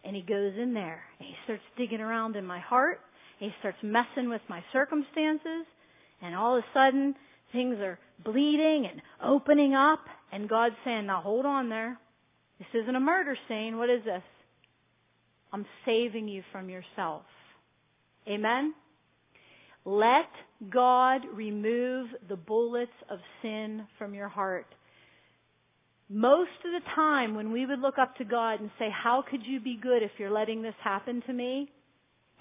and 0.04 0.16
he 0.16 0.22
goes 0.22 0.54
in 0.56 0.74
there, 0.74 1.02
and 1.18 1.28
he 1.28 1.34
starts 1.44 1.62
digging 1.76 2.00
around 2.00 2.36
in 2.36 2.46
my 2.46 2.58
heart, 2.58 3.00
he 3.38 3.52
starts 3.58 3.78
messing 3.82 4.28
with 4.28 4.42
my 4.48 4.62
circumstances, 4.72 5.66
and 6.22 6.34
all 6.34 6.56
of 6.56 6.64
a 6.64 6.66
sudden, 6.74 7.14
things 7.52 7.76
are 7.78 7.98
bleeding 8.24 8.86
and 8.86 9.00
opening 9.22 9.74
up, 9.74 10.00
and 10.32 10.48
God's 10.48 10.76
saying, 10.84 11.06
now 11.06 11.20
hold 11.20 11.46
on 11.46 11.68
there. 11.68 11.98
This 12.58 12.82
isn't 12.82 12.94
a 12.94 13.00
murder 13.00 13.36
scene. 13.48 13.78
What 13.78 13.90
is 13.90 14.04
this? 14.04 14.22
I'm 15.52 15.66
saving 15.84 16.28
you 16.28 16.42
from 16.52 16.68
yourself. 16.68 17.22
Amen? 18.28 18.74
Let 19.84 20.28
God 20.68 21.22
remove 21.32 22.08
the 22.28 22.36
bullets 22.36 22.92
of 23.08 23.18
sin 23.40 23.86
from 23.98 24.14
your 24.14 24.28
heart. 24.28 24.66
Most 26.12 26.50
of 26.64 26.72
the 26.72 26.90
time 26.92 27.36
when 27.36 27.52
we 27.52 27.64
would 27.66 27.78
look 27.78 27.96
up 27.96 28.16
to 28.16 28.24
God 28.24 28.60
and 28.60 28.68
say, 28.80 28.90
how 28.90 29.22
could 29.22 29.46
you 29.46 29.60
be 29.60 29.78
good 29.80 30.02
if 30.02 30.10
you're 30.18 30.28
letting 30.28 30.60
this 30.60 30.74
happen 30.82 31.22
to 31.28 31.32
me? 31.32 31.70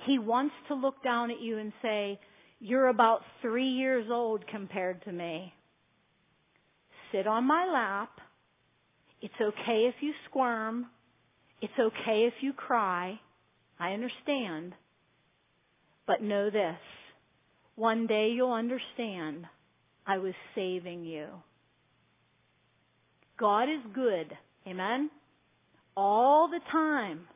He 0.08 0.18
wants 0.18 0.56
to 0.70 0.74
look 0.74 1.04
down 1.04 1.30
at 1.30 1.40
you 1.40 1.60
and 1.60 1.72
say, 1.80 2.20
you're 2.60 2.88
about 2.88 3.22
three 3.44 3.70
years 3.70 4.08
old 4.10 4.48
compared 4.48 5.04
to 5.04 5.12
me. 5.12 5.54
Sit 7.12 7.28
on 7.28 7.44
my 7.44 7.66
lap. 7.72 8.10
It's 9.22 9.40
okay 9.40 9.86
if 9.86 9.96
you 10.02 10.14
squirm. 10.28 10.88
It's 11.62 11.74
okay 11.80 12.26
if 12.26 12.34
you 12.42 12.54
cry. 12.54 13.20
I 13.80 13.92
understand. 13.94 14.74
But 16.08 16.24
know 16.24 16.50
this. 16.50 16.80
One 17.76 18.08
day 18.08 18.32
you'll 18.32 18.52
understand 18.52 19.46
I 20.08 20.18
was 20.18 20.34
saving 20.56 21.06
you. 21.06 21.28
God 23.40 23.70
is 23.70 23.80
good. 23.94 24.38
Amen? 24.68 25.10
All 25.96 26.48
the 26.48 26.60
time. 26.72 27.28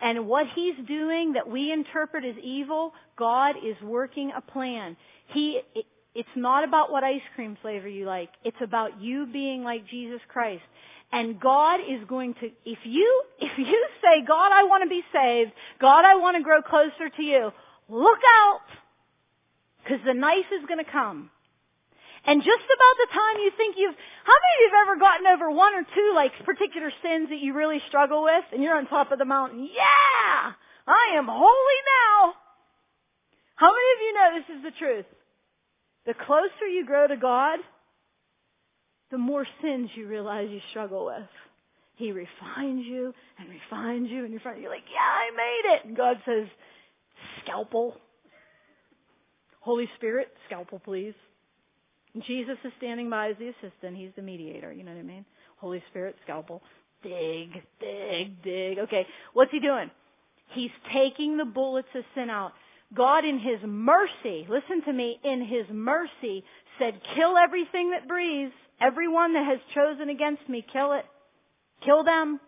And 0.00 0.28
what 0.28 0.46
he's 0.54 0.76
doing 0.86 1.32
that 1.32 1.50
we 1.50 1.72
interpret 1.72 2.24
as 2.24 2.36
evil, 2.42 2.92
God 3.16 3.56
is 3.56 3.76
working 3.82 4.32
a 4.36 4.40
plan. 4.40 4.96
He, 5.26 5.60
it, 5.74 5.86
it's 6.14 6.28
not 6.36 6.62
about 6.62 6.92
what 6.92 7.02
ice 7.02 7.20
cream 7.34 7.58
flavor 7.60 7.88
you 7.88 8.06
like. 8.06 8.30
It's 8.44 8.56
about 8.62 9.00
you 9.00 9.26
being 9.26 9.64
like 9.64 9.88
Jesus 9.88 10.20
Christ. 10.28 10.62
And 11.10 11.40
God 11.40 11.80
is 11.80 12.06
going 12.08 12.34
to, 12.34 12.46
if 12.64 12.78
you, 12.84 13.22
if 13.40 13.58
you 13.58 13.86
say, 14.00 14.24
God, 14.26 14.52
I 14.52 14.64
want 14.64 14.84
to 14.84 14.88
be 14.88 15.02
saved, 15.12 15.52
God, 15.80 16.04
I 16.04 16.14
want 16.16 16.36
to 16.36 16.42
grow 16.42 16.62
closer 16.62 17.08
to 17.16 17.22
you, 17.22 17.50
look 17.88 18.18
out! 18.42 18.60
Because 19.82 20.00
the 20.06 20.14
knife 20.14 20.46
is 20.52 20.66
going 20.68 20.84
to 20.84 20.90
come. 20.90 21.30
And 22.28 22.44
just 22.44 22.68
about 22.68 22.96
the 23.00 23.08
time 23.14 23.40
you 23.40 23.50
think 23.56 23.76
you've, 23.78 23.96
how 23.96 24.36
many 24.36 24.52
of 24.52 24.60
you 24.60 24.68
have 24.68 24.84
ever 24.84 25.00
gotten 25.00 25.26
over 25.32 25.50
one 25.50 25.72
or 25.72 25.82
two 25.82 26.12
like 26.14 26.32
particular 26.44 26.92
sins 27.02 27.30
that 27.30 27.40
you 27.40 27.54
really 27.54 27.80
struggle 27.88 28.22
with 28.22 28.44
and 28.52 28.62
you're 28.62 28.76
on 28.76 28.86
top 28.86 29.12
of 29.12 29.18
the 29.18 29.24
mountain? 29.24 29.64
Yeah! 29.64 30.52
I 30.86 31.16
am 31.16 31.24
holy 31.24 31.80
now! 31.88 32.34
How 33.56 33.72
many 33.72 33.88
of 33.96 34.00
you 34.04 34.12
know 34.12 34.28
this 34.36 34.56
is 34.56 34.62
the 34.62 34.78
truth? 34.78 35.06
The 36.04 36.12
closer 36.12 36.68
you 36.70 36.84
grow 36.84 37.06
to 37.06 37.16
God, 37.16 37.60
the 39.10 39.16
more 39.16 39.46
sins 39.62 39.88
you 39.94 40.06
realize 40.06 40.48
you 40.50 40.60
struggle 40.68 41.06
with. 41.06 41.28
He 41.96 42.12
refines 42.12 42.84
you 42.84 43.14
and 43.38 43.48
refines 43.48 44.10
you 44.10 44.26
and 44.26 44.34
refines 44.34 44.56
you. 44.58 44.64
You're 44.64 44.70
like, 44.70 44.84
yeah, 44.92 45.00
I 45.00 45.30
made 45.34 45.76
it. 45.76 45.84
And 45.86 45.96
God 45.96 46.18
says, 46.26 46.46
scalpel. 47.42 47.96
Holy 49.60 49.88
Spirit, 49.96 50.28
scalpel 50.46 50.78
please. 50.78 51.14
Jesus 52.26 52.56
is 52.64 52.72
standing 52.78 53.10
by 53.10 53.30
as 53.30 53.36
the 53.38 53.48
assistant. 53.48 53.96
He's 53.96 54.10
the 54.16 54.22
mediator. 54.22 54.72
You 54.72 54.84
know 54.84 54.92
what 54.92 55.00
I 55.00 55.02
mean? 55.02 55.24
Holy 55.58 55.82
Spirit, 55.90 56.16
scalpel. 56.24 56.62
Dig, 57.02 57.62
dig, 57.80 58.42
dig. 58.42 58.78
Okay, 58.78 59.06
what's 59.32 59.50
he 59.52 59.60
doing? 59.60 59.90
He's 60.50 60.70
taking 60.92 61.36
the 61.36 61.44
bullets 61.44 61.88
of 61.94 62.04
sin 62.14 62.30
out. 62.30 62.52
God 62.94 63.24
in 63.24 63.38
His 63.38 63.58
mercy, 63.64 64.46
listen 64.48 64.82
to 64.86 64.92
me, 64.92 65.20
in 65.22 65.44
His 65.44 65.66
mercy 65.70 66.44
said, 66.78 67.00
kill 67.14 67.36
everything 67.36 67.90
that 67.90 68.08
breathes. 68.08 68.52
Everyone 68.80 69.34
that 69.34 69.44
has 69.44 69.58
chosen 69.74 70.08
against 70.08 70.48
me, 70.48 70.64
kill 70.72 70.92
it. 70.92 71.04
Kill 71.84 72.04
them. 72.04 72.40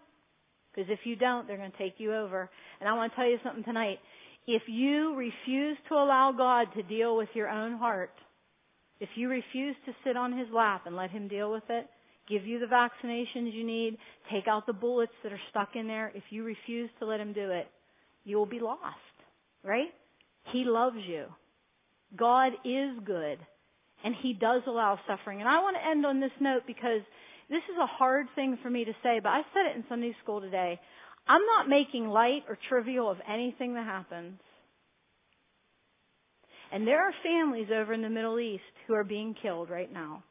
Because 0.72 0.90
if 0.90 1.00
you 1.04 1.16
don't, 1.16 1.46
they're 1.46 1.56
going 1.56 1.72
to 1.72 1.78
take 1.78 1.94
you 1.98 2.14
over. 2.14 2.48
And 2.80 2.88
I 2.88 2.94
want 2.94 3.12
to 3.12 3.16
tell 3.16 3.28
you 3.28 3.38
something 3.42 3.64
tonight. 3.64 3.98
If 4.46 4.62
you 4.68 5.14
refuse 5.16 5.76
to 5.88 5.94
allow 5.94 6.32
God 6.32 6.68
to 6.74 6.82
deal 6.82 7.16
with 7.16 7.28
your 7.34 7.48
own 7.48 7.76
heart, 7.76 8.12
if 9.00 9.08
you 9.14 9.28
refuse 9.28 9.74
to 9.86 9.92
sit 10.04 10.16
on 10.16 10.36
His 10.36 10.48
lap 10.54 10.82
and 10.86 10.94
let 10.94 11.10
Him 11.10 11.26
deal 11.28 11.50
with 11.50 11.64
it, 11.68 11.88
give 12.28 12.46
you 12.46 12.58
the 12.58 12.66
vaccinations 12.66 13.52
you 13.52 13.64
need, 13.64 13.98
take 14.30 14.46
out 14.46 14.66
the 14.66 14.72
bullets 14.72 15.12
that 15.22 15.32
are 15.32 15.40
stuck 15.50 15.74
in 15.74 15.88
there, 15.88 16.12
if 16.14 16.24
you 16.30 16.44
refuse 16.44 16.90
to 16.98 17.06
let 17.06 17.20
Him 17.20 17.32
do 17.32 17.50
it, 17.50 17.68
you 18.24 18.36
will 18.36 18.46
be 18.46 18.60
lost. 18.60 18.96
Right? 19.64 19.88
He 20.52 20.64
loves 20.64 20.98
you. 21.06 21.26
God 22.16 22.52
is 22.64 22.92
good. 23.04 23.38
And 24.04 24.14
He 24.14 24.32
does 24.32 24.62
allow 24.66 24.98
suffering. 25.06 25.40
And 25.40 25.48
I 25.48 25.60
want 25.60 25.76
to 25.76 25.86
end 25.86 26.06
on 26.06 26.20
this 26.20 26.30
note 26.40 26.62
because 26.66 27.00
this 27.48 27.62
is 27.70 27.76
a 27.82 27.86
hard 27.86 28.26
thing 28.34 28.58
for 28.62 28.70
me 28.70 28.84
to 28.84 28.92
say, 29.02 29.20
but 29.20 29.30
I 29.30 29.42
said 29.52 29.70
it 29.70 29.76
in 29.76 29.84
Sunday 29.88 30.14
school 30.22 30.40
today. 30.40 30.78
I'm 31.26 31.44
not 31.44 31.68
making 31.68 32.08
light 32.08 32.44
or 32.48 32.58
trivial 32.68 33.10
of 33.10 33.18
anything 33.28 33.74
that 33.74 33.84
happens. 33.84 34.40
And 36.72 36.86
there 36.86 37.02
are 37.02 37.12
families 37.22 37.68
over 37.74 37.92
in 37.92 38.02
the 38.02 38.08
Middle 38.08 38.38
East 38.38 38.62
who 38.86 38.94
are 38.94 39.04
being 39.04 39.34
killed 39.40 39.70
right 39.70 39.92
now. 39.92 40.22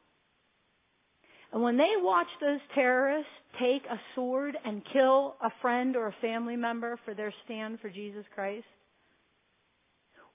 And 1.52 1.62
when 1.62 1.76
they 1.76 1.94
watch 1.96 2.28
those 2.40 2.60
terrorists 2.74 3.30
take 3.58 3.84
a 3.86 4.00
sword 4.14 4.56
and 4.64 4.82
kill 4.92 5.34
a 5.42 5.50
friend 5.60 5.96
or 5.96 6.06
a 6.06 6.14
family 6.20 6.56
member 6.56 6.98
for 7.04 7.12
their 7.12 7.34
stand 7.44 7.80
for 7.80 7.90
Jesus 7.90 8.24
Christ, 8.34 8.64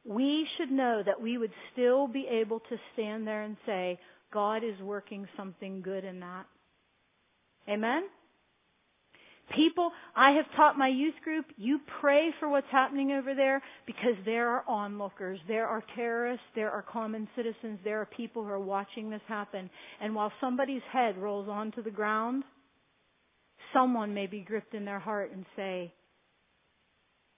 we 0.04 0.48
should 0.58 0.72
know 0.72 1.02
that 1.04 1.20
we 1.20 1.38
would 1.38 1.54
still 1.72 2.08
be 2.08 2.28
able 2.30 2.60
to 2.60 2.78
stand 2.94 3.26
there 3.26 3.42
and 3.44 3.58
say, 3.66 3.98
God 4.32 4.64
is 4.64 4.80
working 4.82 5.28
something 5.36 5.82
good 5.82 6.04
in 6.04 6.20
that. 6.20 6.46
Amen? 7.68 8.04
People, 9.54 9.92
I 10.16 10.32
have 10.32 10.46
taught 10.56 10.78
my 10.78 10.88
youth 10.88 11.14
group, 11.24 11.46
you 11.56 11.80
pray 12.02 12.32
for 12.40 12.50
what's 12.50 12.68
happening 12.72 13.12
over 13.12 13.36
there 13.36 13.62
because 13.86 14.16
there 14.26 14.50
are 14.50 14.64
onlookers, 14.68 15.40
there 15.48 15.68
are 15.68 15.84
terrorists, 15.96 16.46
there 16.56 16.72
are 16.72 16.82
common 16.82 17.28
citizens, 17.36 17.80
there 17.84 18.02
are 18.02 18.08
people 18.08 18.44
who 18.44 18.50
are 18.50 18.60
watching 18.60 19.10
this 19.10 19.22
happen. 19.28 19.70
And 20.02 20.16
while 20.16 20.32
somebody's 20.42 20.82
head 20.92 21.16
rolls 21.18 21.48
onto 21.48 21.84
the 21.84 21.92
ground, 21.92 22.44
someone 23.72 24.16
may 24.16 24.26
be 24.26 24.40
gripped 24.40 24.74
in 24.74 24.84
their 24.84 25.00
heart 25.00 25.32
and 25.32 25.46
say, 25.56 25.94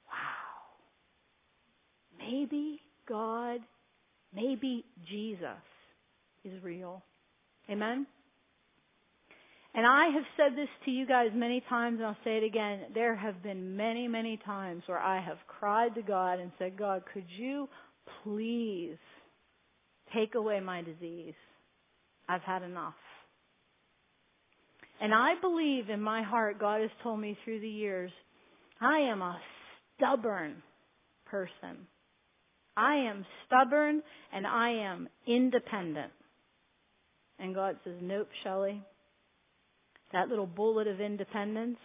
wow, 0.08 0.66
maybe 2.26 2.80
God, 3.08 3.60
maybe 4.34 4.86
Jesus 5.10 5.49
is 6.45 6.64
real. 6.64 7.03
Amen? 7.70 8.08
And 9.74 9.86
I 9.86 10.07
have 10.07 10.24
said 10.36 10.57
this 10.57 10.70
to 10.86 10.91
you 10.91 11.05
guys 11.05 11.30
many 11.34 11.61
times, 11.70 11.97
and 11.99 12.07
I'll 12.07 12.18
say 12.24 12.38
it 12.38 12.43
again. 12.43 12.80
There 12.95 13.15
have 13.15 13.43
been 13.43 13.76
many, 13.78 14.07
many 14.07 14.38
times 14.43 14.84
where 14.88 14.99
I 14.99 15.22
have 15.22 15.38
cried 15.47 15.93
to 15.95 16.01
God 16.01 16.39
and 16.39 16.51
said, 16.57 16.78
God, 16.78 17.03
could 17.13 17.26
you 17.38 17.70
please 18.24 18.97
take 20.13 20.36
away 20.36 20.59
my 20.59 20.82
disease? 20.82 21.36
I've 22.28 22.41
had 22.41 22.63
enough. 22.63 22.95
And 24.99 25.13
I 25.13 25.36
believe 25.39 25.89
in 25.89 26.01
my 26.01 26.24
heart, 26.24 26.59
God 26.59 26.82
has 26.82 26.89
told 27.03 27.20
me 27.20 27.38
through 27.43 27.59
the 27.59 27.70
years, 27.70 28.11
I 28.82 28.99
am 28.99 29.22
a 29.22 29.39
stubborn 29.95 30.63
person. 31.26 31.88
I 32.76 32.95
am 32.95 33.26
stubborn 33.45 34.01
and 34.34 34.45
I 34.45 34.70
am 34.70 35.09
independent. 35.28 36.11
And 37.39 37.53
God 37.53 37.78
says, 37.84 37.95
Nope, 38.01 38.30
Shelli, 38.45 38.82
that 40.14 40.30
little 40.30 40.45
bullet 40.45 40.88
of 40.88 41.01
independence, 41.01 41.78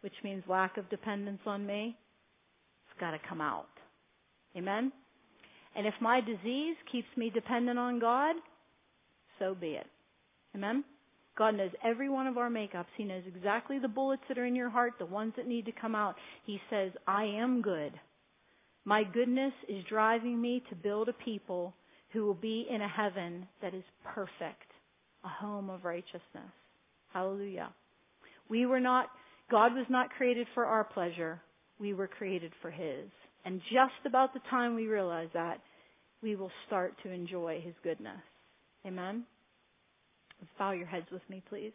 which 0.00 0.14
means 0.22 0.42
lack 0.48 0.76
of 0.76 0.88
dependence 0.90 1.40
on 1.46 1.66
me, 1.66 1.96
it's 2.88 3.00
got 3.00 3.12
to 3.12 3.18
come 3.28 3.40
out. 3.40 3.68
Amen? 4.56 4.92
And 5.76 5.86
if 5.86 5.94
my 6.00 6.20
disease 6.20 6.76
keeps 6.90 7.08
me 7.16 7.30
dependent 7.30 7.78
on 7.78 7.98
God, 7.98 8.36
so 9.38 9.54
be 9.54 9.70
it. 9.72 9.86
Amen? 10.54 10.84
God 11.36 11.56
knows 11.56 11.72
every 11.84 12.08
one 12.08 12.28
of 12.28 12.38
our 12.38 12.48
makeups. 12.48 12.86
He 12.96 13.04
knows 13.04 13.24
exactly 13.26 13.78
the 13.80 13.88
bullets 13.88 14.22
that 14.28 14.38
are 14.38 14.46
in 14.46 14.54
your 14.54 14.70
heart, 14.70 14.92
the 14.98 15.06
ones 15.06 15.32
that 15.36 15.48
need 15.48 15.66
to 15.66 15.72
come 15.72 15.96
out. 15.96 16.14
He 16.46 16.60
says, 16.70 16.92
I 17.08 17.24
am 17.24 17.60
good. 17.60 17.92
My 18.84 19.02
goodness 19.02 19.52
is 19.68 19.82
driving 19.88 20.40
me 20.40 20.62
to 20.68 20.76
build 20.76 21.08
a 21.08 21.12
people 21.12 21.74
who 22.12 22.24
will 22.24 22.34
be 22.34 22.66
in 22.70 22.82
a 22.82 22.88
heaven 22.88 23.48
that 23.60 23.74
is 23.74 23.82
perfect, 24.04 24.70
a 25.24 25.28
home 25.28 25.70
of 25.70 25.84
righteousness. 25.84 26.52
Hallelujah. 27.14 27.72
We 28.50 28.66
were 28.66 28.80
not, 28.80 29.06
God 29.50 29.72
was 29.72 29.86
not 29.88 30.10
created 30.10 30.46
for 30.52 30.66
our 30.66 30.84
pleasure. 30.84 31.40
We 31.78 31.94
were 31.94 32.08
created 32.08 32.52
for 32.60 32.70
His. 32.70 33.08
And 33.44 33.60
just 33.72 34.04
about 34.04 34.34
the 34.34 34.40
time 34.50 34.74
we 34.74 34.86
realize 34.86 35.28
that, 35.32 35.60
we 36.22 36.36
will 36.36 36.50
start 36.66 36.94
to 37.04 37.10
enjoy 37.10 37.62
His 37.64 37.74
goodness. 37.82 38.20
Amen? 38.86 39.24
Bow 40.58 40.72
your 40.72 40.86
heads 40.86 41.06
with 41.12 41.22
me, 41.30 41.42
please. 41.48 41.72